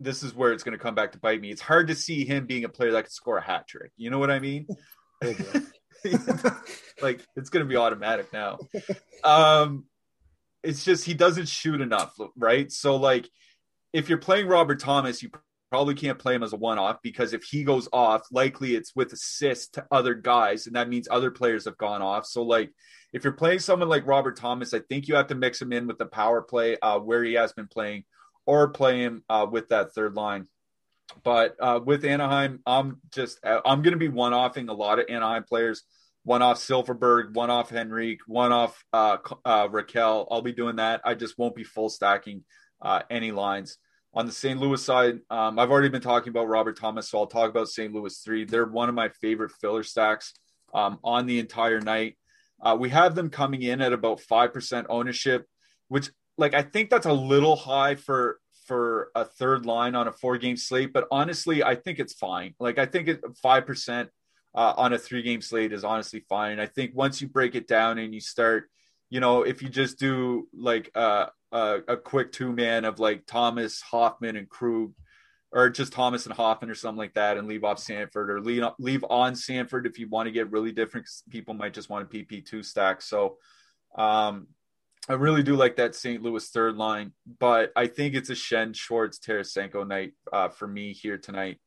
this 0.00 0.22
is 0.22 0.34
where 0.34 0.52
it's 0.52 0.64
going 0.64 0.76
to 0.76 0.82
come 0.82 0.94
back 0.94 1.12
to 1.12 1.18
bite 1.18 1.40
me. 1.40 1.50
It's 1.50 1.60
hard 1.60 1.88
to 1.88 1.94
see 1.94 2.24
him 2.24 2.46
being 2.46 2.64
a 2.64 2.68
player 2.68 2.92
that 2.92 3.04
could 3.04 3.12
score 3.12 3.36
a 3.36 3.42
hat 3.42 3.68
trick. 3.68 3.92
You 3.96 4.10
know 4.10 4.18
what 4.18 4.30
I 4.30 4.40
mean? 4.40 4.66
like 7.02 7.24
it's 7.36 7.50
going 7.50 7.64
to 7.64 7.68
be 7.68 7.76
automatic 7.76 8.32
now. 8.32 8.58
Um, 9.22 9.84
it's 10.62 10.84
just 10.84 11.04
he 11.04 11.14
doesn't 11.14 11.48
shoot 11.48 11.80
enough, 11.80 12.14
right? 12.36 12.70
So 12.72 12.96
like 12.96 13.28
if 13.92 14.08
you're 14.08 14.18
playing 14.18 14.46
Robert 14.46 14.78
Thomas, 14.78 15.22
you 15.22 15.30
probably 15.70 15.94
can't 15.94 16.18
play 16.18 16.34
him 16.34 16.42
as 16.42 16.52
a 16.52 16.56
one-off 16.56 16.98
because 17.02 17.32
if 17.32 17.44
he 17.44 17.64
goes 17.64 17.88
off, 17.92 18.22
likely 18.32 18.74
it's 18.74 18.94
with 18.94 19.12
assist 19.12 19.74
to 19.74 19.86
other 19.90 20.14
guys, 20.14 20.66
and 20.66 20.76
that 20.76 20.88
means 20.88 21.08
other 21.10 21.30
players 21.30 21.64
have 21.64 21.78
gone 21.78 22.02
off. 22.02 22.26
So 22.26 22.42
like 22.42 22.72
if 23.12 23.24
you're 23.24 23.32
playing 23.32 23.60
someone 23.60 23.88
like 23.88 24.06
Robert 24.06 24.36
Thomas, 24.36 24.74
I 24.74 24.80
think 24.80 25.08
you 25.08 25.14
have 25.14 25.28
to 25.28 25.34
mix 25.34 25.60
him 25.60 25.72
in 25.72 25.86
with 25.86 25.98
the 25.98 26.06
power 26.06 26.42
play 26.42 26.76
uh, 26.80 26.98
where 26.98 27.22
he 27.24 27.34
has 27.34 27.52
been 27.52 27.68
playing, 27.68 28.04
or 28.46 28.70
play 28.70 28.98
him 28.98 29.22
uh, 29.28 29.46
with 29.50 29.68
that 29.68 29.92
third 29.94 30.14
line. 30.14 30.46
But 31.24 31.56
uh, 31.60 31.80
with 31.84 32.04
Anaheim, 32.04 32.60
I'm 32.66 33.00
just 33.12 33.38
I'm 33.44 33.82
going 33.82 33.92
to 33.92 33.96
be 33.96 34.08
one-offing 34.08 34.68
a 34.68 34.72
lot 34.72 34.98
of 34.98 35.06
Anaheim 35.08 35.44
players. 35.44 35.82
One 36.22 36.42
off 36.42 36.58
Silfverberg, 36.58 37.32
one 37.34 37.50
off 37.50 37.72
Henrique, 37.72 38.20
one 38.26 38.52
off 38.52 38.84
uh, 38.92 39.16
uh, 39.44 39.68
Rakell. 39.68 40.26
I'll 40.30 40.42
be 40.42 40.52
doing 40.52 40.76
that. 40.76 41.00
I 41.04 41.14
just 41.14 41.38
won't 41.38 41.56
be 41.56 41.64
full 41.64 41.88
stacking 41.88 42.44
uh, 42.82 43.02
any 43.10 43.32
lines. 43.32 43.78
On 44.12 44.26
the 44.26 44.32
St. 44.32 44.58
Louis 44.58 44.82
side, 44.82 45.20
um, 45.30 45.58
I've 45.58 45.70
already 45.70 45.88
been 45.88 46.00
talking 46.00 46.30
about 46.30 46.48
Robert 46.48 46.76
Thomas, 46.76 47.08
so 47.08 47.18
I'll 47.18 47.26
talk 47.26 47.48
about 47.48 47.68
St. 47.68 47.92
Louis 47.92 48.18
three. 48.18 48.44
They're 48.44 48.66
one 48.66 48.88
of 48.88 48.94
my 48.94 49.08
favorite 49.08 49.52
filler 49.52 49.84
stacks 49.84 50.34
um, 50.74 50.98
on 51.04 51.26
the 51.26 51.38
entire 51.38 51.80
night. 51.80 52.16
Uh, 52.60 52.76
we 52.78 52.90
have 52.90 53.14
them 53.14 53.30
coming 53.30 53.62
in 53.62 53.80
at 53.80 53.92
about 53.92 54.20
five 54.20 54.52
percent 54.52 54.88
ownership, 54.90 55.46
which 55.88 56.10
like 56.36 56.54
I 56.54 56.62
think 56.62 56.90
that's 56.90 57.06
a 57.06 57.12
little 57.12 57.54
high 57.54 57.94
for 57.94 58.40
for 58.66 59.10
a 59.14 59.24
third 59.24 59.66
line 59.66 59.94
on 59.94 60.08
a 60.08 60.12
four 60.12 60.38
game 60.38 60.56
slate. 60.56 60.92
But 60.92 61.06
honestly, 61.10 61.62
I 61.62 61.76
think 61.76 61.98
it's 61.98 62.14
fine. 62.14 62.54
Like 62.58 62.78
I 62.78 62.86
think 62.86 63.10
five 63.42 63.66
percent 63.66 64.10
uh, 64.54 64.74
on 64.76 64.92
a 64.92 64.98
three 64.98 65.22
game 65.22 65.40
slate 65.40 65.72
is 65.72 65.84
honestly 65.84 66.24
fine. 66.28 66.58
I 66.58 66.66
think 66.66 66.92
once 66.94 67.20
you 67.20 67.28
break 67.28 67.54
it 67.54 67.68
down 67.68 67.98
and 67.98 68.14
you 68.14 68.20
start, 68.20 68.68
you 69.10 69.18
know, 69.18 69.42
if 69.42 69.60
you 69.60 69.68
just 69.68 69.98
do 69.98 70.48
like 70.56 70.90
uh, 70.94 71.26
a, 71.52 71.80
a 71.88 71.96
quick 71.96 72.32
two 72.32 72.52
man 72.52 72.84
of 72.84 73.00
like 73.00 73.26
Thomas, 73.26 73.80
Hoffman, 73.82 74.36
and 74.36 74.48
Krug, 74.48 74.94
or 75.52 75.68
just 75.68 75.92
Thomas 75.92 76.26
and 76.26 76.34
Hoffman 76.34 76.70
or 76.70 76.76
something 76.76 76.98
like 76.98 77.14
that, 77.14 77.36
and 77.36 77.48
leave 77.48 77.64
off 77.64 77.80
Sanford 77.80 78.30
or 78.30 78.40
leave, 78.40 78.64
leave 78.78 79.04
on 79.10 79.34
Sanford 79.34 79.86
if 79.86 79.98
you 79.98 80.08
want 80.08 80.28
to 80.28 80.32
get 80.32 80.52
really 80.52 80.70
different. 80.70 81.08
People 81.28 81.54
might 81.54 81.74
just 81.74 81.90
want 81.90 82.04
a 82.04 82.16
PP 82.16 82.46
two 82.46 82.62
stack. 82.62 83.02
So, 83.02 83.38
um, 83.96 84.46
I 85.08 85.14
really 85.14 85.42
do 85.42 85.56
like 85.56 85.76
that 85.76 85.96
St. 85.96 86.22
Louis 86.22 86.48
third 86.48 86.76
line, 86.76 87.12
but 87.40 87.72
I 87.74 87.88
think 87.88 88.14
it's 88.14 88.30
a 88.30 88.34
Schenn 88.34 88.76
Schwartz 88.76 89.18
Tarasenko 89.18 89.86
night 89.86 90.12
uh, 90.32 90.50
for 90.50 90.68
me 90.68 90.92
here 90.92 91.18
tonight. 91.18 91.58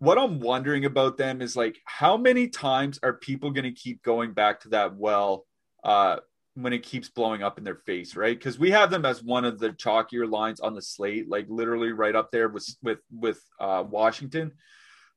What 0.00 0.18
I'm 0.18 0.40
wondering 0.40 0.84
about 0.84 1.16
them 1.16 1.40
is 1.40 1.54
like, 1.54 1.78
how 1.84 2.16
many 2.16 2.48
times 2.48 2.98
are 3.04 3.12
people 3.12 3.52
going 3.52 3.64
to 3.64 3.80
keep 3.80 4.02
going 4.02 4.32
back 4.32 4.60
to 4.60 4.70
that 4.70 4.96
well? 4.96 5.46
Uh, 5.84 6.16
when 6.54 6.72
it 6.72 6.84
keeps 6.84 7.08
blowing 7.08 7.42
up 7.42 7.58
in 7.58 7.64
their 7.64 7.74
face, 7.74 8.14
right? 8.14 8.38
Because 8.38 8.58
we 8.58 8.70
have 8.70 8.90
them 8.90 9.04
as 9.04 9.22
one 9.22 9.44
of 9.44 9.58
the 9.58 9.70
chalkier 9.70 10.30
lines 10.30 10.60
on 10.60 10.74
the 10.74 10.82
slate, 10.82 11.28
like 11.28 11.46
literally 11.48 11.92
right 11.92 12.14
up 12.14 12.30
there 12.30 12.48
with 12.48 12.66
with 12.82 13.00
with 13.10 13.40
uh, 13.60 13.84
Washington. 13.88 14.52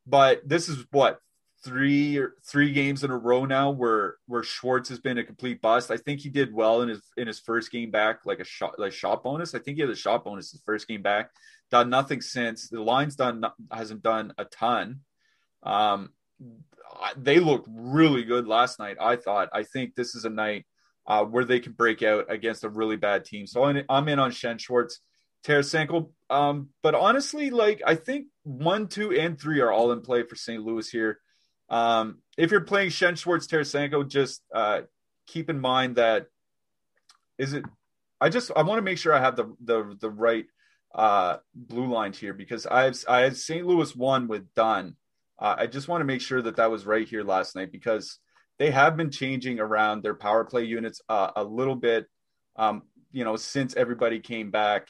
But 0.05 0.47
this 0.47 0.67
is 0.67 0.85
what 0.91 1.19
three 1.63 2.17
or 2.17 2.33
three 2.45 2.71
games 2.71 3.03
in 3.03 3.11
a 3.11 3.17
row 3.17 3.45
now 3.45 3.69
where 3.69 4.15
where 4.25 4.43
Schwartz 4.43 4.89
has 4.89 4.99
been 4.99 5.19
a 5.19 5.23
complete 5.23 5.61
bust. 5.61 5.91
I 5.91 5.97
think 5.97 6.21
he 6.21 6.29
did 6.29 6.53
well 6.53 6.81
in 6.81 6.89
his 6.89 7.01
in 7.17 7.27
his 7.27 7.39
first 7.39 7.71
game 7.71 7.91
back, 7.91 8.25
like 8.25 8.39
a 8.39 8.45
shot 8.45 8.79
like 8.79 8.93
shot 8.93 9.23
bonus. 9.23 9.53
I 9.53 9.59
think 9.59 9.75
he 9.75 9.81
had 9.81 9.91
a 9.91 9.95
shot 9.95 10.25
bonus 10.25 10.51
his 10.51 10.61
first 10.65 10.87
game 10.87 11.03
back. 11.03 11.29
Done 11.69 11.89
nothing 11.89 12.21
since. 12.21 12.69
The 12.69 12.81
line's 12.81 13.15
done 13.15 13.43
hasn't 13.71 14.01
done 14.01 14.33
a 14.39 14.45
ton. 14.45 15.01
Um, 15.61 16.11
they 17.15 17.39
looked 17.39 17.67
really 17.69 18.23
good 18.23 18.47
last 18.47 18.79
night. 18.79 18.97
I 18.99 19.17
thought. 19.17 19.49
I 19.53 19.63
think 19.63 19.93
this 19.93 20.15
is 20.15 20.25
a 20.25 20.29
night 20.29 20.65
uh, 21.07 21.23
where 21.23 21.45
they 21.45 21.59
can 21.59 21.71
break 21.71 22.03
out 22.03 22.25
against 22.29 22.65
a 22.65 22.69
really 22.69 22.97
bad 22.97 23.23
team. 23.25 23.47
So 23.47 23.63
I'm 23.63 24.09
in 24.09 24.19
on 24.19 24.31
Schenn 24.31 24.59
Schwartz, 24.59 24.99
Tarasenko. 25.45 26.09
Um, 26.29 26.69
but 26.83 26.93
honestly, 26.93 27.49
like 27.49 27.81
I 27.85 27.95
think 27.95 28.27
one, 28.43 28.87
two, 28.87 29.13
and 29.13 29.39
three 29.39 29.61
are 29.61 29.71
all 29.71 29.93
in 29.93 30.01
play 30.01 30.23
for 30.23 30.35
St. 30.35 30.61
Louis 30.61 30.89
here. 30.89 31.19
Um, 31.69 32.19
if 32.37 32.51
you're 32.51 32.61
playing 32.61 32.89
Schenn 32.89 33.17
Schwartz, 33.17 33.47
Tarasenko, 33.47 34.07
just 34.07 34.41
uh, 34.53 34.81
keep 35.27 35.49
in 35.49 35.59
mind 35.59 35.95
that 35.95 36.27
is 37.37 37.53
it. 37.53 37.63
I 38.19 38.29
just 38.29 38.51
I 38.55 38.63
want 38.63 38.79
to 38.79 38.83
make 38.83 38.97
sure 38.97 39.13
I 39.13 39.19
have 39.19 39.35
the 39.35 39.55
the 39.63 39.95
the 39.99 40.09
right 40.09 40.45
uh, 40.93 41.37
blue 41.53 41.91
lines 41.91 42.17
here 42.17 42.33
because 42.33 42.65
I've 42.65 43.01
I 43.07 43.21
had 43.21 43.37
St. 43.37 43.65
Louis 43.65 43.95
one 43.95 44.27
with 44.27 44.53
Dunn. 44.55 44.95
Uh, 45.39 45.55
I 45.59 45.67
just 45.67 45.87
want 45.87 46.01
to 46.01 46.05
make 46.05 46.21
sure 46.21 46.41
that 46.41 46.55
that 46.55 46.71
was 46.71 46.85
right 46.85 47.07
here 47.07 47.23
last 47.23 47.55
night 47.55 47.71
because 47.71 48.19
they 48.59 48.71
have 48.71 48.97
been 48.97 49.11
changing 49.11 49.59
around 49.59 50.01
their 50.01 50.15
power 50.15 50.43
play 50.43 50.63
units 50.63 51.01
uh, 51.09 51.31
a 51.35 51.43
little 51.43 51.75
bit, 51.75 52.07
um, 52.55 52.83
you 53.11 53.23
know, 53.23 53.35
since 53.35 53.75
everybody 53.75 54.19
came 54.19 54.51
back. 54.51 54.87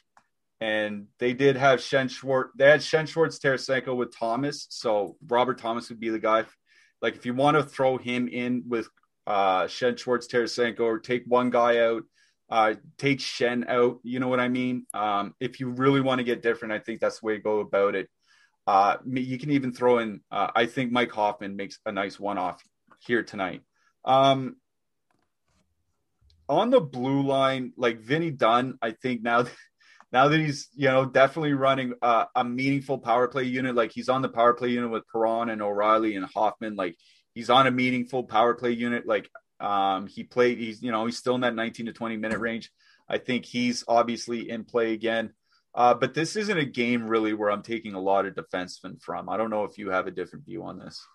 And 0.59 1.07
they 1.19 1.33
did 1.33 1.55
have 1.55 1.79
Schenn 1.79 2.09
Schwartz. 2.09 2.51
They 2.57 2.67
had 2.67 2.79
Schenn 2.79 3.07
Schwartz, 3.07 3.37
Tarasenko 3.37 3.95
with 3.95 4.15
Thomas. 4.15 4.65
So 4.69 5.15
Robert 5.27 5.59
Thomas 5.59 5.89
would 5.89 5.99
be 5.99 6.09
the 6.09 6.19
guy. 6.19 6.45
Like 7.01 7.15
if 7.15 7.25
you 7.25 7.35
want 7.35 7.57
to 7.57 7.63
throw 7.63 7.97
him 7.97 8.27
in 8.27 8.63
with 8.67 8.89
uh, 9.27 9.65
Schenn 9.65 9.99
Schwartz, 9.99 10.27
Tarasenko, 10.27 10.79
or 10.79 10.99
take 10.99 11.23
one 11.27 11.51
guy 11.51 11.85
out, 11.85 12.03
uh, 12.49 12.73
take 12.97 13.19
Schenn 13.19 13.67
out. 13.67 13.99
You 14.01 14.19
know 14.19 14.29
what 14.29 14.39
I 14.39 14.47
mean? 14.47 14.87
Um, 14.95 15.35
if 15.39 15.59
you 15.59 15.69
really 15.69 16.01
want 16.01 16.19
to 16.19 16.23
get 16.23 16.41
different, 16.41 16.73
I 16.73 16.79
think 16.79 17.01
that's 17.01 17.19
the 17.19 17.25
way 17.27 17.33
to 17.35 17.41
go 17.41 17.59
about 17.59 17.93
it. 17.93 18.09
Uh, 18.65 18.97
you 19.05 19.37
can 19.37 19.51
even 19.51 19.71
throw 19.71 19.99
in. 19.99 20.21
Uh, 20.31 20.49
I 20.55 20.65
think 20.65 20.91
Mike 20.91 21.11
Hoffman 21.11 21.55
makes 21.55 21.77
a 21.85 21.91
nice 21.91 22.19
one-off 22.19 22.63
here 22.99 23.23
tonight. 23.23 23.61
Um, 24.05 24.57
on 26.49 26.69
the 26.69 26.79
blue 26.79 27.23
line, 27.23 27.73
like 27.77 27.99
Vinny 27.99 28.31
Dunn, 28.31 28.77
I 28.81 28.91
think 28.91 29.21
now, 29.21 29.45
now 30.11 30.29
that 30.29 30.39
he's 30.39 30.69
you 30.75 30.87
know 30.87 31.05
definitely 31.05 31.53
running 31.53 31.93
uh, 32.01 32.25
a 32.35 32.43
meaningful 32.43 32.99
power 32.99 33.27
play 33.27 33.43
unit, 33.43 33.75
like 33.75 33.91
he's 33.91 34.09
on 34.09 34.21
the 34.21 34.29
power 34.29 34.53
play 34.53 34.69
unit 34.69 34.89
with 34.89 35.07
Perron 35.11 35.49
and 35.49 35.61
O'Reilly 35.61 36.15
and 36.15 36.25
Hoffman, 36.25 36.75
like 36.75 36.95
he's 37.33 37.49
on 37.49 37.67
a 37.67 37.71
meaningful 37.71 38.23
power 38.23 38.53
play 38.55 38.71
unit. 38.71 39.05
Like 39.05 39.29
um, 39.59 40.07
he 40.07 40.23
played, 40.23 40.57
he's 40.59 40.81
you 40.81 40.91
know 40.91 41.05
he's 41.05 41.17
still 41.17 41.35
in 41.35 41.41
that 41.41 41.55
19 41.55 41.87
to 41.87 41.93
20 41.93 42.17
minute 42.17 42.39
range. 42.39 42.71
I 43.09 43.17
think 43.17 43.45
he's 43.45 43.83
obviously 43.87 44.49
in 44.49 44.65
play 44.65 44.93
again. 44.93 45.33
Uh, 45.73 45.93
but 45.93 46.13
this 46.15 46.35
isn't 46.35 46.57
a 46.57 46.65
game 46.65 47.05
really 47.05 47.33
where 47.33 47.51
I'm 47.51 47.61
taking 47.61 47.93
a 47.93 48.01
lot 48.01 48.25
of 48.25 48.33
defensemen 48.33 48.99
from. 48.99 49.29
I 49.29 49.37
don't 49.37 49.51
know 49.51 49.63
if 49.63 49.77
you 49.77 49.91
have 49.91 50.07
a 50.07 50.11
different 50.11 50.45
view 50.45 50.63
on 50.63 50.79
this. 50.79 51.05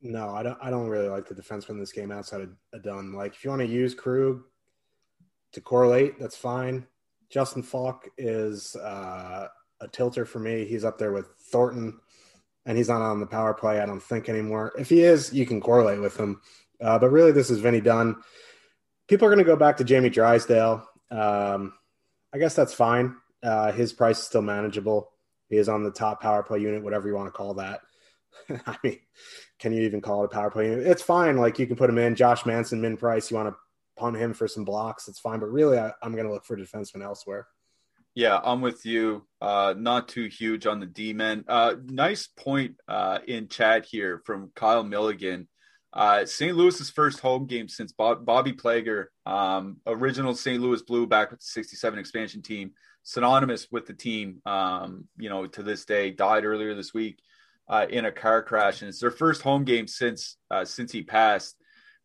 No, 0.00 0.30
I 0.30 0.42
don't. 0.42 0.58
I 0.62 0.70
don't 0.70 0.88
really 0.88 1.08
like 1.08 1.26
the 1.26 1.34
defenseman 1.34 1.70
in 1.70 1.80
this 1.80 1.92
game 1.92 2.12
outside 2.12 2.42
of, 2.42 2.50
of 2.72 2.82
Dunn. 2.82 3.12
Like, 3.12 3.34
if 3.34 3.44
you 3.44 3.50
want 3.50 3.62
to 3.62 3.68
use 3.68 3.94
Krug 3.94 4.42
to 5.52 5.60
correlate, 5.60 6.18
that's 6.18 6.36
fine. 6.36 6.86
Justin 7.30 7.62
Faulk 7.62 8.08
is 8.16 8.76
uh, 8.76 9.48
a 9.80 9.88
tilter 9.88 10.24
for 10.24 10.38
me. 10.38 10.64
He's 10.64 10.84
up 10.84 10.98
there 10.98 11.12
with 11.12 11.26
Thornton, 11.50 11.98
and 12.64 12.78
he's 12.78 12.88
not 12.88 13.02
on 13.02 13.20
the 13.20 13.26
power 13.26 13.52
play. 13.54 13.80
I 13.80 13.86
don't 13.86 14.02
think 14.02 14.28
anymore. 14.28 14.72
If 14.78 14.88
he 14.88 15.02
is, 15.02 15.32
you 15.32 15.46
can 15.46 15.60
correlate 15.60 16.00
with 16.00 16.16
him. 16.16 16.40
Uh, 16.80 16.98
but 16.98 17.10
really, 17.10 17.32
this 17.32 17.50
is 17.50 17.58
Vinny 17.58 17.80
Dunn. 17.80 18.16
People 19.08 19.26
are 19.26 19.30
going 19.30 19.44
to 19.44 19.44
go 19.44 19.56
back 19.56 19.76
to 19.78 19.84
Jamie 19.84 20.10
Drysdale. 20.10 20.86
Um, 21.10 21.74
I 22.32 22.38
guess 22.38 22.54
that's 22.54 22.74
fine. 22.74 23.16
Uh, 23.42 23.72
his 23.72 23.92
price 23.92 24.18
is 24.18 24.26
still 24.26 24.42
manageable. 24.42 25.10
He 25.48 25.56
is 25.56 25.68
on 25.68 25.82
the 25.82 25.90
top 25.90 26.20
power 26.20 26.42
play 26.42 26.60
unit, 26.60 26.84
whatever 26.84 27.08
you 27.08 27.14
want 27.14 27.26
to 27.26 27.36
call 27.36 27.54
that. 27.54 27.80
I 28.66 28.76
mean, 28.82 28.98
can 29.58 29.72
you 29.72 29.82
even 29.82 30.00
call 30.00 30.22
it 30.22 30.26
a 30.26 30.28
power 30.28 30.50
play? 30.50 30.68
It's 30.68 31.02
fine. 31.02 31.36
Like 31.36 31.58
you 31.58 31.66
can 31.66 31.76
put 31.76 31.90
him 31.90 31.98
in. 31.98 32.14
Josh 32.14 32.46
Manson, 32.46 32.80
min 32.80 32.96
price. 32.96 33.30
You 33.30 33.36
want 33.36 33.50
to 33.50 33.56
punt 33.98 34.16
him 34.16 34.34
for 34.34 34.48
some 34.48 34.64
blocks. 34.64 35.08
It's 35.08 35.18
fine. 35.18 35.40
But 35.40 35.50
really, 35.50 35.78
I, 35.78 35.92
am 36.02 36.12
going 36.12 36.26
to 36.26 36.32
look 36.32 36.44
for 36.44 36.56
defensemen 36.56 37.02
elsewhere. 37.02 37.46
Yeah, 38.14 38.40
I'm 38.42 38.60
with 38.60 38.84
you. 38.84 39.26
Uh, 39.40 39.74
not 39.76 40.08
too 40.08 40.26
huge 40.26 40.66
on 40.66 40.80
the 40.80 40.86
D 40.86 41.12
men. 41.12 41.44
Uh, 41.46 41.74
nice 41.86 42.26
point 42.26 42.76
uh, 42.88 43.18
in 43.26 43.48
chat 43.48 43.84
here 43.84 44.22
from 44.24 44.50
Kyle 44.54 44.82
Milligan. 44.82 45.48
Uh, 45.92 46.26
St. 46.26 46.56
Louis's 46.56 46.90
first 46.90 47.20
home 47.20 47.46
game 47.46 47.68
since 47.68 47.92
Bob, 47.92 48.26
Bobby 48.26 48.52
Plager, 48.52 49.06
um, 49.24 49.78
original 49.86 50.34
St. 50.34 50.60
Louis 50.60 50.82
Blue 50.82 51.06
back 51.06 51.30
with 51.30 51.40
the 51.40 51.46
67 51.46 51.98
expansion 51.98 52.42
team, 52.42 52.72
synonymous 53.04 53.68
with 53.70 53.86
the 53.86 53.94
team, 53.94 54.42
um, 54.44 55.08
you 55.16 55.30
know, 55.30 55.46
to 55.46 55.62
this 55.62 55.84
day, 55.86 56.10
died 56.10 56.44
earlier 56.44 56.74
this 56.74 56.92
week 56.92 57.20
uh, 57.68 57.86
in 57.90 58.06
a 58.06 58.12
car 58.12 58.42
crash, 58.42 58.82
and 58.82 58.88
it's 58.88 59.00
their 59.00 59.10
first 59.10 59.42
home 59.42 59.64
game 59.64 59.86
since 59.86 60.36
uh, 60.50 60.64
since 60.64 60.92
he 60.92 61.02
passed. 61.02 61.56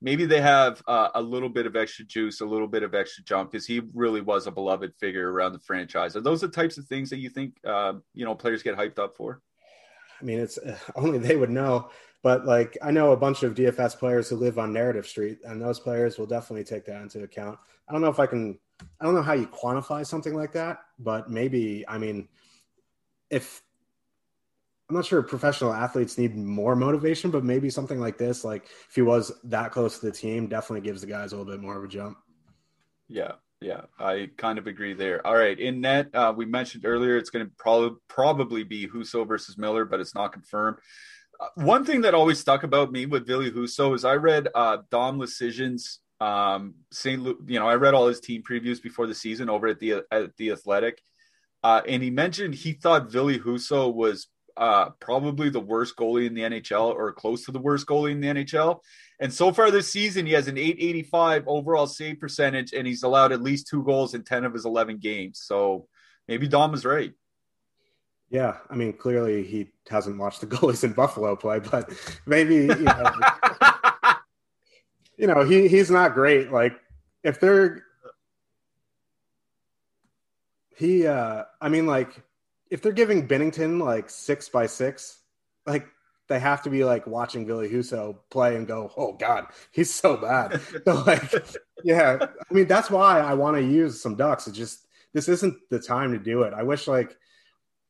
Maybe 0.02 0.26
they 0.26 0.42
have 0.42 0.82
uh, 0.86 1.10
a 1.16 1.22
little 1.22 1.48
bit 1.48 1.66
of 1.66 1.78
extra 1.78 2.04
juice, 2.04 2.42
a 2.42 2.46
little 2.46 2.68
bit 2.68 2.84
of 2.84 2.94
extra 2.94 3.24
jump 3.24 3.52
because 3.52 3.66
he 3.66 3.82
really 3.94 4.20
was 4.20 4.48
a 4.48 4.52
beloved 4.52 4.94
figure 5.00 5.32
around 5.32 5.54
the 5.54 5.60
franchise. 5.60 6.18
Are 6.18 6.22
those 6.22 6.42
the 6.42 6.50
types 6.50 6.78
of 6.78 6.86
things 6.88 7.10
that 7.10 7.20
you 7.20 7.30
think 7.30 7.56
uh, 7.66 7.94
you 8.14 8.26
know 8.26 8.36
players 8.36 8.64
get 8.64 8.78
hyped 8.78 9.00
up 9.00 9.16
for? 9.16 9.42
I 10.22 10.26
mean, 10.26 10.40
it's 10.40 10.60
only 10.96 11.20
they 11.20 11.38
would 11.38 11.50
know. 11.50 11.90
But 12.22 12.46
like, 12.46 12.78
I 12.82 12.92
know 12.92 13.12
a 13.12 13.18
bunch 13.18 13.44
of 13.44 13.54
DFS 13.54 13.98
players 13.98 14.30
who 14.30 14.38
live 14.38 14.58
on 14.58 14.72
Narrative 14.72 15.06
Street, 15.06 15.40
and 15.44 15.62
those 15.62 15.80
players 15.80 16.18
will 16.18 16.26
definitely 16.26 16.64
take 16.64 16.86
that 16.86 17.02
into 17.02 17.24
account. 17.24 17.60
I 17.88 17.92
don't 17.92 18.02
know 18.02 18.10
if 18.10 18.20
I 18.20 18.26
can. 18.26 18.60
I 19.00 19.06
don't 19.06 19.16
know 19.16 19.22
how 19.22 19.34
you 19.34 19.48
quantify 19.48 20.06
something 20.06 20.34
like 20.34 20.52
that, 20.54 20.80
but 21.00 21.30
maybe. 21.30 21.86
I 21.88 21.98
mean, 21.98 22.28
if 23.30 23.62
I'm 24.94 24.98
not 24.98 25.08
sure 25.08 25.24
professional 25.24 25.74
athletes 25.74 26.20
need 26.20 26.36
more 26.36 26.76
motivation, 26.76 27.32
but 27.32 27.44
maybe 27.44 27.72
something 27.72 28.00
like 28.00 28.20
this, 28.20 28.44
like 28.44 28.66
if 28.66 28.94
he 28.94 29.02
was 29.02 29.32
that 29.46 29.72
close 29.72 29.98
to 29.98 30.06
the 30.06 30.12
team, 30.12 30.46
definitely 30.46 30.82
gives 30.82 31.02
the 31.02 31.08
guys 31.08 31.34
a 31.34 31.36
little 31.36 31.52
bit 31.52 31.60
more 31.60 31.76
of 31.76 31.84
a 31.84 31.88
jump. 31.88 32.20
Yeah, 33.08 33.32
yeah, 33.60 33.82
I 33.98 34.30
kind 34.38 34.60
of 34.60 34.68
agree 34.68 34.94
there. 34.94 35.26
All 35.26 35.34
right, 35.34 35.60
in 35.60 35.82
net, 35.82 36.14
uh, 36.14 36.32
we 36.38 36.46
mentioned 36.46 36.86
earlier 36.86 37.18
it's 37.18 37.32
going 37.32 37.44
to 37.44 37.52
probably 37.58 37.98
probably 38.08 38.64
be 38.64 38.88
Husso 38.88 39.28
versus 39.28 39.58
Miller, 39.58 39.84
but 39.84 40.00
it's 40.00 40.14
not 40.14 40.32
confirmed. 40.32 40.78
Uh, 41.40 41.48
one 41.56 41.84
thing 41.84 42.02
that 42.02 42.14
always 42.14 42.40
stuck 42.40 42.62
about 42.62 42.92
me 42.92 43.08
with 43.08 43.26
Ville 43.26 43.50
Husso 43.50 43.96
is 43.96 44.06
I 44.06 44.14
read 44.14 44.48
uh, 44.54 44.78
Dom 44.92 45.20
Luszczyszyn's 45.20 46.02
um, 46.22 46.76
St. 46.92 47.20
Lu- 47.20 47.44
you 47.48 47.58
know, 47.58 47.68
I 47.68 47.78
read 47.78 47.96
all 47.96 48.06
his 48.06 48.20
team 48.20 48.44
previews 48.48 48.80
before 48.80 49.08
the 49.08 49.16
season 49.16 49.50
over 49.50 49.66
at 49.66 49.80
the 49.80 50.04
at 50.12 50.38
the 50.38 50.52
Athletic, 50.52 51.02
uh, 51.64 51.82
and 51.88 52.04
he 52.04 52.12
mentioned 52.12 52.54
he 52.54 52.74
thought 52.74 53.12
Ville 53.12 53.40
Husso 53.40 53.92
was 53.92 54.28
uh, 54.56 54.90
probably 55.00 55.50
the 55.50 55.60
worst 55.60 55.96
goalie 55.96 56.28
in 56.28 56.34
the 56.34 56.42
NHL 56.42 56.94
or 56.94 57.12
close 57.12 57.46
to 57.46 57.52
the 57.52 57.60
worst 57.60 57.88
goalie 57.88 58.12
in 58.12 58.22
the 58.22 58.28
NHL. 58.28 58.80
And 59.20 59.34
so 59.34 59.52
far 59.52 59.72
this 59.72 59.92
season, 59.92 60.26
he 60.26 60.34
has 60.34 60.48
an 60.48 60.58
885 60.58 61.48
overall 61.48 61.88
save 61.88 62.20
percentage, 62.20 62.74
and 62.74 62.86
he's 62.86 63.04
allowed 63.04 63.32
at 63.32 63.42
least 63.42 63.68
two 63.68 63.84
goals 63.84 64.14
in 64.14 64.24
10 64.24 64.46
of 64.46 64.54
his 64.54 64.66
11 64.66 64.98
games. 64.98 65.42
So 65.44 65.88
maybe 66.28 66.48
Dom 66.48 66.72
was 66.72 66.86
right. 66.86 67.14
Yeah, 68.30 68.58
I 68.70 68.76
mean, 68.76 68.94
clearly 68.94 69.44
he 69.44 69.68
hasn't 69.90 70.18
watched 70.18 70.42
the 70.42 70.48
goalies 70.56 70.84
in 70.84 70.94
Buffalo 70.94 71.36
play, 71.36 71.60
but 71.60 71.92
maybe 72.26 72.56
you 72.56 72.68
know, 72.68 73.14
you 75.18 75.28
know 75.28 75.44
he 75.44 75.68
he's 75.68 75.92
not 75.92 76.16
great. 76.16 76.52
Like 76.52 76.74
if 77.24 77.40
they're 77.40 77.84
he, 80.76 81.06
uh 81.06 81.44
I 81.62 81.70
mean, 81.70 81.86
like 81.86 82.24
if 82.74 82.82
they're 82.82 82.92
giving 82.92 83.28
Binnington 83.28 83.80
like 83.80 84.10
six 84.10 84.50
by 84.50 84.66
six, 84.66 85.20
like 85.68 85.86
they 86.28 86.40
have 86.40 86.64
to 86.64 86.72
be 86.72 86.84
like 86.84 87.06
watching 87.06 87.46
Ville 87.46 87.60
Husso 87.60 88.18
play 88.32 88.56
and 88.56 88.66
go, 88.66 88.92
"Oh 88.98 89.14
God, 89.14 89.46
he's 89.72 89.94
so 89.94 90.18
bad." 90.18 90.60
so 90.86 91.04
like, 91.04 91.32
yeah, 91.84 92.18
I 92.20 92.54
mean 92.54 92.68
that's 92.68 92.90
why 92.90 93.20
I 93.20 93.36
want 93.36 93.58
to 93.58 93.64
use 93.64 94.02
some 94.02 94.16
ducks. 94.16 94.48
It 94.48 94.54
just 94.54 94.88
this 95.14 95.30
isn't 95.30 95.56
the 95.70 95.80
time 95.80 96.14
to 96.14 96.18
do 96.18 96.42
it. 96.42 96.54
I 96.56 96.64
wish 96.64 96.88
like 96.88 97.16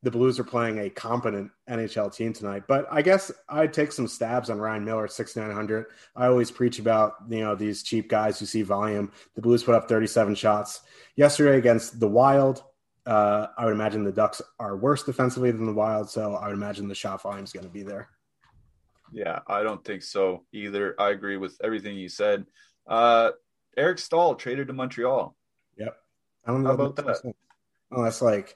the 0.02 0.12
Blues 0.12 0.38
are 0.38 0.44
playing 0.44 0.80
a 0.80 0.90
competent 0.90 1.50
NHL 1.70 2.14
team 2.14 2.34
tonight, 2.34 2.64
but 2.68 2.86
I 2.92 3.02
guess 3.02 3.32
I'd 3.48 3.72
take 3.72 3.94
some 3.94 4.10
stabs 4.10 4.50
on 4.50 4.60
Ryan 4.60 4.84
Miller, 4.84 5.08
nine 5.38 5.52
hundred. 5.52 5.86
I 6.14 6.26
always 6.26 6.52
preach 6.52 6.80
about 6.80 7.14
you 7.30 7.40
know 7.40 7.56
these 7.56 7.84
cheap 7.84 8.10
guys 8.10 8.38
who 8.38 8.46
see 8.46 8.64
volume. 8.64 9.14
The 9.36 9.42
Blues 9.42 9.64
put 9.64 9.76
up 9.76 9.88
thirty 9.88 10.08
seven 10.08 10.36
shots 10.36 10.82
yesterday 11.16 11.58
against 11.58 12.02
the 12.02 12.10
Wild. 12.10 12.64
Uh, 13.06 13.48
I 13.58 13.66
would 13.66 13.74
imagine 13.74 14.04
the 14.04 14.12
Ducks 14.12 14.42
are 14.60 14.78
worse 14.78 15.04
defensively 15.04 15.52
than 15.52 15.66
the 15.66 15.74
Wild, 15.74 16.10
so 16.10 16.36
I 16.36 16.48
would 16.48 16.56
imagine 16.56 16.88
the 16.88 16.96
shot 16.96 17.22
volume 17.22 17.44
is 17.44 17.52
going 17.52 17.66
to 17.66 17.72
be 17.72 17.84
there. 17.84 18.08
Yeah, 19.12 19.40
I 19.46 19.62
don't 19.62 19.84
think 19.84 20.04
so 20.04 20.44
either. 20.54 20.96
I 20.98 21.10
agree 21.10 21.38
with 21.38 21.58
everything 21.64 21.96
you 21.98 22.10
said. 22.10 22.46
Uh, 22.88 23.32
Eric 23.78 24.00
Staal 24.00 24.36
traded 24.36 24.68
to 24.68 24.74
Montreal. 24.74 25.36
Yep. 25.78 25.96
I 26.46 26.52
don't 26.52 26.64
know 26.64 26.70
How 26.70 26.76
about 26.76 26.96
that. 26.96 27.34
Oh, 27.92 28.04
that's 28.04 28.22
like 28.22 28.56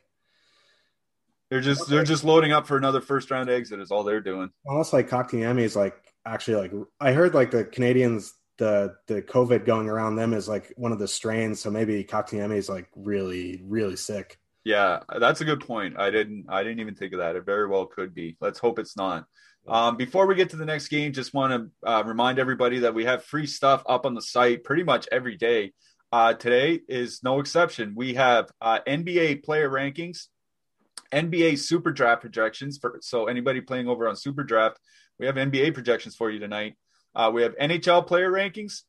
They're 1.50 1.62
just 1.62 1.88
they're 1.89 2.04
just 2.04 2.24
loading 2.24 2.52
up 2.54 2.68
for 2.68 2.78
another 2.78 3.02
first 3.02 3.30
round 3.30 3.50
exit. 3.50 3.80
Is 3.80 3.91
all 3.91 4.04
they're 4.04 4.22
doing. 4.22 4.50
almost 4.66 4.93
like 4.93 5.10
Kotkaniemi 5.10 5.62
is 5.62 5.76
like 5.76 5.95
actually 6.26 6.56
like 6.56 6.88
I 7.00 7.12
heard 7.14 7.34
like 7.34 7.52
the 7.52 7.64
Canadiens 7.64 8.32
the 8.58 8.95
the 9.08 9.22
COVID 9.22 9.66
going 9.66 9.89
around 9.89 10.16
them 10.16 10.34
is 10.34 10.47
like 10.47 10.74
one 10.78 10.91
of 10.91 10.99
the 10.99 11.08
strains. 11.08 11.60
So 11.60 11.70
maybe 11.70 12.03
Kotkaniemi 12.03 12.58
is 12.58 12.70
like 12.70 12.89
really 12.95 13.62
really 13.66 13.95
sick. 13.95 14.38
Yeah, 14.64 14.99
that's 15.20 15.41
a 15.41 15.45
good 15.45 15.66
point. 15.66 15.99
I 15.99 16.10
didn't 16.10 16.45
I 16.49 16.64
didn't 16.64 16.80
even 16.80 16.95
think 16.95 17.14
of 17.14 17.20
that. 17.20 17.36
It 17.36 17.45
very 17.45 17.68
well 17.68 17.86
could 17.86 18.14
be. 18.14 18.38
Let's 18.41 18.60
hope 18.60 18.80
it's 18.80 18.97
not. 18.97 19.26
Um, 19.68 19.97
before 19.97 20.28
we 20.28 20.36
get 20.36 20.51
to 20.51 20.55
the 20.55 20.66
next 20.66 20.88
game, 20.88 21.12
just 21.12 21.34
want 21.34 21.53
to 21.84 21.89
uh, 21.89 22.03
remind 22.05 22.39
everybody 22.39 22.80
that 22.80 22.93
we 22.93 23.03
have 23.05 23.24
free 23.24 23.45
stuff 23.45 23.84
up 23.86 24.05
on 24.05 24.14
the 24.14 24.22
site 24.22 24.64
pretty 24.64 24.84
much 24.84 25.08
every 25.12 25.36
day. 25.36 25.74
Uh, 26.12 26.34
today 26.34 26.80
is 26.88 27.22
no 27.22 27.39
exception. 27.39 27.93
We 27.93 28.14
have 28.14 28.49
uh, 28.62 28.80
NBA 28.88 29.43
player 29.43 29.70
rankings, 29.70 30.28
NBA 31.12 31.60
Super 31.60 31.91
Draft 31.91 32.22
projections 32.22 32.78
for 32.78 32.99
so 33.01 33.28
anybody 33.28 33.60
playing 33.60 33.89
over 33.89 34.08
on 34.08 34.16
Super 34.16 34.43
Draft, 34.43 34.80
we 35.20 35.26
have 35.26 35.36
NBA 35.36 35.74
projections 35.74 36.16
for 36.16 36.30
you 36.30 36.39
tonight. 36.39 36.76
Uh, 37.18 37.32
we 37.34 37.41
have 37.41 37.57
NHL 37.57 38.05
player 38.05 38.32
rankings, 38.32 38.84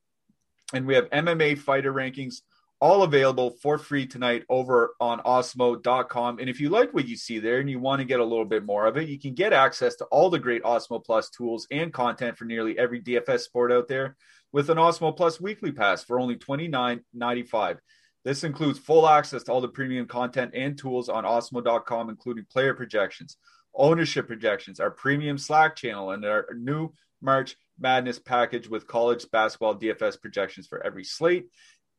and 0.75 0.87
we 0.87 0.95
have 0.95 1.09
MMA 1.09 1.59
fighter 1.59 1.95
rankings, 1.95 2.43
all 2.79 3.03
available 3.03 3.57
for 3.63 3.79
free 3.79 4.07
tonight 4.07 4.45
over 4.51 4.95
on 5.01 5.21
Awesemo.com. 5.21 6.39
And 6.39 6.49
if 6.49 6.61
you 6.61 6.69
like 6.69 6.93
what 6.93 7.09
you 7.09 7.17
see 7.17 7.39
there 7.39 7.59
and 7.59 7.71
you 7.71 7.81
want 7.81 8.01
to 8.01 8.05
get 8.05 8.21
a 8.21 8.25
little 8.25 8.45
bit 8.45 8.67
more 8.67 8.85
of 8.85 8.99
it, 8.99 9.09
you 9.09 9.19
can 9.19 9.33
get 9.33 9.55
access 9.55 9.97
to 9.97 10.05
all 10.07 10.29
the 10.29 10.39
great 10.39 10.63
Awesemo 10.63 11.03
Plus 11.03 11.31
tools 11.31 11.67
and 11.71 11.91
content 11.91 12.37
for 12.37 12.45
nearly 12.45 12.79
every 12.79 13.01
DFS 13.01 13.41
sport 13.41 13.73
out 13.73 13.89
there 13.89 14.15
with 14.53 14.69
an 14.69 14.77
Awesemo 14.77 15.17
Plus 15.17 15.41
weekly 15.41 15.73
pass 15.73 16.05
for 16.05 16.21
only 16.21 16.37
$29.95. 16.37 17.79
This 18.25 18.45
includes 18.45 18.79
full 18.79 19.09
access 19.09 19.45
to 19.45 19.53
all 19.53 19.63
the 19.63 19.69
premium 19.69 20.07
content 20.07 20.51
and 20.55 20.77
tools 20.77 21.09
on 21.09 21.25
Awesemo.com, 21.25 22.11
including 22.11 22.45
player 22.53 22.75
projections, 22.75 23.39
ownership 23.75 24.27
projections, 24.27 24.81
our 24.81 24.91
premium 24.91 25.39
Slack 25.39 25.77
channel, 25.77 26.11
and 26.11 26.27
our 26.27 26.47
new 26.55 26.93
March 27.23 27.57
Madness 27.81 28.19
package 28.19 28.69
with 28.69 28.87
college 28.87 29.27
basketball 29.31 29.77
DFS 29.77 30.21
projections 30.21 30.67
for 30.67 30.85
every 30.85 31.05
slate. 31.05 31.47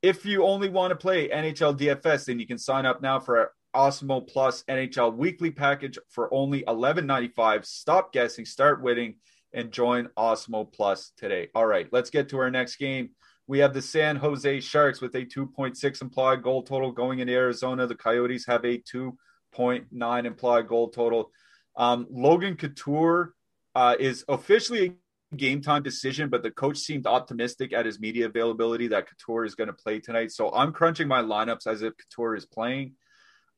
If 0.02 0.26
you 0.26 0.46
only 0.46 0.70
want 0.70 0.92
to 0.92 0.96
play 0.96 1.30
NHL 1.30 1.78
DFS, 1.78 2.26
then 2.26 2.40
you 2.40 2.48
can 2.48 2.58
sign 2.58 2.86
up 2.86 3.02
now 3.02 3.20
for 3.20 3.38
our 3.38 3.52
Awesemo 3.76 4.28
Plus 4.28 4.64
NHL 4.64 5.16
weekly 5.16 5.52
package 5.52 5.98
for 6.10 6.34
only 6.34 6.64
$11.95. 6.64 7.66
Stop 7.66 8.14
guessing, 8.14 8.46
start 8.46 8.82
winning, 8.82 9.16
and 9.54 9.72
join 9.72 10.10
Awesemo 10.18 10.72
Plus 10.72 11.12
today. 11.18 11.50
All 11.54 11.66
right, 11.66 11.88
let's 11.92 12.10
get 12.10 12.30
to 12.30 12.40
our 12.40 12.50
next 12.50 12.78
game. 12.78 13.10
We 13.48 13.60
have 13.60 13.74
the 13.74 13.82
San 13.82 14.16
Jose 14.16 14.60
Sharks 14.60 15.02
with 15.02 15.16
a 15.16 15.26
2.6 15.26 16.02
implied 16.02 16.44
goal 16.44 16.64
total 16.64 16.92
going 16.92 17.20
into 17.20 17.34
Arizona. 17.34 17.88
The 17.88 17.96
Coyotes 17.96 18.46
have 18.46 18.64
a 18.64 18.78
2.9 18.78 20.26
implied 20.26 20.68
goal 20.68 20.90
total. 20.90 21.32
Um, 21.76 22.08
Logan 22.12 22.58
Couture 22.58 23.34
uh, 23.74 23.96
is 24.00 24.24
officially 24.28 24.98
game 25.36 25.62
time 25.62 25.84
decision, 25.84 26.30
but 26.30 26.44
the 26.44 26.52
coach 26.52 26.78
seemed 26.78 27.06
optimistic 27.06 27.74
at 27.74 27.86
his 27.86 28.00
media 28.00 28.26
availability 28.26 28.88
that 28.88 29.08
Couture 29.08 29.46
is 29.46 29.56
going 29.56 29.68
to 29.68 29.74
play 29.74 30.00
tonight. 30.00 30.32
So 30.32 30.52
I'm 30.52 30.74
crunching 30.74 31.08
my 31.08 31.22
lineups 31.22 31.68
as 31.68 31.82
if 31.82 31.94
Couture 31.98 32.36
is 32.36 32.46
playing. 32.46 32.94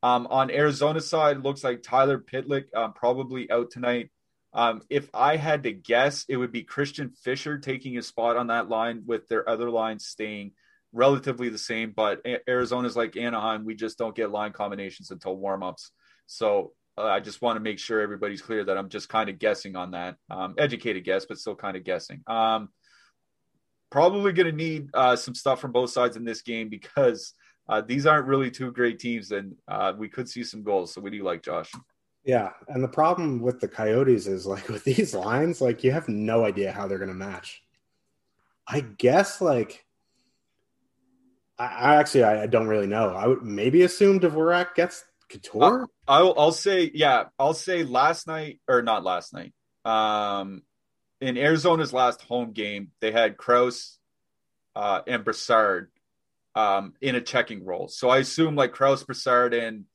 Um, 0.03 0.28
on 0.28 0.49
Arizona 0.49 0.99
side, 0.99 1.43
looks 1.43 1.63
like 1.63 1.84
Tyler 1.84 2.19
Pitlick 2.19 2.65
um, 2.76 2.93
probably 2.93 3.49
out 3.51 3.72
tonight. 3.72 4.09
Um, 4.53 4.82
if 4.89 5.09
I 5.13 5.38
had 5.38 5.63
to 5.63 5.72
guess, 5.72 6.26
it 6.28 6.36
would 6.36 6.51
be 6.51 6.63
Christian 6.63 7.09
Fischer 7.09 7.57
taking 7.57 7.93
his 7.93 8.07
spot 8.07 8.36
on 8.36 8.47
that 8.47 8.67
line 8.67 9.03
with 9.05 9.28
their 9.28 9.47
other 9.47 9.69
lines 9.69 10.05
staying 10.05 10.51
relatively 10.91 11.49
the 11.49 11.57
same. 11.57 11.93
But 11.95 12.26
Arizona's 12.47 12.97
like 12.97 13.15
Anaheim, 13.15 13.63
we 13.63 13.76
just 13.76 13.97
don't 13.97 14.15
get 14.15 14.32
line 14.32 14.51
combinations 14.51 15.11
until 15.11 15.38
warmups. 15.38 15.91
So 16.26 16.74
uh, 16.98 17.04
I 17.04 17.20
just 17.20 17.42
want 17.42 17.58
to 17.58 17.62
make 17.62 17.80
sure 17.80 18.02
everybody's 18.02 18.42
clear 18.42 18.64
that 18.66 18.78
I'm 18.78 18.89
just 18.89 19.10
kind 19.10 19.30
of 19.30 19.39
guessing 19.39 19.76
on 19.76 19.92
that. 19.92 20.18
Um, 20.30 20.56
educated 20.58 21.04
guess, 21.04 21.26
but 21.26 21.38
still 21.38 21.56
kind 21.56 21.78
of 21.78 21.84
guessing. 21.84 22.22
Um, 22.28 22.70
probably 23.89 24.34
going 24.34 24.48
to 24.48 24.52
need 24.52 24.89
uh, 24.94 25.16
some 25.16 25.36
stuff 25.36 25.62
from 25.62 25.72
both 25.72 25.92
sides 25.92 26.18
in 26.18 26.26
this 26.26 26.42
game 26.42 26.70
because 26.70 27.34
uh, 27.70 27.82
these 27.82 28.06
aren't 28.06 28.28
really 28.28 28.52
two 28.52 28.72
great 28.72 29.00
teams, 29.00 29.32
and 29.32 29.56
uh, 29.68 29.94
we 29.98 30.10
could 30.10 30.28
see 30.28 30.44
some 30.44 30.64
goals. 30.64 30.94
So, 30.94 31.02
what 31.02 31.12
do 31.12 31.18
you 31.18 31.24
like, 31.24 31.44
Josh? 31.44 31.72
Yeah, 32.24 32.52
and 32.68 32.84
the 32.84 32.89
problem 32.89 33.39
with 33.39 33.60
the 33.60 33.68
Coyotes 33.68 34.28
is 34.28 34.46
like 34.46 34.68
with 34.70 34.84
these 34.84 35.14
lines, 35.14 35.62
like 35.62 35.84
you 35.84 35.92
have 35.92 36.10
no 36.10 36.46
idea 36.46 36.72
how 36.72 36.88
they're 36.88 36.98
going 36.98 37.10
to 37.10 37.16
match. 37.16 37.62
I 38.68 38.82
guess 38.82 39.42
like 39.42 39.86
I, 41.58 41.66
I 41.66 41.96
actually 41.96 42.24
I, 42.24 42.44
I, 42.44 42.48
don't 42.48 42.68
really 42.68 42.88
know. 42.88 43.10
I 43.10 43.28
would 43.28 43.44
maybe 43.44 43.82
assume 43.82 44.20
Dvorak 44.20 44.76
gets 44.76 45.04
Couture. 45.32 45.84
Uh, 45.84 45.86
I'll 46.08 46.34
I'll 46.38 46.52
say 46.52 46.92
yeah. 46.94 47.26
I'll 47.40 47.54
say 47.54 47.84
last 47.84 48.28
night 48.28 48.60
or 48.68 48.82
not 48.82 49.04
last 49.04 49.34
night. 49.34 49.54
Um, 49.86 50.64
in 51.20 51.38
Arizona's 51.38 51.94
last 51.94 52.22
home 52.24 52.52
game, 52.52 52.92
they 53.00 53.12
had 53.12 53.38
Crouse 53.38 54.00
uh, 54.76 55.02
and 55.08 55.24
Brassard 55.24 55.92
um, 56.56 56.94
in 57.02 57.16
a 57.16 57.22
checking 57.22 57.64
role. 57.64 57.88
So 57.88 58.10
I 58.10 58.18
assume 58.18 58.56
like 58.56 58.74
Crouse, 58.74 59.04
Brassard, 59.04 59.54
and 59.54 59.86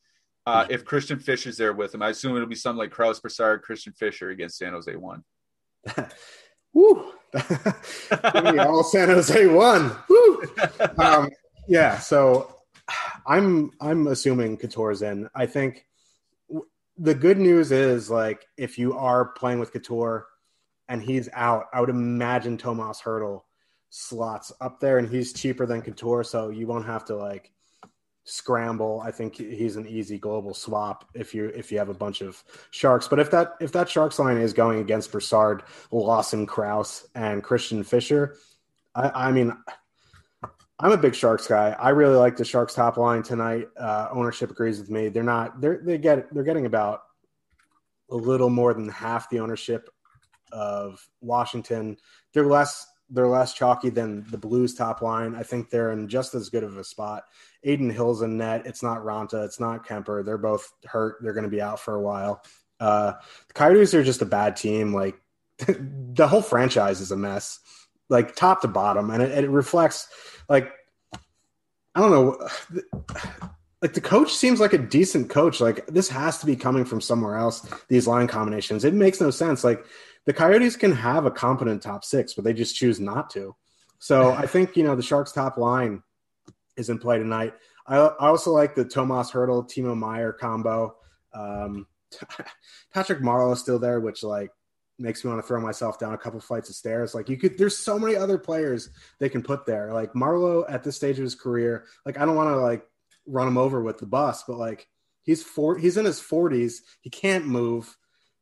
uh, 0.47 0.67
if 0.71 0.85
Christian 0.85 1.19
Fischer's 1.19 1.57
there 1.57 1.73
with 1.73 1.95
him, 1.95 2.03
I 2.03 2.11
assume 2.11 2.37
it'll 2.37 2.49
be 2.49 2.55
something 2.55 2.79
like 2.79 2.93
Crouse, 2.93 3.21
Brassard, 3.21 3.63
Christian 3.63 3.93
Fischer 3.93 4.31
against 4.31 4.59
San 4.59 4.73
Jose 4.73 4.95
one. 4.95 5.25
Woo! 6.73 7.13
all 8.25 8.85
San 8.85 9.09
Jose 9.09 9.47
one. 9.47 9.93
Woo! 10.09 10.43
Um, 10.99 11.29
yeah. 11.69 11.99
So 11.99 12.56
I'm 13.27 13.71
I'm 13.81 14.07
assuming 14.07 14.57
Couture's 14.57 15.03
in. 15.03 15.29
I 15.35 15.47
think 15.47 15.87
w- 16.49 16.67
the 16.99 17.15
good 17.15 17.39
news 17.39 17.73
is 17.73 18.11
like 18.11 18.47
if 18.57 18.79
you 18.79 18.97
are 18.97 19.27
playing 19.27 19.59
with 19.59 19.73
Couture 19.73 20.27
and 20.89 21.03
he's 21.03 21.29
out, 21.33 21.67
I 21.73 21.81
would 21.81 21.91
imagine 21.91 22.57
Tomas 22.57 23.01
Hertl 23.01 23.43
slots 23.91 24.53
up 24.61 24.81
there, 24.81 24.99
and 24.99 25.09
he's 25.09 25.33
cheaper 25.33 25.67
than 25.67 25.83
Couture, 25.83 26.25
so 26.25 26.51
you 26.51 26.67
won't 26.67 26.87
have 26.87 27.05
to 27.07 27.17
like 27.17 27.53
scramble. 28.25 29.01
I 29.05 29.13
think 29.13 29.37
he's 29.37 29.77
an 29.77 29.87
easy 29.87 30.19
global 30.19 30.53
swap 30.53 31.09
if 31.15 31.35
you 31.35 31.47
if 31.47 31.73
you 31.73 31.79
have 31.79 31.89
a 31.89 31.95
bunch 31.95 32.21
of 32.21 32.43
sharks. 32.71 33.09
But 33.09 33.19
if 33.19 33.31
that 33.31 33.55
if 33.61 33.73
that 33.73 33.89
sharks 33.89 34.19
line 34.19 34.39
is 34.39 34.53
going 34.53 34.81
against 34.81 35.13
Brassard, 35.13 35.63
Lawson, 35.91 36.47
Crouse, 36.47 37.07
and 37.15 37.43
Christian 37.43 37.83
Fischer, 37.83 38.37
I, 38.95 39.29
I 39.29 39.33
mean, 39.33 39.57
I'm 40.79 40.93
a 40.93 40.99
big 40.99 41.15
sharks 41.15 41.47
guy. 41.47 41.75
I 41.79 41.91
really 41.91 42.17
like 42.17 42.37
the 42.37 42.45
sharks 42.45 42.75
top 42.75 42.97
line 42.99 43.23
tonight. 43.23 43.69
Uh, 43.79 44.09
ownership 44.11 44.51
agrees 44.51 44.79
with 44.79 44.91
me. 44.91 45.09
They're 45.09 45.23
not 45.23 45.61
they're 45.61 45.81
they 45.83 45.99
get 45.99 46.33
they're 46.35 46.45
getting 46.45 46.67
about 46.67 47.03
a 48.11 48.17
little 48.17 48.51
more 48.51 48.75
than 48.75 48.89
half 48.89 49.31
the 49.31 49.41
ownership 49.41 49.89
of 50.53 51.07
Washington. 51.21 51.97
They're 52.33 52.47
less 52.47 52.87
they're 53.09 53.29
less 53.29 53.55
chalky 53.55 53.89
than 53.89 54.27
the 54.31 54.39
Blues 54.39 54.75
top 54.75 55.01
line. 55.01 55.35
I 55.35 55.45
think 55.45 55.71
they're 55.71 55.93
in 55.93 56.09
just 56.09 56.35
as 56.35 56.49
good 56.49 56.65
of 56.65 56.77
a 56.77 56.85
spot. 56.85 57.25
Adin 57.65 57.91
Hill's 57.91 58.23
in 58.23 58.37
net. 58.37 58.67
It's 58.67 58.83
not 58.83 58.99
Raanta. 58.99 59.45
It's 59.45 59.61
not 59.61 59.87
Kuemper. 59.87 60.25
They're 60.25 60.39
both 60.39 60.73
hurt. 60.85 61.17
They're 61.23 61.33
going 61.33 61.45
to 61.45 61.51
be 61.51 61.63
out 61.63 61.81
for 61.81 61.95
a 61.95 62.01
while. 62.01 62.43
Uh, 62.81 63.13
the 63.49 63.55
Coyotes 63.55 63.95
are 63.95 64.05
just 64.05 64.23
a 64.23 64.27
bad 64.27 64.57
team. 64.57 64.93
Like 64.93 65.17
the 65.59 66.27
whole 66.29 66.43
franchise 66.43 67.01
is 67.01 67.13
a 67.13 67.17
mess, 67.17 67.61
like 68.09 68.35
top 68.35 68.63
to 68.63 68.69
bottom, 68.69 69.11
and 69.11 69.23
it, 69.23 69.45
it 69.45 69.51
reflects. 69.51 70.09
Like 70.49 70.73
I 71.95 72.01
don't 72.01 72.11
know. 72.11 72.49
Like 73.83 73.95
the 73.95 74.01
coach 74.01 74.33
seems 74.33 74.61
like 74.61 74.73
a 74.73 74.79
decent 74.79 75.31
coach. 75.31 75.61
Like 75.61 75.87
this 75.87 76.09
has 76.09 76.39
to 76.39 76.47
be 76.47 76.57
coming 76.57 76.85
from 76.85 77.01
somewhere 77.01 77.37
else. 77.37 77.67
These 77.89 78.07
line 78.07 78.27
combinations. 78.27 78.85
It 78.85 78.95
makes 78.95 79.21
no 79.21 79.31
sense. 79.31 79.65
Like 79.65 79.85
the 80.25 80.33
Coyotes 80.33 80.77
can 80.77 80.93
have 80.93 81.25
a 81.25 81.31
competent 81.31 81.83
top 81.83 82.05
six, 82.05 82.35
but 82.35 82.45
they 82.45 82.53
just 82.53 82.77
choose 82.77 83.01
not 83.01 83.31
to. 83.31 83.55
So 83.99 84.33
I 84.33 84.47
think 84.47 84.77
you 84.77 84.83
know 84.83 84.97
the 84.97 85.03
Sharks' 85.03 85.33
top 85.33 85.57
line 85.57 86.03
is 86.77 86.91
in 86.91 86.99
play 86.99 87.19
tonight. 87.19 87.55
I, 87.87 87.97
I 87.97 88.29
also 88.29 88.51
like 88.51 88.75
the 88.75 88.85
Tomas 88.85 89.31
Hertl 89.31 89.71
Timo 89.71 89.97
Meier 89.97 90.33
combo. 90.33 90.97
Um, 91.33 91.87
Patrick 92.93 93.21
is 93.23 93.61
still 93.61 93.79
there, 93.79 94.01
which 94.01 94.23
like 94.23 94.51
makes 94.99 95.25
me 95.25 95.31
want 95.31 95.43
to 95.43 95.47
throw 95.47 95.61
myself 95.61 95.99
down 95.99 96.15
a 96.15 96.19
couple 96.19 96.41
flights 96.41 96.69
of 96.69 96.75
stairs. 96.75 97.15
Like 97.15 97.29
you 97.29 97.37
could, 97.37 97.59
there's 97.59 97.77
so 97.77 97.99
many 97.99 98.17
other 98.17 98.39
players 98.39 98.91
they 99.21 99.29
can 99.29 99.43
put 99.43 99.67
there. 99.67 99.93
Like 99.93 100.13
Marleau 100.15 100.65
at 100.69 100.83
this 100.83 100.97
stage 100.97 101.19
of 101.19 101.25
his 101.25 101.35
career, 101.35 101.85
like 102.05 102.19
I 102.19 102.25
don't 102.25 102.37
want 102.37 102.51
to 102.51 102.57
like 102.57 102.85
run 103.27 103.49
him 103.49 103.59
over 103.59 103.83
with 103.83 103.99
the 103.99 104.07
bus, 104.07 104.45
but 104.47 104.57
like 104.57 104.87
he's 105.23 105.43
four, 105.43 105.77
he's 105.77 105.97
in 105.97 106.05
his 106.05 106.21
40s. 106.21 106.81
He 107.03 107.11
can't 107.11 107.47
move. 107.47 107.97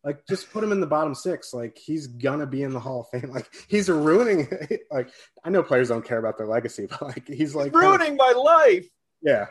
Like, 0.04 0.26
just 0.28 0.52
put 0.52 0.62
him 0.62 0.70
in 0.70 0.80
the 0.80 0.86
bottom 0.86 1.14
six. 1.14 1.54
Like, 1.54 1.78
he's 1.78 2.06
gonna 2.06 2.46
be 2.46 2.62
in 2.62 2.74
the 2.74 2.80
Hall 2.80 3.00
of 3.00 3.20
Fame. 3.20 3.30
Like, 3.32 3.48
he's 3.68 3.88
ruining. 3.88 4.46
Like, 4.90 5.08
I 5.42 5.50
know 5.50 5.62
players 5.62 5.88
don't 5.88 6.04
care 6.04 6.18
about 6.18 6.38
their 6.38 6.46
legacy, 6.46 6.86
but 6.88 7.02
like, 7.02 7.26
he's 7.26 7.54
like 7.54 7.74
ruining 7.74 8.16
my 8.16 8.32
life. 8.36 8.86
Yeah. 9.22 9.46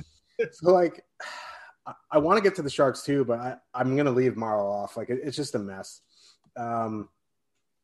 so 0.52 0.72
like, 0.72 1.04
I, 1.86 1.92
I 2.10 2.18
want 2.18 2.38
to 2.38 2.42
get 2.42 2.56
to 2.56 2.62
the 2.62 2.70
Sharks 2.70 3.02
too, 3.02 3.24
but 3.24 3.38
I, 3.38 3.56
I'm 3.74 3.96
gonna 3.96 4.10
leave 4.10 4.32
Marleau 4.32 4.82
off. 4.82 4.96
Like, 4.96 5.10
it, 5.10 5.20
it's 5.22 5.36
just 5.36 5.54
a 5.54 5.58
mess. 5.58 6.00
Um, 6.58 7.08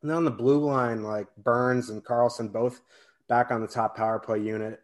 and 0.03 0.11
then 0.11 0.19
on 0.19 0.25
the 0.25 0.31
blue 0.31 0.59
line, 0.59 1.03
like 1.03 1.29
Burns 1.37 1.89
and 1.89 2.05
Karlsson 2.05 2.53
both 2.53 2.81
back 3.29 3.51
on 3.51 3.63
the 3.63 3.67
top 3.67 3.97
power 3.97 4.19
play 4.19 4.41
unit. 4.41 4.81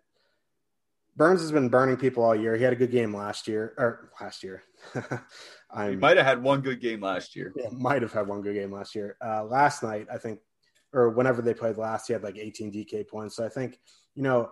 Burns 1.17 1.43
has 1.43 1.53
been 1.53 1.69
burning 1.69 1.97
people 1.97 2.25
all 2.25 2.35
year. 2.35 2.57
He 2.57 2.63
had 2.63 2.73
a 2.73 2.77
good 2.77 2.91
game 2.91 3.15
last 3.15 3.47
year, 3.47 3.75
or 3.77 4.11
last 4.21 4.43
year. 4.43 4.63
I 5.71 5.91
might 5.97 6.17
have 6.17 6.25
had 6.25 6.43
one 6.43 6.63
good 6.63 6.81
game 6.81 7.01
last 7.01 7.37
year. 7.37 7.53
Yeah, 7.55 7.69
might 7.73 8.01
have 8.01 8.13
had 8.13 8.27
one 8.27 8.41
good 8.41 8.55
game 8.55 8.73
last 8.73 8.95
year. 8.95 9.17
Uh, 9.23 9.45
last 9.45 9.83
night, 9.83 10.07
I 10.11 10.17
think, 10.17 10.41
or 10.93 11.11
whenever 11.11 11.43
they 11.43 11.53
played 11.53 11.77
last, 11.77 12.07
he 12.07 12.13
had 12.13 12.23
like 12.23 12.39
18 12.39 12.73
DK 12.73 13.07
points. 13.07 13.37
So 13.37 13.45
I 13.45 13.49
think, 13.51 13.79
you 14.15 14.23
know, 14.23 14.51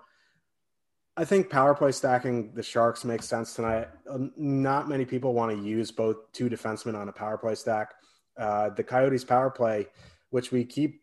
I 1.16 1.24
think 1.24 1.48
power 1.48 1.74
play 1.74 1.92
stacking 1.92 2.52
the 2.54 2.62
Sharks 2.62 3.04
makes 3.04 3.26
sense 3.26 3.54
tonight. 3.54 3.88
Not 4.36 4.88
many 4.88 5.04
people 5.04 5.32
want 5.32 5.56
to 5.56 5.64
use 5.64 5.90
both 5.90 6.30
two 6.32 6.48
defensemen 6.48 6.94
on 6.94 7.08
a 7.08 7.12
power 7.12 7.38
play 7.38 7.54
stack. 7.54 7.94
Uh, 8.38 8.70
the 8.70 8.84
Coyotes 8.84 9.24
power 9.24 9.50
play, 9.50 9.86
which 10.30 10.52
we 10.52 10.64
keep 10.64 11.02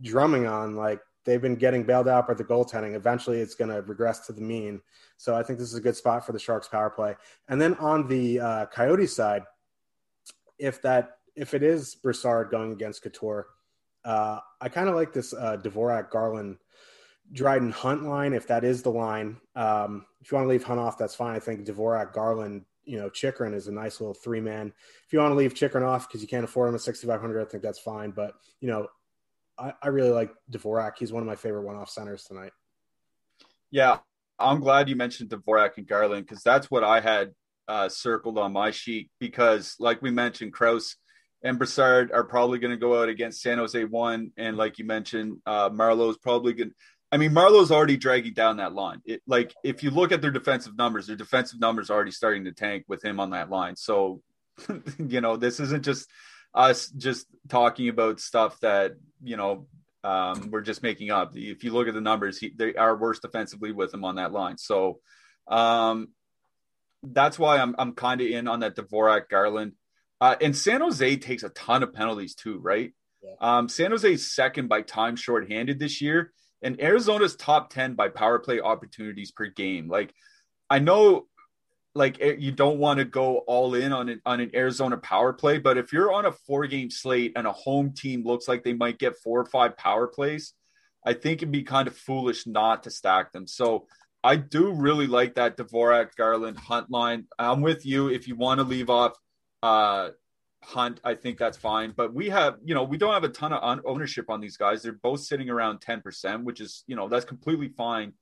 drumming 0.00 0.46
on, 0.46 0.76
like 0.76 1.00
they've 1.24 1.42
been 1.42 1.56
getting 1.56 1.82
bailed 1.82 2.08
out 2.08 2.28
by 2.28 2.34
the 2.34 2.44
goaltending. 2.44 2.94
Eventually, 2.94 3.40
it's 3.40 3.54
going 3.54 3.70
to 3.70 3.82
regress 3.82 4.26
to 4.26 4.32
the 4.32 4.40
mean. 4.40 4.80
So 5.16 5.34
I 5.34 5.42
think 5.42 5.58
this 5.58 5.68
is 5.68 5.74
a 5.74 5.80
good 5.80 5.96
spot 5.96 6.24
for 6.24 6.32
the 6.32 6.38
Sharks 6.38 6.68
power 6.68 6.90
play. 6.90 7.16
And 7.48 7.60
then 7.60 7.74
on 7.74 8.06
the 8.06 8.40
uh, 8.40 8.66
Coyote 8.66 9.06
side, 9.06 9.42
if 10.58 10.80
that 10.82 11.18
if 11.34 11.52
it 11.52 11.62
is 11.62 11.94
Brassard 11.96 12.50
going 12.50 12.72
against 12.72 13.02
Couture, 13.02 13.48
uh, 14.04 14.38
I 14.60 14.68
kind 14.68 14.88
of 14.88 14.94
like 14.94 15.12
this 15.12 15.34
uh, 15.34 15.58
Dvorak 15.58 16.10
Garland 16.10 16.56
Dryden 17.32 17.72
Hunt 17.72 18.04
line, 18.04 18.32
if 18.32 18.46
that 18.46 18.64
is 18.64 18.82
the 18.82 18.90
line. 18.90 19.36
Um, 19.54 20.06
if 20.20 20.30
you 20.30 20.36
want 20.36 20.46
to 20.46 20.50
leave 20.50 20.64
Hunt 20.64 20.80
off, 20.80 20.98
that's 20.98 21.14
fine. 21.14 21.34
I 21.34 21.40
think 21.40 21.66
Dvorak, 21.66 22.12
Garland, 22.12 22.64
you 22.86 22.98
know, 22.98 23.10
Chychrun 23.10 23.54
is 23.54 23.68
a 23.68 23.72
nice 23.72 24.00
little 24.00 24.14
three 24.14 24.40
man. 24.40 24.72
If 25.06 25.12
you 25.12 25.18
want 25.18 25.32
to 25.32 25.36
leave 25.36 25.54
Chychrun 25.54 25.82
off 25.82 26.08
because 26.08 26.22
you 26.22 26.28
can't 26.28 26.44
afford 26.44 26.68
him 26.68 26.74
at 26.74 26.80
6,500, 26.80 27.40
I 27.40 27.44
think 27.44 27.62
that's 27.62 27.78
fine. 27.78 28.12
But, 28.12 28.34
you 28.60 28.68
know, 28.68 28.86
I, 29.58 29.72
I 29.82 29.88
really 29.88 30.10
like 30.10 30.30
Dvorak. 30.50 30.92
He's 30.98 31.12
one 31.12 31.22
of 31.22 31.26
my 31.26 31.36
favorite 31.36 31.62
one 31.62 31.76
off 31.76 31.90
centers 31.90 32.24
tonight. 32.24 32.52
Yeah. 33.70 33.98
I'm 34.38 34.60
glad 34.60 34.88
you 34.88 34.96
mentioned 34.96 35.30
Dvorak 35.30 35.78
and 35.78 35.86
Garland 35.86 36.26
because 36.26 36.42
that's 36.42 36.70
what 36.70 36.84
I 36.84 37.00
had 37.00 37.32
uh, 37.68 37.88
circled 37.88 38.38
on 38.38 38.52
my 38.52 38.70
sheet 38.70 39.10
because, 39.18 39.74
like 39.78 40.02
we 40.02 40.10
mentioned, 40.10 40.52
Crouse 40.52 40.96
and 41.42 41.58
Brassard 41.58 42.12
are 42.12 42.24
probably 42.24 42.58
going 42.58 42.72
to 42.72 42.76
go 42.76 43.00
out 43.00 43.08
against 43.08 43.40
San 43.40 43.58
Jose 43.58 43.84
one, 43.84 44.32
and 44.36 44.56
like 44.56 44.78
you 44.78 44.84
mentioned, 44.84 45.38
uh, 45.46 45.70
Marleau's 45.70 46.18
probably 46.18 46.52
going. 46.52 46.72
I 47.12 47.18
mean, 47.18 47.32
Marleau's 47.32 47.70
already 47.70 47.96
dragging 47.96 48.34
down 48.34 48.56
that 48.56 48.72
line. 48.72 49.00
It, 49.04 49.22
like, 49.26 49.54
if 49.62 49.82
you 49.82 49.90
look 49.90 50.12
at 50.12 50.20
their 50.20 50.30
defensive 50.32 50.76
numbers, 50.76 51.06
their 51.06 51.16
defensive 51.16 51.60
numbers 51.60 51.88
are 51.88 51.94
already 51.94 52.10
starting 52.10 52.44
to 52.44 52.52
tank 52.52 52.84
with 52.88 53.04
him 53.04 53.20
on 53.20 53.30
that 53.30 53.48
line. 53.48 53.76
So, 53.76 54.22
you 54.98 55.20
know, 55.20 55.36
this 55.36 55.60
isn't 55.60 55.84
just 55.84 56.08
us 56.54 56.88
just 56.88 57.26
talking 57.48 57.88
about 57.88 58.18
stuff 58.18 58.58
that 58.60 58.94
you 59.22 59.36
know 59.36 59.66
um, 60.02 60.50
we're 60.50 60.62
just 60.62 60.82
making 60.82 61.10
up. 61.10 61.32
If 61.36 61.62
you 61.64 61.72
look 61.72 61.88
at 61.88 61.94
the 61.94 62.00
numbers, 62.00 62.38
he, 62.38 62.52
they 62.56 62.74
are 62.74 62.96
worse 62.96 63.20
defensively 63.20 63.72
with 63.72 63.92
him 63.92 64.04
on 64.04 64.16
that 64.16 64.32
line. 64.32 64.58
So, 64.58 65.00
um, 65.46 66.08
that's 67.02 67.38
why 67.38 67.58
I'm 67.58 67.74
I'm 67.78 67.92
kind 67.92 68.20
of 68.20 68.26
in 68.26 68.48
on 68.48 68.60
that 68.60 68.76
Dvorak 68.76 69.28
Garland. 69.28 69.72
Uh, 70.20 70.34
and 70.40 70.56
San 70.56 70.80
Jose 70.80 71.16
takes 71.16 71.42
a 71.42 71.50
ton 71.50 71.82
of 71.82 71.92
penalties 71.92 72.34
too, 72.34 72.58
right? 72.58 72.92
Yeah. 73.22 73.58
Um, 73.58 73.68
San 73.68 73.90
Jose's 73.90 74.32
second 74.32 74.68
by 74.68 74.82
time 74.82 75.16
shorthanded 75.16 75.78
this 75.78 76.00
year, 76.00 76.32
and 76.62 76.80
Arizona's 76.80 77.36
top 77.36 77.70
10 77.70 77.94
by 77.94 78.08
power 78.08 78.38
play 78.38 78.60
opportunities 78.60 79.30
per 79.30 79.46
game. 79.46 79.88
Like, 79.88 80.14
I 80.70 80.78
know 80.78 81.26
like 81.96 82.18
eh, 82.20 82.36
you 82.38 82.52
don't 82.52 82.78
want 82.78 82.98
to 82.98 83.04
go 83.04 83.38
all 83.38 83.74
in 83.74 83.92
on 83.92 84.08
an, 84.08 84.20
on 84.26 84.40
an 84.40 84.50
Arizona 84.54 84.96
power 84.98 85.32
play, 85.32 85.58
but 85.58 85.78
if 85.78 85.92
you're 85.92 86.12
on 86.12 86.26
a 86.26 86.32
four 86.32 86.66
game 86.66 86.90
slate 86.90 87.32
and 87.36 87.46
a 87.46 87.52
home 87.52 87.92
team 87.92 88.24
looks 88.24 88.46
like 88.46 88.62
they 88.62 88.74
might 88.74 88.98
get 88.98 89.16
four 89.16 89.40
or 89.40 89.46
five 89.46 89.76
power 89.76 90.06
plays, 90.06 90.52
I 91.04 91.14
think 91.14 91.38
it'd 91.38 91.50
be 91.50 91.62
kind 91.62 91.88
of 91.88 91.96
foolish 91.96 92.46
not 92.46 92.82
to 92.84 92.90
stack 92.90 93.32
them. 93.32 93.46
So 93.46 93.86
I 94.22 94.36
do 94.36 94.72
really 94.72 95.06
like 95.06 95.36
that 95.36 95.56
Dvorak 95.56 96.16
Garland 96.16 96.58
Hunt 96.58 96.90
line. 96.90 97.26
I'm 97.38 97.62
with 97.62 97.86
you. 97.86 98.08
If 98.08 98.28
you 98.28 98.36
want 98.36 98.58
to 98.58 98.64
leave 98.64 98.90
off 98.90 99.12
uh, 99.62 100.10
Hunt, 100.62 101.00
I 101.04 101.14
think 101.14 101.38
that's 101.38 101.56
fine. 101.56 101.92
But 101.96 102.12
we 102.12 102.28
have, 102.30 102.56
you 102.64 102.74
know, 102.74 102.84
we 102.84 102.96
don't 102.96 103.12
have 103.12 103.24
a 103.24 103.28
ton 103.28 103.52
of 103.52 103.80
ownership 103.84 104.30
on 104.30 104.40
these 104.40 104.56
guys. 104.56 104.82
They're 104.82 104.92
both 104.92 105.20
sitting 105.20 105.48
around 105.50 105.80
10%, 105.80 106.44
which 106.44 106.60
is, 106.60 106.82
you 106.86 106.96
know, 106.96 107.08
that's 107.08 107.24
completely 107.24 107.68
fine 107.68 108.12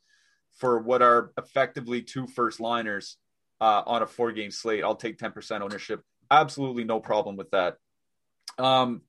for 0.59 0.79
what 0.79 1.03
are 1.03 1.33
effectively 1.39 2.03
two 2.03 2.27
first 2.27 2.61
liners 2.61 3.17
uh, 3.61 3.83
on 3.87 4.03
a 4.03 4.07
four 4.07 4.33
game 4.33 4.51
slate. 4.51 4.85
I'll 4.85 4.97
take 4.97 5.19
10% 5.19 5.61
ownership. 5.61 6.03
Absolutely 6.31 6.85
no 6.85 7.01
problem 7.01 7.37
with 7.37 7.51
that. 7.51 7.77
Um, 8.59 9.03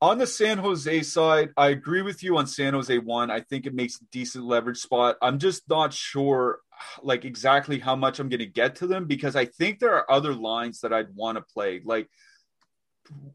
on 0.00 0.18
the 0.18 0.26
San 0.26 0.58
Jose 0.58 1.02
side, 1.02 1.50
I 1.56 1.68
agree 1.68 2.02
with 2.02 2.22
you 2.22 2.36
on 2.36 2.46
San 2.46 2.74
Jose 2.74 2.96
one. 2.98 3.30
I 3.30 3.40
think 3.40 3.66
it 3.66 3.74
makes 3.74 3.98
decent 4.12 4.44
leverage 4.44 4.78
spot. 4.78 5.16
I'm 5.20 5.38
just 5.38 5.68
not 5.68 5.92
sure 5.92 6.60
like 7.02 7.24
exactly 7.24 7.78
how 7.78 7.96
much 7.96 8.18
I'm 8.18 8.28
going 8.28 8.40
to 8.40 8.46
get 8.46 8.76
to 8.76 8.86
them 8.86 9.06
because 9.06 9.36
I 9.36 9.44
think 9.46 9.78
there 9.78 9.94
are 9.94 10.10
other 10.10 10.34
lines 10.34 10.80
that 10.80 10.92
I'd 10.92 11.14
want 11.14 11.36
to 11.36 11.42
play. 11.42 11.80
Like 11.84 12.08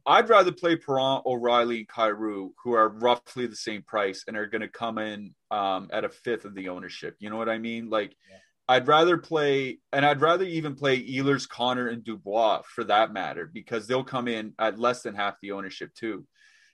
I'd 0.05 0.29
rather 0.29 0.51
play 0.51 0.75
Perron, 0.75 1.21
O'Reilly, 1.25 1.79
and 1.79 1.87
Kyrou, 1.87 2.51
who 2.63 2.73
are 2.73 2.89
roughly 2.89 3.47
the 3.47 3.55
same 3.55 3.81
price 3.81 4.23
and 4.27 4.37
are 4.37 4.47
going 4.47 4.61
to 4.61 4.67
come 4.67 4.97
in 4.97 5.33
um, 5.51 5.89
at 5.91 6.05
a 6.05 6.09
fifth 6.09 6.45
of 6.45 6.55
the 6.55 6.69
ownership. 6.69 7.15
You 7.19 7.29
know 7.29 7.37
what 7.37 7.49
I 7.49 7.57
mean? 7.57 7.89
Like 7.89 8.15
yeah. 8.29 8.37
I'd 8.67 8.87
rather 8.87 9.17
play, 9.17 9.79
and 9.91 10.05
I'd 10.05 10.21
rather 10.21 10.45
even 10.45 10.75
play 10.75 11.05
Ehlers, 11.05 11.47
Connor, 11.47 11.87
and 11.87 12.03
Dubois 12.03 12.61
for 12.65 12.83
that 12.85 13.11
matter 13.11 13.49
because 13.51 13.87
they'll 13.87 14.03
come 14.03 14.27
in 14.27 14.53
at 14.59 14.79
less 14.79 15.01
than 15.01 15.15
half 15.15 15.35
the 15.41 15.51
ownership 15.51 15.93
too. 15.93 16.25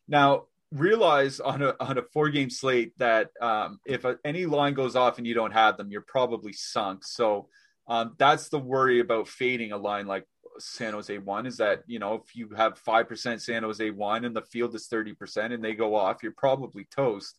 Now, 0.07 0.45
realize 0.71 1.39
on 1.39 1.61
a 1.61 1.75
on 1.79 1.97
a 1.97 2.03
four 2.13 2.29
game 2.29 2.49
slate 2.49 2.97
that 2.97 3.29
um, 3.41 3.79
if 3.85 4.05
a, 4.05 4.17
any 4.23 4.45
line 4.45 4.73
goes 4.73 4.95
off 4.95 5.17
and 5.17 5.25
you 5.25 5.33
don't 5.33 5.51
have 5.53 5.77
them, 5.77 5.91
you're 5.91 6.01
probably 6.01 6.53
sunk. 6.53 7.03
So 7.05 7.49
um, 7.87 8.15
that's 8.17 8.49
the 8.49 8.59
worry 8.59 8.99
about 8.99 9.27
fading 9.27 9.71
a 9.71 9.77
line 9.77 10.05
like 10.07 10.25
San 10.59 10.93
Jose 10.93 11.17
one 11.17 11.45
is 11.45 11.57
that 11.57 11.83
you 11.87 11.99
know 11.99 12.15
if 12.15 12.35
you 12.35 12.49
have 12.55 12.77
five 12.77 13.07
percent 13.07 13.41
San 13.41 13.63
Jose 13.63 13.89
one 13.89 14.25
and 14.25 14.35
the 14.35 14.41
field 14.41 14.75
is 14.75 14.87
thirty 14.87 15.13
percent 15.13 15.53
and 15.53 15.63
they 15.63 15.73
go 15.73 15.95
off, 15.95 16.23
you're 16.23 16.33
probably 16.33 16.87
toast. 16.95 17.37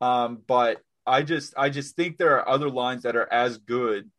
Um, 0.00 0.42
but 0.46 0.80
I 1.06 1.22
just 1.22 1.54
I 1.56 1.70
just 1.70 1.96
think 1.96 2.16
there 2.18 2.36
are 2.38 2.48
other 2.48 2.70
lines 2.70 3.02
that 3.02 3.16
are 3.16 3.30
as 3.32 3.58
good 3.58 4.10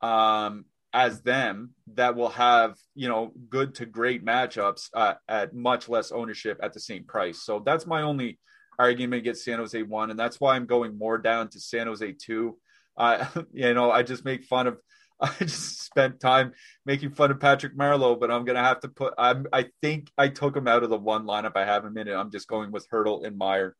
um, 0.00 0.66
as 0.96 1.20
them 1.20 1.72
that 1.92 2.16
will 2.16 2.30
have 2.30 2.74
you 2.94 3.06
know 3.06 3.30
good 3.50 3.74
to 3.74 3.84
great 3.84 4.24
matchups 4.24 4.88
uh, 4.94 5.12
at 5.28 5.54
much 5.54 5.90
less 5.90 6.10
ownership 6.10 6.58
at 6.62 6.72
the 6.72 6.80
same 6.80 7.04
price. 7.04 7.44
So 7.44 7.62
that's 7.64 7.86
my 7.86 8.00
only 8.00 8.38
argument 8.78 9.20
against 9.20 9.44
San 9.44 9.58
Jose 9.58 9.80
one, 9.82 10.10
and 10.10 10.18
that's 10.18 10.40
why 10.40 10.56
I'm 10.56 10.64
going 10.64 10.96
more 10.96 11.18
down 11.18 11.50
to 11.50 11.60
San 11.60 11.86
Jose 11.86 12.12
two. 12.12 12.56
Uh, 12.96 13.26
you 13.52 13.74
know, 13.74 13.90
I 13.92 14.02
just 14.02 14.24
make 14.24 14.44
fun 14.44 14.66
of. 14.66 14.78
I 15.20 15.32
just 15.40 15.80
spent 15.80 16.20
time 16.20 16.52
making 16.84 17.12
fun 17.12 17.30
of 17.30 17.40
Patrick 17.40 17.74
Marleau, 17.74 18.20
but 18.20 18.30
I'm 18.30 18.44
gonna 18.44 18.64
have 18.64 18.80
to 18.80 18.88
put. 18.88 19.14
I'm. 19.18 19.46
I 19.52 19.66
think 19.82 20.10
I 20.16 20.28
took 20.28 20.56
him 20.56 20.66
out 20.66 20.82
of 20.82 20.90
the 20.90 20.98
one 20.98 21.24
lineup 21.24 21.56
I 21.56 21.66
have 21.66 21.84
him 21.84 21.96
in, 21.98 22.08
and 22.08 22.18
I'm 22.18 22.30
just 22.30 22.48
going 22.48 22.72
with 22.72 22.88
Hertl 22.90 23.26
and 23.26 23.36
Meier 23.36 23.76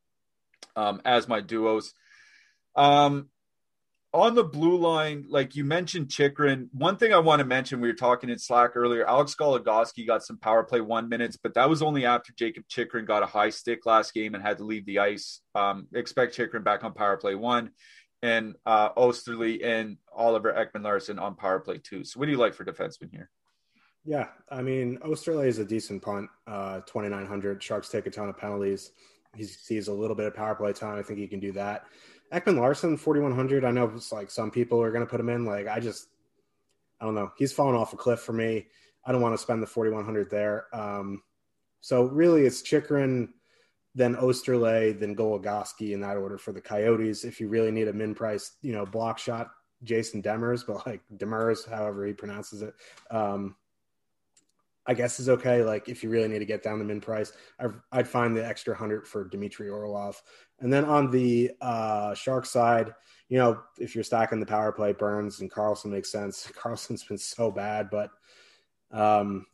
um, 0.76 1.00
as 1.04 1.28
my 1.28 1.40
duos. 1.40 1.92
Um, 2.74 3.28
on 4.16 4.34
the 4.34 4.44
blue 4.44 4.78
line, 4.78 5.26
like 5.28 5.54
you 5.54 5.64
mentioned 5.64 6.08
Chychrun, 6.08 6.68
one 6.72 6.96
thing 6.96 7.12
I 7.12 7.18
want 7.18 7.40
to 7.40 7.44
mention, 7.44 7.80
we 7.80 7.88
were 7.88 7.94
talking 7.94 8.30
in 8.30 8.38
Slack 8.38 8.74
earlier, 8.74 9.06
Alex 9.06 9.34
Goligoski 9.34 10.06
got 10.06 10.24
some 10.24 10.38
power 10.38 10.64
play 10.64 10.80
one 10.80 11.08
minutes, 11.08 11.36
but 11.36 11.54
that 11.54 11.68
was 11.68 11.82
only 11.82 12.06
after 12.06 12.32
Jacob 12.32 12.64
Chychrun 12.68 13.04
got 13.04 13.22
a 13.22 13.26
high 13.26 13.50
stick 13.50 13.84
last 13.84 14.14
game 14.14 14.34
and 14.34 14.42
had 14.42 14.58
to 14.58 14.64
leave 14.64 14.86
the 14.86 15.00
ice. 15.00 15.40
Um, 15.54 15.86
expect 15.94 16.34
Chychrun 16.34 16.64
back 16.64 16.82
on 16.82 16.94
power 16.94 17.18
play 17.18 17.34
one 17.34 17.72
and 18.22 18.54
uh, 18.64 18.92
Oesterle 18.94 19.64
and 19.64 19.98
Oliver 20.14 20.52
Ekman 20.52 20.82
Larsson 20.82 21.18
on 21.18 21.34
power 21.34 21.60
play 21.60 21.78
two. 21.78 22.02
So 22.02 22.18
what 22.18 22.26
do 22.26 22.32
you 22.32 22.38
like 22.38 22.54
for 22.54 22.64
defensemen 22.64 23.10
here? 23.10 23.30
Yeah, 24.04 24.28
I 24.50 24.62
mean, 24.62 24.98
Oesterle 25.04 25.46
is 25.46 25.58
a 25.58 25.64
decent 25.64 26.00
punt, 26.02 26.30
uh, 26.46 26.80
2,900. 26.86 27.62
Sharks 27.62 27.88
take 27.88 28.06
a 28.06 28.10
ton 28.10 28.28
of 28.28 28.38
penalties. 28.38 28.92
He 29.34 29.44
sees 29.44 29.88
a 29.88 29.92
little 29.92 30.16
bit 30.16 30.26
of 30.26 30.34
power 30.34 30.54
play 30.54 30.72
time. 30.72 30.98
I 30.98 31.02
think 31.02 31.18
he 31.18 31.26
can 31.26 31.40
do 31.40 31.52
that. 31.52 31.84
Ekman 32.32 32.58
Larsson, 32.58 32.96
4,100. 32.96 33.64
I 33.64 33.70
know 33.70 33.90
it's 33.94 34.12
like 34.12 34.30
some 34.30 34.50
people 34.50 34.82
are 34.82 34.90
going 34.90 35.04
to 35.04 35.10
put 35.10 35.20
him 35.20 35.28
in. 35.28 35.44
Like, 35.44 35.68
I 35.68 35.80
just, 35.80 36.08
I 37.00 37.04
don't 37.04 37.14
know. 37.14 37.30
He's 37.36 37.52
fallen 37.52 37.76
off 37.76 37.92
a 37.92 37.96
cliff 37.96 38.20
for 38.20 38.32
me. 38.32 38.66
I 39.04 39.12
don't 39.12 39.20
want 39.20 39.34
to 39.34 39.42
spend 39.42 39.62
the 39.62 39.66
4,100 39.66 40.30
there. 40.30 40.66
Um, 40.72 41.22
so 41.80 42.04
really, 42.04 42.44
it's 42.44 42.62
Chychrun, 42.62 43.32
then 43.94 44.16
Oesterle, 44.16 44.98
then 44.98 45.14
Goligoski 45.14 45.92
in 45.92 46.00
that 46.00 46.16
order 46.16 46.36
for 46.36 46.52
the 46.52 46.60
Coyotes. 46.60 47.24
If 47.24 47.40
you 47.40 47.48
really 47.48 47.70
need 47.70 47.88
a 47.88 47.92
min 47.92 48.14
price, 48.14 48.56
you 48.62 48.72
know, 48.72 48.84
block 48.84 49.18
shot, 49.18 49.50
Jason 49.84 50.22
Demers, 50.22 50.66
but 50.66 50.86
like 50.86 51.02
Demers, 51.16 51.68
however 51.68 52.04
he 52.04 52.12
pronounces 52.12 52.62
it. 52.62 52.74
Um, 53.10 53.54
I 54.86 54.94
guess 54.94 55.18
is 55.18 55.28
okay. 55.28 55.62
Like 55.62 55.88
if 55.88 56.02
you 56.02 56.10
really 56.10 56.28
need 56.28 56.38
to 56.38 56.44
get 56.44 56.62
down 56.62 56.78
the 56.78 56.84
min 56.84 57.00
price, 57.00 57.32
i 57.58 57.96
would 57.96 58.08
find 58.08 58.36
the 58.36 58.46
extra 58.46 58.74
hundred 58.74 59.06
for 59.06 59.24
Dmitry 59.24 59.68
Orlov. 59.68 60.22
And 60.60 60.72
then 60.72 60.84
on 60.84 61.10
the 61.10 61.52
uh, 61.60 62.14
Shark 62.14 62.46
side, 62.46 62.94
you 63.28 63.38
know, 63.38 63.60
if 63.78 63.94
you're 63.94 64.04
stacking 64.04 64.40
the 64.40 64.46
power 64.46 64.72
play, 64.72 64.92
Burns 64.92 65.40
and 65.40 65.50
Karlsson 65.50 65.86
makes 65.86 66.10
sense. 66.10 66.50
Karlsson's 66.58 67.04
been 67.04 67.18
so 67.18 67.50
bad, 67.50 67.90
but 67.90 68.10
um, 68.92 69.46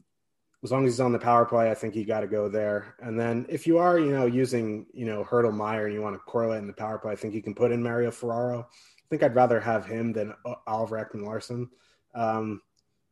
as 0.62 0.70
long 0.70 0.84
as 0.86 0.92
he's 0.92 1.00
on 1.00 1.12
the 1.12 1.18
power 1.18 1.44
play, 1.44 1.70
I 1.70 1.74
think 1.74 1.96
you 1.96 2.05
got 2.05 2.20
to 2.20 2.28
go 2.28 2.48
there. 2.48 2.94
And 3.00 3.18
then 3.18 3.46
if 3.48 3.66
you 3.66 3.78
are, 3.78 3.98
you 3.98 4.12
know, 4.12 4.26
using, 4.26 4.86
you 4.92 5.07
know, 5.07 5.24
Hertl 5.24 5.53
Meier 5.53 5.86
and 5.86 5.94
you 5.94 6.03
want 6.03 6.14
to 6.14 6.20
correlate 6.20 6.61
in 6.61 6.68
the 6.68 6.72
power 6.72 6.98
play, 6.98 7.12
I 7.12 7.16
think 7.16 7.34
you 7.34 7.42
can 7.42 7.55
put 7.55 7.72
in 7.72 7.82
Mario 7.82 8.11
Ferraro. 8.11 8.61
I 8.61 9.05
think 9.11 9.22
I'd 9.22 9.34
rather 9.34 9.59
have 9.59 9.84
him 9.84 10.12
than 10.12 10.34
Oliver 10.66 11.05
Ekman 11.05 11.24
Larsson. 11.24 11.68
Um, 12.14 12.62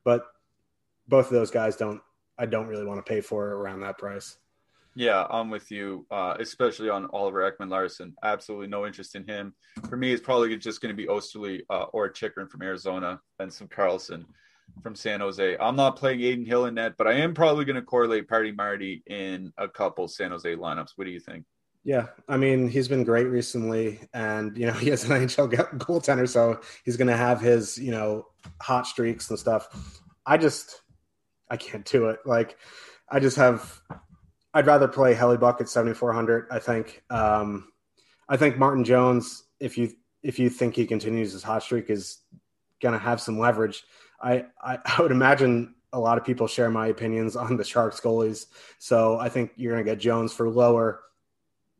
but 0.05 0.27
both 1.09 1.27
of 1.27 1.33
those 1.33 1.51
guys 1.51 1.77
don't, 1.77 2.01
I 2.39 2.47
don't 2.47 2.69
really 2.69 2.87
want 2.87 3.05
to 3.05 3.11
pay 3.11 3.21
for 3.21 3.57
around 3.57 3.81
that 3.81 3.99
price. 3.99 4.37
Yeah, 4.97 5.25
I'm 5.31 5.51
with 5.51 5.71
you, 5.71 6.07
uh, 6.11 6.35
especially 6.41 6.91
on 6.91 7.09
Oliver 7.13 7.51
Ekman 7.51 7.71
Larsson. 7.71 8.15
Absolutely 8.25 8.67
no 8.67 8.87
interest 8.87 9.15
in 9.15 9.27
him. 9.27 9.55
For 9.89 9.97
me, 9.97 10.13
it's 10.13 10.23
probably 10.23 10.57
just 10.57 10.81
going 10.81 10.95
to 10.95 10.97
be 10.97 11.07
Oesterle 11.07 11.61
uh, 11.71 11.85
or 11.93 12.09
Chychrun 12.09 12.49
from 12.49 12.63
Arizona 12.63 13.21
and 13.39 13.53
some 13.53 13.69
Karlsson 13.69 14.25
from 14.83 14.95
San 14.95 15.21
Jose. 15.21 15.57
I'm 15.59 15.77
not 15.77 15.97
playing 15.97 16.21
Adin 16.21 16.45
Hill 16.45 16.67
in 16.67 16.75
net, 16.75 16.95
but 16.97 17.07
I 17.07 17.15
am 17.15 17.35
probably 17.35 17.65
going 17.65 17.77
to 17.77 17.83
correlate 17.83 18.29
Party 18.29 18.53
Marty 18.53 19.03
in 19.07 19.53
a 19.59 19.69
couple 19.69 20.09
San 20.09 20.31
Jose 20.31 20.57
lineups. 20.57 20.91
What 20.97 21.05
do 21.05 21.11
you 21.11 21.21
think? 21.21 21.45
Yeah, 21.83 22.09
I 22.29 22.37
mean 22.37 22.69
he's 22.69 22.89
been 22.89 23.05
great 23.05 23.27
recently, 23.27 24.01
and 24.13 24.57
you 24.57 24.67
know 24.67 24.73
he 24.75 24.91
has 24.91 25.05
an 25.05 25.11
NHL 25.11 25.51
goaltender, 25.79 26.29
so 26.29 26.61
he's 26.85 26.97
going 26.97 27.09
to 27.09 27.17
have 27.17 27.41
his 27.41 27.79
you 27.79 27.91
know 27.91 28.27
hot 28.61 28.87
streaks 28.87 29.31
and 29.31 29.39
stuff. 29.39 29.69
I 30.27 30.37
just 30.37 30.83
I 31.51 31.57
can't 31.57 31.85
do 31.85 32.09
it. 32.09 32.21
Like 32.27 32.57
I 33.09 33.21
just 33.21 33.37
have. 33.37 33.81
I'd 34.53 34.67
rather 34.67 34.89
play 34.89 35.15
Hellebuyck 35.15 35.61
at 35.61 35.69
7400. 35.69 36.47
I 36.51 36.59
think. 36.59 37.03
Um, 37.11 37.73
I 38.29 38.37
think 38.37 38.59
Martin 38.59 38.85
Jones, 38.85 39.45
if 39.59 39.77
you 39.77 39.93
if 40.23 40.39
you 40.39 40.51
think 40.51 40.77
he 40.77 40.87
continues 40.87 41.33
his 41.33 41.43
hot 41.43 41.63
streak, 41.63 41.91
is 41.91 42.19
going 42.81 42.93
to 42.93 42.99
have 42.99 43.21
some 43.21 43.39
leverage. 43.39 43.85
I, 44.21 44.47
I, 44.63 44.79
I 44.85 45.03
would 45.03 45.13
imagine 45.13 45.75
a 45.93 45.99
lot 45.99 46.19
of 46.19 46.25
people 46.25 46.47
share 46.47 46.71
my 46.71 46.89
opinions 46.89 47.37
on 47.37 47.57
the 47.57 47.65
Sharks 47.65 48.01
goalies. 48.01 48.47
So 48.79 49.19
I 49.19 49.29
think 49.29 49.53
you're 49.57 49.73
going 49.73 49.85
to 49.85 49.91
get 49.91 49.99
Jones 49.99 50.33
for 50.33 50.49
lower, 50.49 51.01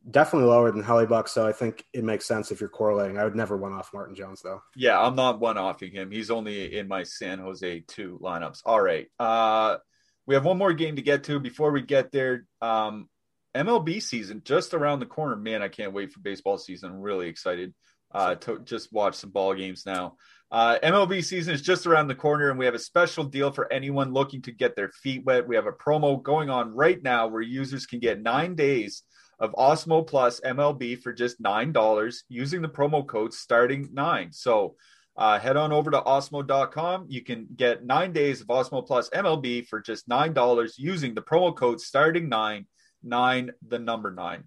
definitely 0.09 0.49
lower 0.49 0.71
than 0.71 0.83
Hellebuyck. 0.83 1.29
So 1.29 1.47
I 1.47 1.53
think 1.53 1.85
it 1.93 2.03
makes 2.03 2.25
sense 2.25 2.51
if 2.51 2.59
you're 2.59 2.69
correlating. 2.69 3.17
I 3.17 3.23
would 3.23 3.35
never 3.35 3.55
one 3.55 3.73
off 3.73 3.93
Martin 3.93 4.15
Jones 4.15 4.41
though. 4.41 4.61
Yeah, 4.75 4.99
I'm 4.99 5.15
not 5.15 5.39
one 5.39 5.57
offing 5.57 5.91
him. 5.91 6.11
He's 6.11 6.31
only 6.31 6.77
in 6.77 6.87
my 6.87 7.03
San 7.03 7.39
Jose 7.39 7.83
two 7.87 8.19
lineups. 8.21 8.61
All 8.65 8.81
right. 8.81 9.07
Uh, 9.17 9.77
we 10.25 10.35
have 10.35 10.45
one 10.45 10.57
more 10.57 10.73
game 10.73 10.95
to 10.95 11.01
get 11.01 11.23
to 11.25 11.39
before 11.39 11.71
we 11.71 11.81
get 11.81 12.11
there. 12.11 12.45
Um, 12.61 13.09
MLB 13.55 14.01
season 14.01 14.41
just 14.45 14.73
around 14.73 14.99
the 14.99 15.05
corner. 15.05 15.35
Man, 15.35 15.61
I 15.61 15.67
can't 15.67 15.93
wait 15.93 16.11
for 16.11 16.19
baseball 16.19 16.57
season. 16.57 16.91
I'm 16.91 17.01
really 17.01 17.27
excited 17.27 17.73
uh, 18.13 18.35
to 18.35 18.59
just 18.59 18.93
watch 18.93 19.15
some 19.15 19.31
ball 19.31 19.53
games 19.53 19.85
now. 19.85 20.15
Uh, 20.51 20.77
MLB 20.83 21.23
season 21.23 21.53
is 21.53 21.61
just 21.61 21.87
around 21.87 22.07
the 22.07 22.15
corner, 22.15 22.49
and 22.49 22.59
we 22.59 22.65
have 22.65 22.75
a 22.75 22.79
special 22.79 23.23
deal 23.23 23.51
for 23.51 23.71
anyone 23.71 24.13
looking 24.13 24.41
to 24.43 24.51
get 24.51 24.75
their 24.75 24.89
feet 24.89 25.23
wet. 25.25 25.47
We 25.47 25.55
have 25.55 25.65
a 25.65 25.71
promo 25.71 26.21
going 26.21 26.49
on 26.49 26.75
right 26.75 27.01
now 27.01 27.27
where 27.27 27.41
users 27.41 27.85
can 27.85 27.99
get 27.99 28.21
nine 28.21 28.55
days 28.55 29.03
of 29.39 29.53
Awesemo 29.53 30.05
Plus 30.05 30.39
MLB 30.41 31.01
for 31.01 31.13
just 31.13 31.41
$9 31.41 32.15
using 32.29 32.61
the 32.61 32.69
promo 32.69 33.05
code 33.05 33.33
starting 33.33 33.89
nine. 33.91 34.31
So 34.31 34.75
uh, 35.17 35.39
head 35.39 35.57
on 35.57 35.71
over 35.71 35.91
to 35.91 36.01
awesemo.com. 36.01 37.05
You 37.09 37.21
can 37.21 37.47
get 37.55 37.85
nine 37.85 38.13
days 38.13 38.41
of 38.41 38.47
Awesemo 38.47 38.85
Plus 38.85 39.09
MLB 39.09 39.67
for 39.67 39.81
just 39.81 40.07
$9 40.07 40.71
using 40.77 41.13
the 41.13 41.21
promo 41.21 41.55
code 41.55 41.81
starting 41.81 42.29
nine, 42.29 42.65
nine, 43.03 43.51
the 43.67 43.79
number 43.79 44.11
nine. 44.11 44.45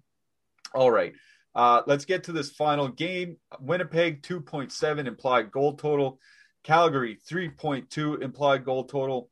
All 0.73 0.91
right. 0.91 1.13
Uh, 1.53 1.81
let's 1.87 2.05
get 2.05 2.25
to 2.25 2.31
this 2.31 2.51
final 2.51 2.89
game. 2.89 3.37
Winnipeg 3.59 4.21
2.7 4.23 5.07
implied 5.07 5.51
goal 5.51 5.77
total. 5.77 6.19
Calgary 6.63 7.17
3.2 7.31 8.21
implied 8.21 8.65
goal 8.65 8.83
total. 8.83 9.29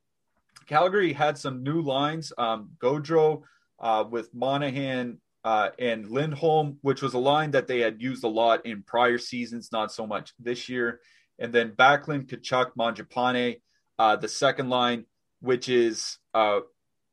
Calgary 0.68 1.12
had 1.12 1.38
some 1.38 1.64
new 1.64 1.82
lines. 1.82 2.32
Um, 2.38 2.70
Gaudreau 2.80 3.42
uh, 3.80 4.06
with 4.10 4.34
Monahan 4.34 5.18
uh, 5.44 5.70
and 5.78 6.10
Lindholm, 6.10 6.78
which 6.82 7.02
was 7.02 7.14
a 7.14 7.20
line 7.20 7.52
that 7.52 7.68
they 7.68 7.80
had 7.80 8.02
used 8.02 8.24
a 8.24 8.30
lot 8.30 8.66
in 8.66 8.84
prior 8.84 9.18
seasons, 9.18 9.72
not 9.72 9.92
so 9.92 10.08
much 10.08 10.34
this 10.40 10.70
year. 10.70 11.02
And 11.40 11.54
then 11.54 11.72
Backlund, 11.72 12.28
Tkachuk, 12.28 12.72
Mangiapane, 12.78 13.62
uh, 14.00 14.16
the 14.16 14.28
second 14.28 14.70
line, 14.70 15.06
which 15.42 15.70
is 15.70 16.18
uh, 16.34 16.62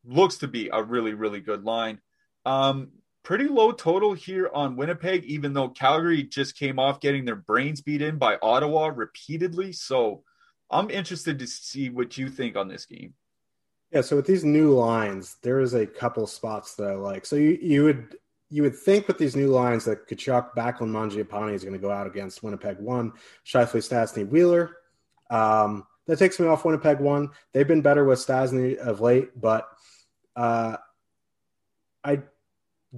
looks 0.04 0.38
to 0.38 0.48
be 0.48 0.70
a 0.72 0.82
really, 0.82 1.14
really 1.14 1.40
good 1.40 1.64
line. 1.64 2.00
Um, 2.44 2.90
pretty 3.22 3.48
low 3.48 3.72
total 3.72 4.14
here 4.14 4.50
on 4.52 4.76
Winnipeg, 4.76 5.24
even 5.24 5.52
though 5.52 5.68
Calgary 5.68 6.22
just 6.22 6.56
came 6.56 6.78
off 6.78 7.00
getting 7.00 7.24
their 7.24 7.36
brains 7.36 7.80
beat 7.80 8.02
in 8.02 8.18
by 8.18 8.38
Ottawa 8.42 8.90
repeatedly. 8.94 9.72
So 9.72 10.22
I'm 10.70 10.90
interested 10.90 11.38
to 11.38 11.46
see 11.46 11.90
what 11.90 12.16
you 12.16 12.28
think 12.28 12.56
on 12.56 12.68
this 12.68 12.86
game. 12.86 13.14
Yeah, 13.90 14.02
so 14.02 14.16
with 14.16 14.26
these 14.26 14.44
new 14.44 14.72
lines, 14.72 15.36
there 15.42 15.60
is 15.60 15.74
a 15.74 15.86
couple 15.86 16.26
spots 16.26 16.76
that 16.76 16.86
I 16.88 16.94
like. 16.94 17.26
So 17.26 17.36
you, 17.36 17.58
you 17.60 17.84
would 17.84 18.16
you 18.50 18.62
would 18.62 18.76
think 18.76 19.06
with 19.06 19.16
these 19.16 19.36
new 19.36 19.46
lines 19.46 19.84
that 19.84 20.08
Tkachuk, 20.08 20.54
Backlund, 20.56 20.90
Mangiapane 20.90 21.54
is 21.54 21.62
going 21.62 21.72
to 21.72 21.78
go 21.78 21.90
out 21.90 22.06
against 22.06 22.42
Winnipeg 22.42 22.78
one, 22.78 23.12
Scheifele, 23.46 23.80
Stastny, 23.80 24.28
Wheeler. 24.28 24.76
Um, 25.30 25.86
that 26.06 26.18
takes 26.18 26.40
me 26.40 26.48
off 26.48 26.64
Winnipeg 26.64 26.98
one. 26.98 27.30
They've 27.52 27.68
been 27.68 27.82
better 27.82 28.04
with 28.04 28.18
Stastny 28.18 28.76
of 28.76 29.00
late, 29.00 29.40
but 29.40 29.68
uh, 30.34 30.76
I 32.02 32.22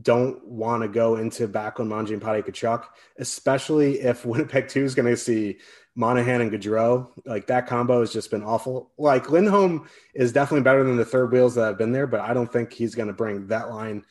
don't 0.00 0.42
want 0.46 0.82
to 0.82 0.88
go 0.88 1.16
into 1.16 1.46
Backlund, 1.46 2.22
Paddy 2.22 2.42
Tkachuk, 2.42 2.84
especially 3.18 4.00
if 4.00 4.24
Winnipeg 4.24 4.68
2 4.68 4.84
is 4.84 4.94
going 4.94 5.10
to 5.10 5.18
see 5.18 5.58
Monahan 5.94 6.40
and 6.40 6.50
Gaudreau. 6.50 7.08
Like 7.26 7.46
that 7.48 7.66
combo 7.66 8.00
has 8.00 8.10
just 8.10 8.30
been 8.30 8.42
awful. 8.42 8.90
Like 8.96 9.28
Lindholm 9.28 9.86
is 10.14 10.32
definitely 10.32 10.62
better 10.62 10.82
than 10.82 10.96
the 10.96 11.04
third 11.04 11.30
wheels 11.30 11.56
that 11.56 11.66
have 11.66 11.78
been 11.78 11.92
there, 11.92 12.06
but 12.06 12.20
I 12.20 12.32
don't 12.32 12.50
think 12.50 12.72
he's 12.72 12.94
going 12.94 13.08
to 13.08 13.14
bring 13.14 13.48
that 13.48 13.68
line 13.68 14.06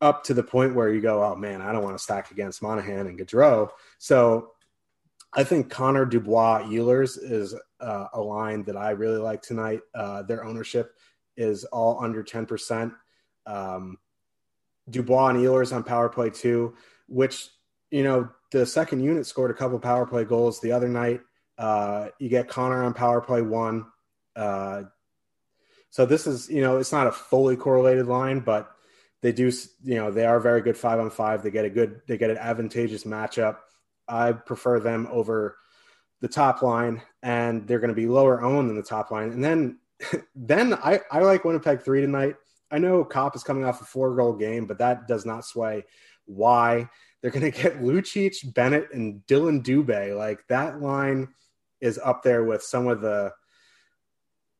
up 0.00 0.24
to 0.24 0.34
the 0.34 0.42
point 0.42 0.74
where 0.74 0.92
you 0.92 1.00
go, 1.00 1.22
oh 1.22 1.36
man, 1.36 1.60
I 1.60 1.72
don't 1.72 1.84
want 1.84 1.96
to 1.96 2.02
stack 2.02 2.30
against 2.30 2.62
Monahan 2.62 3.06
and 3.06 3.18
Gaudreau. 3.18 3.70
So 3.98 4.52
I 5.32 5.44
think 5.44 5.70
Connor 5.70 6.06
Dubois 6.06 6.62
Ehlers 6.64 7.18
is 7.20 7.54
uh, 7.80 8.06
a 8.12 8.20
line 8.20 8.64
that 8.64 8.76
I 8.76 8.90
really 8.90 9.18
like 9.18 9.42
tonight. 9.42 9.80
Uh, 9.94 10.22
their 10.22 10.44
ownership 10.44 10.94
is 11.36 11.64
all 11.64 12.02
under 12.02 12.24
10%. 12.24 12.92
Um, 13.46 13.98
Dubois 14.88 15.28
and 15.28 15.38
Ehlers 15.38 15.74
on 15.74 15.84
power 15.84 16.08
play 16.08 16.30
two, 16.30 16.74
which 17.08 17.48
you 17.90 18.02
know 18.02 18.28
the 18.50 18.66
second 18.66 19.00
unit 19.00 19.26
scored 19.26 19.50
a 19.50 19.54
couple 19.54 19.78
power 19.78 20.06
play 20.06 20.24
goals 20.24 20.60
the 20.60 20.72
other 20.72 20.88
night. 20.88 21.20
Uh, 21.58 22.08
you 22.18 22.28
get 22.28 22.48
Connor 22.48 22.82
on 22.84 22.94
power 22.94 23.20
play 23.20 23.42
one. 23.42 23.86
Uh, 24.34 24.82
so 25.90 26.06
this 26.06 26.26
is 26.26 26.48
you 26.48 26.60
know 26.60 26.78
it's 26.78 26.92
not 26.92 27.06
a 27.06 27.12
fully 27.12 27.56
correlated 27.56 28.06
line, 28.06 28.40
but 28.40 28.72
they 29.22 29.32
do 29.32 29.52
you 29.82 29.96
know 29.96 30.10
they 30.10 30.24
are 30.24 30.40
very 30.40 30.62
good 30.62 30.76
five 30.76 30.98
on 31.00 31.10
five. 31.10 31.42
They 31.42 31.50
get 31.50 31.64
a 31.64 31.70
good 31.70 32.00
they 32.06 32.16
get 32.16 32.30
an 32.30 32.38
advantageous 32.38 33.04
matchup. 33.04 33.58
I 34.08 34.32
prefer 34.32 34.80
them 34.80 35.08
over 35.10 35.56
the 36.20 36.28
top 36.28 36.62
line, 36.62 37.02
and 37.22 37.66
they're 37.66 37.78
going 37.78 37.88
to 37.88 37.94
be 37.94 38.06
lower 38.06 38.42
owned 38.42 38.68
than 38.68 38.76
the 38.76 38.82
top 38.82 39.10
line. 39.10 39.30
And 39.30 39.44
then 39.44 39.78
then 40.34 40.74
I 40.74 41.00
I 41.10 41.20
like 41.20 41.44
Winnipeg 41.44 41.82
three 41.82 42.00
tonight. 42.00 42.36
I 42.70 42.78
know 42.78 43.04
Copp 43.04 43.34
is 43.34 43.42
coming 43.42 43.64
off 43.64 43.82
a 43.82 43.84
four 43.84 44.14
goal 44.14 44.32
game, 44.32 44.66
but 44.66 44.78
that 44.78 45.08
does 45.08 45.26
not 45.26 45.44
sway 45.44 45.84
why 46.26 46.88
they're 47.20 47.30
going 47.30 47.50
to 47.50 47.62
get 47.62 47.80
Lucic, 47.82 48.54
Bennett, 48.54 48.92
and 48.92 49.22
dylan 49.26 49.62
Dubé. 49.62 50.16
Like 50.16 50.46
that 50.48 50.80
line 50.80 51.28
is 51.80 51.98
up 52.02 52.22
there 52.22 52.44
with 52.44 52.62
some 52.62 52.86
of 52.86 53.00
the, 53.00 53.32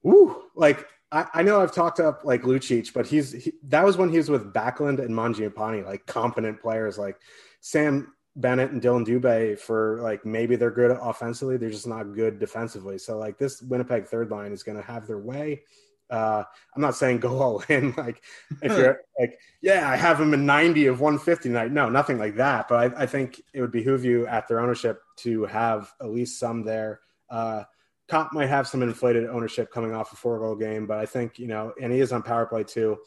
woo, 0.02 0.44
like 0.54 0.86
I, 1.12 1.26
I 1.34 1.42
know 1.42 1.60
I've 1.60 1.74
talked 1.74 2.00
up 2.00 2.24
like 2.24 2.42
Lucic, 2.42 2.92
but 2.92 3.06
he's 3.06 3.32
he, 3.32 3.52
that 3.64 3.84
was 3.84 3.96
when 3.96 4.10
he 4.10 4.18
was 4.18 4.30
with 4.30 4.52
Backlund 4.52 4.98
and 4.98 5.10
Mangiapane, 5.10 5.84
like 5.84 6.06
competent 6.06 6.60
players 6.60 6.98
like 6.98 7.16
Sam 7.60 8.12
Bennett 8.36 8.70
and 8.70 8.80
Dylan 8.80 9.06
Dubé 9.06 9.58
for 9.58 10.00
like 10.02 10.24
maybe 10.24 10.56
they're 10.56 10.70
good 10.70 10.96
offensively, 11.00 11.56
they're 11.56 11.70
just 11.70 11.86
not 11.86 12.14
good 12.14 12.38
defensively. 12.38 12.98
So 12.98 13.18
like 13.18 13.38
this 13.38 13.60
Winnipeg 13.62 14.06
third 14.06 14.30
line 14.30 14.52
is 14.52 14.62
going 14.62 14.78
to 14.78 14.84
have 14.84 15.06
their 15.06 15.18
way. 15.18 15.62
Uh, 16.08 16.42
I'm 16.74 16.82
not 16.82 16.96
saying 16.96 17.20
go 17.20 17.38
all 17.38 17.64
in. 17.68 17.92
Like 17.96 18.22
if 18.62 18.72
you're 18.72 19.00
like, 19.20 19.38
yeah, 19.60 19.88
I 19.88 19.96
have 19.96 20.18
them 20.18 20.34
in 20.34 20.46
90 20.46 20.86
of 20.86 21.00
150 21.00 21.48
night. 21.48 21.72
No, 21.72 21.88
nothing 21.88 22.18
like 22.18 22.36
that. 22.36 22.68
But 22.68 22.96
I, 22.96 23.02
I, 23.02 23.06
think 23.06 23.40
it 23.52 23.60
would 23.60 23.70
behoove 23.70 24.04
you 24.04 24.26
at 24.26 24.48
their 24.48 24.60
ownership 24.60 25.02
to 25.18 25.44
have 25.44 25.92
at 26.00 26.10
least 26.10 26.38
some 26.38 26.64
there. 26.64 27.00
Uh, 27.28 27.64
Copp 28.10 28.32
might 28.32 28.48
have 28.48 28.66
some 28.66 28.82
inflated 28.82 29.28
ownership 29.28 29.70
coming 29.70 29.94
off 29.94 30.12
a 30.12 30.16
four 30.16 30.38
goal 30.40 30.56
game, 30.56 30.86
but 30.86 30.98
I 30.98 31.06
think 31.06 31.38
you 31.38 31.46
know, 31.46 31.72
and 31.80 31.92
he 31.92 32.00
is 32.00 32.12
on 32.12 32.22
power 32.22 32.44
play 32.44 32.64
too. 32.64 32.98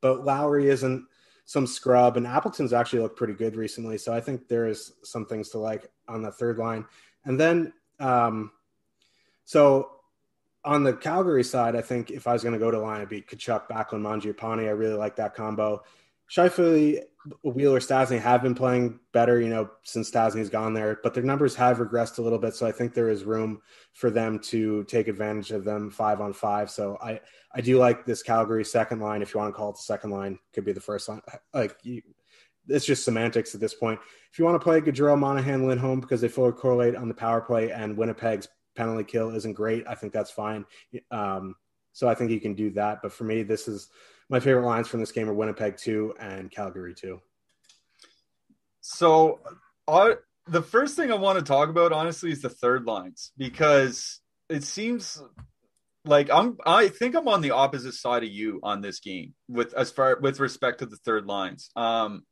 But 0.00 0.24
Lowry 0.24 0.68
isn't 0.70 1.06
some 1.44 1.66
scrub, 1.66 2.16
and 2.16 2.26
Appleton's 2.26 2.72
actually 2.72 3.00
looked 3.00 3.18
pretty 3.18 3.34
good 3.34 3.54
recently. 3.54 3.98
So 3.98 4.14
I 4.14 4.20
think 4.20 4.48
there 4.48 4.66
is 4.66 4.92
some 5.02 5.26
things 5.26 5.50
to 5.50 5.58
like 5.58 5.90
on 6.08 6.22
the 6.22 6.32
third 6.32 6.56
line. 6.58 6.86
And 7.26 7.38
then, 7.38 7.72
um, 8.00 8.50
so 9.44 9.90
on 10.64 10.82
the 10.82 10.94
Calgary 10.94 11.44
side, 11.44 11.76
I 11.76 11.82
think 11.82 12.10
if 12.10 12.26
I 12.26 12.32
was 12.32 12.42
going 12.42 12.54
to 12.54 12.58
go 12.58 12.70
to 12.70 12.78
line, 12.78 12.98
it'd 12.98 13.10
be 13.10 13.20
Tkachuk, 13.20 13.68
Backlund, 13.68 14.00
Mangiapane. 14.00 14.66
I 14.66 14.70
really 14.70 14.96
like 14.96 15.16
that 15.16 15.34
combo. 15.34 15.82
Scheifele 16.30 17.02
Wheeler 17.42 17.80
Stastny 17.80 18.20
have 18.20 18.42
been 18.42 18.54
playing 18.54 19.00
better, 19.12 19.40
you 19.40 19.48
know, 19.48 19.70
since 19.82 20.10
Stastny's 20.10 20.50
gone 20.50 20.74
there, 20.74 21.00
but 21.02 21.14
their 21.14 21.22
numbers 21.22 21.54
have 21.54 21.78
regressed 21.78 22.18
a 22.18 22.22
little 22.22 22.38
bit. 22.38 22.54
So 22.54 22.66
I 22.66 22.72
think 22.72 22.92
there 22.92 23.08
is 23.08 23.24
room 23.24 23.62
for 23.94 24.10
them 24.10 24.38
to 24.40 24.84
take 24.84 25.08
advantage 25.08 25.50
of 25.50 25.64
them 25.64 25.90
five 25.90 26.20
on 26.20 26.32
five. 26.32 26.70
So 26.70 26.98
I, 27.02 27.20
I 27.54 27.60
do 27.62 27.78
like 27.78 28.04
this 28.04 28.22
Calgary 28.22 28.64
second 28.64 29.00
line. 29.00 29.22
If 29.22 29.32
you 29.32 29.40
want 29.40 29.54
to 29.54 29.56
call 29.56 29.70
it 29.70 29.76
the 29.76 29.82
second 29.82 30.10
line, 30.10 30.38
could 30.52 30.66
be 30.66 30.72
the 30.72 30.80
first 30.80 31.08
line. 31.08 31.22
Like 31.54 31.76
you, 31.82 32.02
it's 32.68 32.86
just 32.86 33.04
semantics 33.04 33.54
at 33.54 33.60
this 33.60 33.74
point. 33.74 34.00
If 34.30 34.38
you 34.38 34.44
want 34.44 34.60
to 34.60 34.64
play 34.64 34.80
Gaudreau, 34.80 35.18
Monahan, 35.18 35.66
Lindholm 35.66 36.00
because 36.00 36.20
they 36.20 36.28
fully 36.28 36.52
correlate 36.52 36.96
on 36.96 37.08
the 37.08 37.14
power 37.14 37.40
play 37.40 37.70
and 37.70 37.96
Winnipeg's 37.96 38.48
penalty 38.74 39.04
kill 39.04 39.34
isn't 39.34 39.52
great, 39.54 39.84
I 39.86 39.94
think 39.94 40.12
that's 40.12 40.30
fine. 40.30 40.66
Um, 41.10 41.56
so 41.92 42.08
I 42.08 42.14
think 42.14 42.30
you 42.30 42.40
can 42.40 42.54
do 42.54 42.70
that. 42.72 43.00
But 43.02 43.12
for 43.12 43.24
me, 43.24 43.42
this 43.42 43.68
is 43.68 43.88
my 44.28 44.40
favorite 44.40 44.66
lines 44.66 44.88
from 44.88 45.00
this 45.00 45.12
game 45.12 45.28
are 45.28 45.34
Winnipeg 45.34 45.76
two 45.76 46.14
and 46.18 46.50
Calgary 46.50 46.94
two. 46.94 47.20
So, 48.80 49.40
uh, 49.88 50.14
the 50.46 50.62
first 50.62 50.96
thing 50.96 51.10
I 51.10 51.16
want 51.16 51.38
to 51.38 51.44
talk 51.44 51.68
about, 51.68 51.92
honestly, 51.92 52.30
is 52.30 52.42
the 52.42 52.50
third 52.50 52.84
lines 52.84 53.32
because 53.36 54.20
it 54.48 54.64
seems 54.64 55.22
like 56.04 56.30
I'm. 56.30 56.58
I 56.66 56.88
think 56.88 57.14
I'm 57.14 57.28
on 57.28 57.40
the 57.40 57.52
opposite 57.52 57.94
side 57.94 58.24
of 58.24 58.30
you 58.30 58.60
on 58.62 58.80
this 58.80 59.00
game 59.00 59.34
with 59.48 59.72
as 59.74 59.90
far 59.90 60.18
with 60.20 60.40
respect 60.40 60.80
to 60.80 60.86
the 60.86 60.96
third 60.96 61.26
lines. 61.26 61.70
Um, 61.76 62.24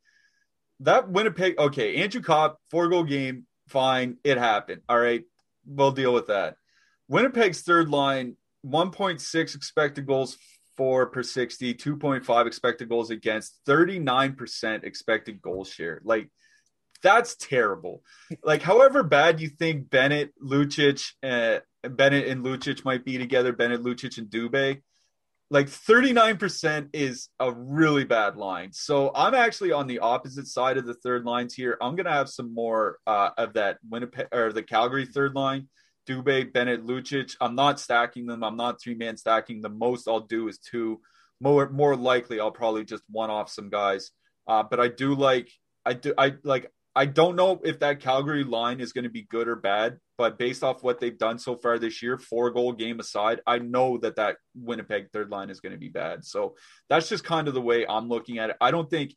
that 0.81 1.09
Winnipeg, 1.09 1.57
okay, 1.57 1.97
Andrew 1.97 2.21
Copp 2.21 2.57
four 2.69 2.87
goal 2.89 3.03
game, 3.03 3.45
fine, 3.67 4.17
it 4.23 4.37
happened. 4.37 4.81
All 4.87 4.99
right, 4.99 5.23
we'll 5.65 5.91
deal 5.91 6.13
with 6.13 6.27
that. 6.27 6.55
Winnipeg's 7.07 7.61
third 7.61 7.89
line, 7.89 8.37
1.6 8.65 9.55
expected 9.55 10.05
goals 10.05 10.37
for 10.77 11.07
per 11.07 11.23
60, 11.23 11.75
2.5 11.75 12.47
expected 12.47 12.89
goals 12.89 13.09
against, 13.09 13.59
39% 13.67 14.83
expected 14.83 15.41
goal 15.41 15.63
share. 15.63 16.01
Like 16.03 16.29
that's 17.03 17.35
terrible. 17.35 18.01
Like, 18.43 18.61
however 18.61 19.03
bad 19.03 19.39
you 19.39 19.49
think 19.49 19.89
Bennett, 19.89 20.33
Lucic, 20.41 21.11
uh, 21.21 21.59
Bennett 21.87 22.27
and 22.27 22.43
Lucic 22.43 22.83
might 22.83 23.05
be 23.05 23.17
together, 23.17 23.51
Bennett, 23.51 23.83
Lucic, 23.83 24.17
and 24.17 24.27
Dubé, 24.27 24.81
like 25.49 25.67
39% 25.67 26.89
is 26.93 27.29
a 27.39 27.51
really 27.51 28.05
bad 28.05 28.37
line. 28.37 28.71
So 28.71 29.11
I'm 29.13 29.35
actually 29.35 29.71
on 29.71 29.85
the 29.85 29.99
opposite 29.99 30.47
side 30.47 30.77
of 30.77 30.85
the 30.85 30.95
third 30.95 31.25
lines 31.25 31.53
here. 31.53 31.77
I'm 31.79 31.95
going 31.95 32.05
to 32.05 32.11
have 32.11 32.29
some 32.29 32.55
more 32.55 32.97
uh, 33.05 33.29
of 33.37 33.53
that 33.53 33.77
Winnipeg 33.87 34.29
or 34.31 34.51
the 34.51 34.63
Calgary 34.63 35.05
third 35.05 35.35
line. 35.35 35.67
Dubé, 36.07 36.51
Bennett, 36.51 36.85
Lucic. 36.85 37.35
I'm 37.39 37.55
not 37.55 37.79
stacking 37.79 38.25
them. 38.25 38.43
I'm 38.43 38.57
not 38.57 38.81
three 38.81 38.95
man 38.95 39.17
stacking. 39.17 39.61
The 39.61 39.69
most 39.69 40.07
I'll 40.07 40.21
do 40.21 40.47
is 40.47 40.57
two. 40.57 41.01
More 41.39 41.69
more 41.69 41.95
likely, 41.95 42.39
I'll 42.39 42.51
probably 42.51 42.85
just 42.85 43.03
one 43.09 43.29
off 43.29 43.49
some 43.49 43.69
guys. 43.69 44.11
Uh, 44.47 44.63
but 44.63 44.79
I 44.79 44.87
do 44.87 45.15
like 45.15 45.49
I 45.85 45.93
do 45.93 46.13
I 46.17 46.35
like 46.43 46.71
I 46.95 47.05
don't 47.05 47.35
know 47.35 47.59
if 47.63 47.79
that 47.79 48.01
Calgary 48.01 48.43
line 48.43 48.79
is 48.79 48.93
going 48.93 49.05
to 49.05 49.09
be 49.09 49.23
good 49.23 49.47
or 49.47 49.55
bad, 49.55 49.97
but 50.17 50.37
based 50.37 50.63
off 50.63 50.83
what 50.83 50.99
they've 50.99 51.17
done 51.17 51.39
so 51.39 51.55
far 51.55 51.79
this 51.79 52.03
year, 52.03 52.19
four 52.19 52.51
goal 52.51 52.71
game 52.71 52.99
aside, 52.99 53.41
I 53.47 53.57
know 53.57 53.97
that 53.99 54.17
that 54.17 54.37
Winnipeg 54.55 55.09
third 55.11 55.31
line 55.31 55.49
is 55.49 55.59
going 55.59 55.71
to 55.71 55.79
be 55.79 55.89
bad. 55.89 56.23
So 56.23 56.55
that's 56.89 57.09
just 57.09 57.23
kind 57.23 57.47
of 57.47 57.55
the 57.55 57.61
way 57.61 57.85
I'm 57.87 58.09
looking 58.09 58.37
at 58.37 58.51
it. 58.51 58.57
I 58.61 58.69
don't 58.69 58.89
think 58.89 59.15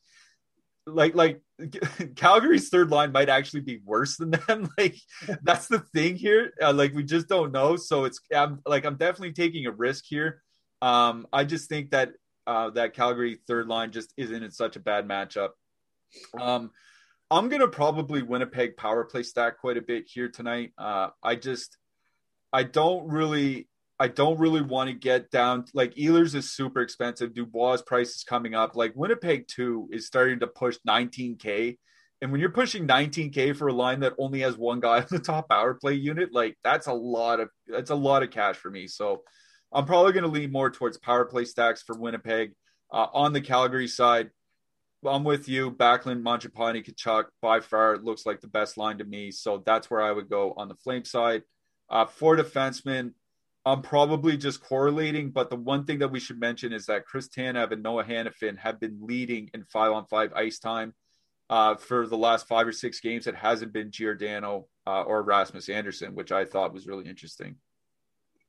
like 0.86 1.14
like 1.14 1.40
Calgary's 2.16 2.68
third 2.68 2.90
line 2.90 3.12
might 3.12 3.28
actually 3.28 3.60
be 3.60 3.80
worse 3.84 4.16
than 4.16 4.30
them. 4.30 4.68
Like 4.78 4.96
that's 5.42 5.68
the 5.68 5.80
thing 5.94 6.16
here. 6.16 6.52
Uh, 6.62 6.72
like 6.72 6.94
we 6.94 7.02
just 7.02 7.28
don't 7.28 7.52
know. 7.52 7.76
So 7.76 8.04
it's 8.04 8.20
I'm 8.34 8.60
like 8.66 8.84
I'm 8.84 8.96
definitely 8.96 9.32
taking 9.32 9.66
a 9.66 9.72
risk 9.72 10.04
here. 10.06 10.42
Um, 10.82 11.26
I 11.32 11.44
just 11.44 11.68
think 11.68 11.90
that 11.90 12.12
uh, 12.46 12.70
that 12.70 12.94
Calgary 12.94 13.38
third 13.46 13.68
line 13.68 13.90
just 13.90 14.12
isn't 14.16 14.42
in 14.42 14.50
such 14.50 14.76
a 14.76 14.80
bad 14.80 15.08
matchup. 15.08 15.50
Um, 16.38 16.70
I'm 17.30 17.48
gonna 17.48 17.68
probably 17.68 18.22
Winnipeg 18.22 18.76
power 18.76 19.04
play 19.04 19.22
stack 19.22 19.58
quite 19.58 19.76
a 19.76 19.82
bit 19.82 20.04
here 20.06 20.28
tonight. 20.28 20.72
Uh, 20.78 21.08
I 21.22 21.34
just 21.34 21.76
I 22.52 22.62
don't 22.62 23.08
really 23.08 23.68
I 23.98 24.08
don't 24.08 24.38
really 24.38 24.60
want 24.60 24.90
to 24.90 24.94
get 24.94 25.30
down 25.30 25.64
like 25.72 25.94
Ehlers 25.94 26.34
is 26.34 26.52
super 26.52 26.80
expensive. 26.82 27.34
Dubois 27.34 27.80
price 27.82 28.14
is 28.14 28.24
coming 28.24 28.54
up. 28.54 28.76
Like 28.76 28.92
Winnipeg 28.94 29.48
two 29.48 29.88
is 29.90 30.06
starting 30.06 30.40
to 30.40 30.46
push 30.46 30.76
19k, 30.86 31.78
and 32.20 32.30
when 32.30 32.40
you're 32.40 32.50
pushing 32.50 32.86
19k 32.86 33.56
for 33.56 33.68
a 33.68 33.72
line 33.72 34.00
that 34.00 34.14
only 34.18 34.40
has 34.40 34.56
one 34.56 34.80
guy 34.80 34.98
on 35.00 35.06
the 35.10 35.18
top 35.18 35.48
power 35.48 35.74
play 35.74 35.94
unit, 35.94 36.32
like 36.32 36.56
that's 36.62 36.86
a 36.86 36.92
lot 36.92 37.40
of 37.40 37.48
that's 37.66 37.90
a 37.90 37.94
lot 37.94 38.22
of 38.22 38.30
cash 38.30 38.56
for 38.56 38.70
me. 38.70 38.86
So 38.86 39.22
I'm 39.72 39.86
probably 39.86 40.12
going 40.12 40.24
to 40.24 40.30
lean 40.30 40.52
more 40.52 40.70
towards 40.70 40.98
power 40.98 41.24
play 41.24 41.44
stacks 41.44 41.82
for 41.82 41.98
Winnipeg. 41.98 42.52
Uh, 42.92 43.06
on 43.12 43.32
the 43.32 43.40
Calgary 43.40 43.88
side, 43.88 44.30
I'm 45.04 45.24
with 45.24 45.48
you. 45.48 45.70
Backlund, 45.70 46.22
Mangiapane, 46.22 46.84
Tkachuk 46.84 47.24
by 47.42 47.60
far 47.60 47.98
looks 47.98 48.24
like 48.24 48.40
the 48.40 48.48
best 48.48 48.76
line 48.76 48.98
to 48.98 49.04
me. 49.04 49.30
So 49.30 49.62
that's 49.66 49.90
where 49.90 50.00
I 50.00 50.12
would 50.12 50.28
go 50.28 50.54
on 50.56 50.68
the 50.68 50.76
flame 50.76 51.04
side. 51.04 51.42
Uh, 51.90 52.06
for 52.06 52.36
defensemen, 52.36 53.12
I'm 53.66 53.82
probably 53.82 54.36
just 54.36 54.62
correlating, 54.62 55.30
but 55.30 55.50
the 55.50 55.56
one 55.56 55.84
thing 55.84 55.98
that 55.98 56.12
we 56.12 56.20
should 56.20 56.38
mention 56.38 56.72
is 56.72 56.86
that 56.86 57.04
Chris 57.04 57.28
Tanev 57.28 57.72
and 57.72 57.82
Noah 57.82 58.04
Hanifin 58.04 58.56
have 58.58 58.78
been 58.78 58.96
leading 59.00 59.50
in 59.54 59.64
five 59.64 59.90
on 59.90 60.06
five 60.06 60.32
ice 60.34 60.60
time 60.60 60.94
uh, 61.50 61.74
for 61.74 62.06
the 62.06 62.16
last 62.16 62.46
five 62.46 62.68
or 62.68 62.72
six 62.72 63.00
games. 63.00 63.26
It 63.26 63.34
hasn't 63.34 63.72
been 63.72 63.90
Giordano 63.90 64.68
uh, 64.86 65.02
or 65.02 65.24
Rasmus 65.24 65.68
Andersson, 65.68 66.14
which 66.14 66.30
I 66.30 66.44
thought 66.44 66.72
was 66.72 66.86
really 66.86 67.06
interesting. 67.06 67.56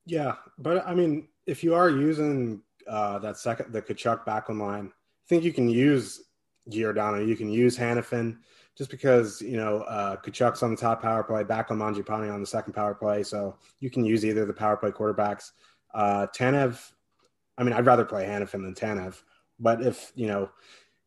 Yeah, 0.06 0.36
but 0.60 0.88
I 0.88 0.94
mean, 0.94 1.30
if 1.48 1.64
you 1.64 1.74
are 1.74 1.90
using 1.90 2.62
uh, 2.88 3.18
that 3.18 3.38
second, 3.38 3.74
the 3.74 3.82
Tkachuk 3.82 4.24
Backlund 4.24 4.62
line, 4.62 4.86
I 4.86 5.28
think 5.28 5.44
you 5.44 5.52
can 5.52 5.68
use 5.68 6.24
Giordano, 6.70 7.26
you 7.26 7.36
can 7.36 7.50
use 7.50 7.76
Hanifin 7.76 8.38
just 8.78 8.92
because 8.92 9.42
you 9.42 9.58
know 9.58 9.82
uh, 9.82 10.18
Tkachuk's 10.18 10.62
on 10.62 10.72
the 10.72 10.78
top 10.78 11.02
power 11.02 11.24
play, 11.24 11.44
Backlund 11.44 11.78
Mangiapane 11.78 12.32
on 12.32 12.40
the 12.40 12.48
second 12.48 12.74
power 12.74 12.94
play, 12.94 13.24
so 13.24 13.56
you 13.80 13.90
can 13.90 14.06
use 14.06 14.24
either 14.24 14.46
the 14.46 14.54
power 14.54 14.78
play 14.78 14.92
quarterbacks. 14.92 15.52
Uh, 15.94 16.28
Tanev, 16.28 16.92
I 17.58 17.64
mean, 17.64 17.74
I'd 17.74 17.86
rather 17.86 18.06
play 18.06 18.26
Hanifin 18.26 18.62
than 18.64 18.76
Tanev, 18.76 19.22
but 19.60 19.82
if 19.82 20.12
you 20.16 20.28
know 20.28 20.50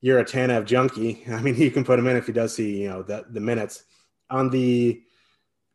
you're 0.01 0.19
a 0.19 0.25
Tanev 0.25 0.65
junkie, 0.65 1.23
I 1.31 1.41
mean, 1.41 1.55
you 1.55 1.71
can 1.71 1.85
put 1.85 1.99
him 1.99 2.09
in 2.09 2.17
if 2.17 2.27
he 2.27 2.33
does 2.33 2.55
see 2.55 2.83
you 2.83 2.89
know 2.89 3.03
the 3.03 3.25
the 3.31 3.41
minutes. 3.41 3.85
On 4.31 4.49
the 4.49 5.03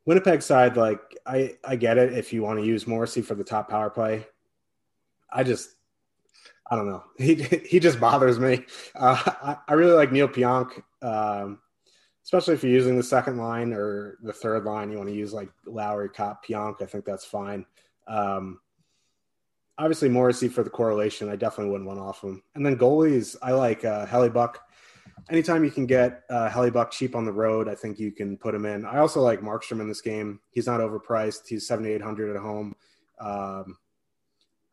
Winnipeg 0.05 0.41
side, 0.41 0.77
like 0.77 0.99
I 1.25 1.55
I 1.63 1.77
get 1.77 1.97
it 1.97 2.13
if 2.13 2.33
you 2.33 2.43
want 2.43 2.59
to 2.59 2.65
use 2.65 2.87
Morrissey 2.87 3.21
for 3.21 3.35
the 3.35 3.43
top 3.43 3.69
power 3.69 3.89
play. 3.89 4.27
I 5.31 5.43
just 5.43 5.71
I 6.69 6.75
don't 6.75 6.87
know. 6.87 7.03
He 7.17 7.35
he 7.35 7.79
just 7.79 7.99
bothers 7.99 8.37
me. 8.37 8.65
Uh, 8.95 9.21
I, 9.25 9.57
I 9.67 9.73
really 9.73 9.93
like 9.93 10.11
Neal 10.11 10.27
Pionk. 10.27 10.81
Um, 11.01 11.59
especially 12.25 12.55
if 12.55 12.63
you're 12.63 12.73
using 12.73 12.97
the 12.97 13.03
second 13.03 13.37
line 13.37 13.71
or 13.71 14.17
the 14.23 14.33
third 14.33 14.65
line, 14.65 14.91
you 14.91 14.97
want 14.97 15.07
to 15.07 15.15
use 15.15 15.31
like 15.31 15.49
Lowry, 15.67 16.09
Copp, 16.09 16.43
Pionk. 16.43 16.81
I 16.81 16.85
think 16.87 17.05
that's 17.05 17.23
fine. 17.23 17.67
Um, 18.07 18.59
obviously, 19.77 20.09
Morrissey 20.09 20.47
for 20.47 20.63
the 20.63 20.69
correlation, 20.71 21.29
I 21.29 21.35
definitely 21.35 21.71
wouldn't 21.71 21.87
want 21.87 21.99
off 21.99 22.23
him. 22.23 22.41
And 22.55 22.65
then 22.65 22.77
goalies, 22.77 23.35
I 23.43 23.51
like 23.51 23.85
uh, 23.85 24.07
Hellebuyck. 24.07 24.55
Anytime 25.29 25.63
you 25.63 25.69
can 25.69 25.85
get 25.85 26.23
uh, 26.31 26.49
Hellebuyck 26.49 26.89
cheap 26.89 27.15
on 27.15 27.25
the 27.25 27.31
road, 27.31 27.69
I 27.69 27.75
think 27.75 27.99
you 27.99 28.11
can 28.11 28.37
put 28.37 28.55
him 28.55 28.65
in. 28.65 28.85
I 28.85 28.97
also 28.97 29.21
like 29.21 29.41
Markstrom 29.41 29.79
in 29.79 29.87
this 29.87 30.01
game. 30.01 30.39
He's 30.49 30.65
not 30.65 30.79
overpriced. 30.79 31.47
He's 31.47 31.67
7,800 31.67 32.35
at 32.35 32.41
home. 32.41 32.75
Um, 33.19 33.77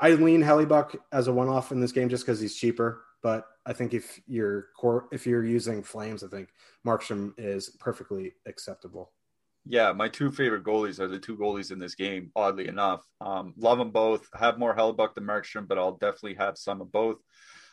I 0.01 0.13
lean 0.13 0.43
Hellebuyck 0.43 0.97
as 1.13 1.29
a 1.29 1.33
one-off 1.35 1.71
in 1.71 1.81
this 1.81 1.93
game 1.93 2.09
just 2.09 2.25
because 2.25 2.41
he's 2.41 2.57
cheaper. 2.57 3.05
But 3.23 3.47
I 3.65 3.73
think 3.73 3.95
if 3.95 4.21
you're 4.27 4.69
core, 4.77 5.07
if 5.13 5.27
you're 5.27 5.45
using 5.45 5.83
Flames, 5.83 6.25
I 6.25 6.29
think 6.29 6.49
Markstrom 6.87 7.33
is 7.39 7.71
perfectly 7.79 8.33
acceptable. 8.47 9.13
Yeah, 9.65 9.93
my 9.93 10.09
two 10.09 10.33
favorite 10.33 10.65
goalies 10.65 10.99
are 10.99 11.07
the 11.07 11.21
two 11.21 11.37
goalies 11.37 11.71
in 11.71 11.79
this 11.79 11.95
game. 11.95 12.33
Oddly 12.35 12.67
enough, 12.67 13.07
um, 13.21 13.55
love 13.57 13.79
them 13.79 13.93
both. 13.93 14.29
Have 14.35 14.59
more 14.59 14.75
Hellebuyck 14.75 15.15
than 15.15 15.25
Markstrom, 15.25 15.69
but 15.69 15.79
I'll 15.79 15.93
definitely 15.99 16.35
have 16.35 16.59
some 16.59 16.81
of 16.81 16.91
both. 16.91 17.19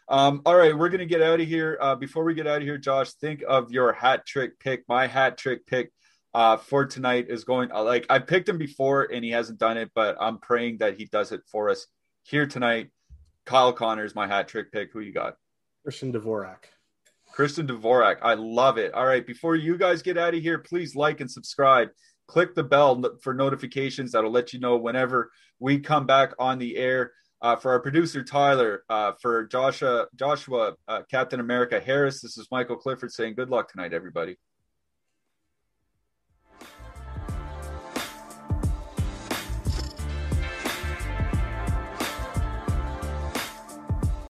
Um, 0.07 0.41
all 0.45 0.55
right, 0.55 0.77
we're 0.77 0.89
gonna 0.89 1.05
get 1.05 1.21
out 1.21 1.39
of 1.39 1.47
here. 1.47 1.77
Uh, 1.81 1.95
before 1.95 2.23
we 2.23 2.35
get 2.35 2.47
out 2.47 2.57
of 2.57 2.63
here, 2.63 2.77
Josh, 2.77 3.13
think 3.13 3.43
of 3.47 3.71
your 3.71 3.91
hat 3.93 4.25
trick 4.25 4.59
pick. 4.59 4.83
My 4.87 5.07
hat 5.07 5.37
trick 5.37 5.65
pick 5.65 5.91
uh, 6.33 6.57
for 6.57 6.85
tonight 6.85 7.25
is 7.29 7.43
going. 7.43 7.71
Uh, 7.71 7.83
like 7.83 8.05
I 8.09 8.19
picked 8.19 8.49
him 8.49 8.57
before 8.57 9.03
and 9.11 9.23
he 9.23 9.31
hasn't 9.31 9.59
done 9.59 9.77
it, 9.77 9.91
but 9.95 10.17
I'm 10.19 10.37
praying 10.37 10.79
that 10.79 10.97
he 10.97 11.05
does 11.05 11.31
it 11.31 11.41
for 11.51 11.69
us 11.69 11.87
here 12.23 12.45
tonight. 12.45 12.89
Kyle 13.49 13.73
Connors, 13.73 14.13
my 14.13 14.27
hat 14.27 14.47
trick 14.47 14.71
pick. 14.71 14.93
Who 14.93 14.99
you 14.99 15.11
got? 15.11 15.33
Christian 15.81 16.13
Dvorak. 16.13 16.65
Christian 17.33 17.65
Dvorak. 17.65 18.17
I 18.21 18.35
love 18.35 18.77
it. 18.77 18.93
All 18.93 19.07
right. 19.07 19.25
Before 19.25 19.55
you 19.55 19.75
guys 19.75 20.03
get 20.03 20.19
out 20.19 20.35
of 20.35 20.41
here, 20.43 20.59
please 20.59 20.95
like 20.95 21.19
and 21.19 21.29
subscribe. 21.29 21.89
Click 22.27 22.53
the 22.53 22.63
bell 22.63 23.03
for 23.23 23.33
notifications. 23.33 24.11
That'll 24.11 24.29
let 24.29 24.53
you 24.53 24.59
know 24.59 24.77
whenever 24.77 25.31
we 25.57 25.79
come 25.79 26.05
back 26.05 26.33
on 26.37 26.59
the 26.59 26.77
air. 26.77 27.11
Uh, 27.41 27.55
for 27.55 27.71
our 27.71 27.79
producer 27.79 28.21
Tyler, 28.21 28.83
uh, 28.89 29.13
for 29.19 29.47
Joshua, 29.47 30.05
Joshua, 30.15 30.73
uh, 30.87 31.01
Captain 31.09 31.39
America 31.39 31.79
Harris, 31.79 32.21
this 32.21 32.37
is 32.37 32.49
Michael 32.51 32.75
Clifford 32.75 33.11
saying 33.13 33.33
good 33.33 33.49
luck 33.49 33.71
tonight, 33.71 33.93
everybody. 33.93 34.37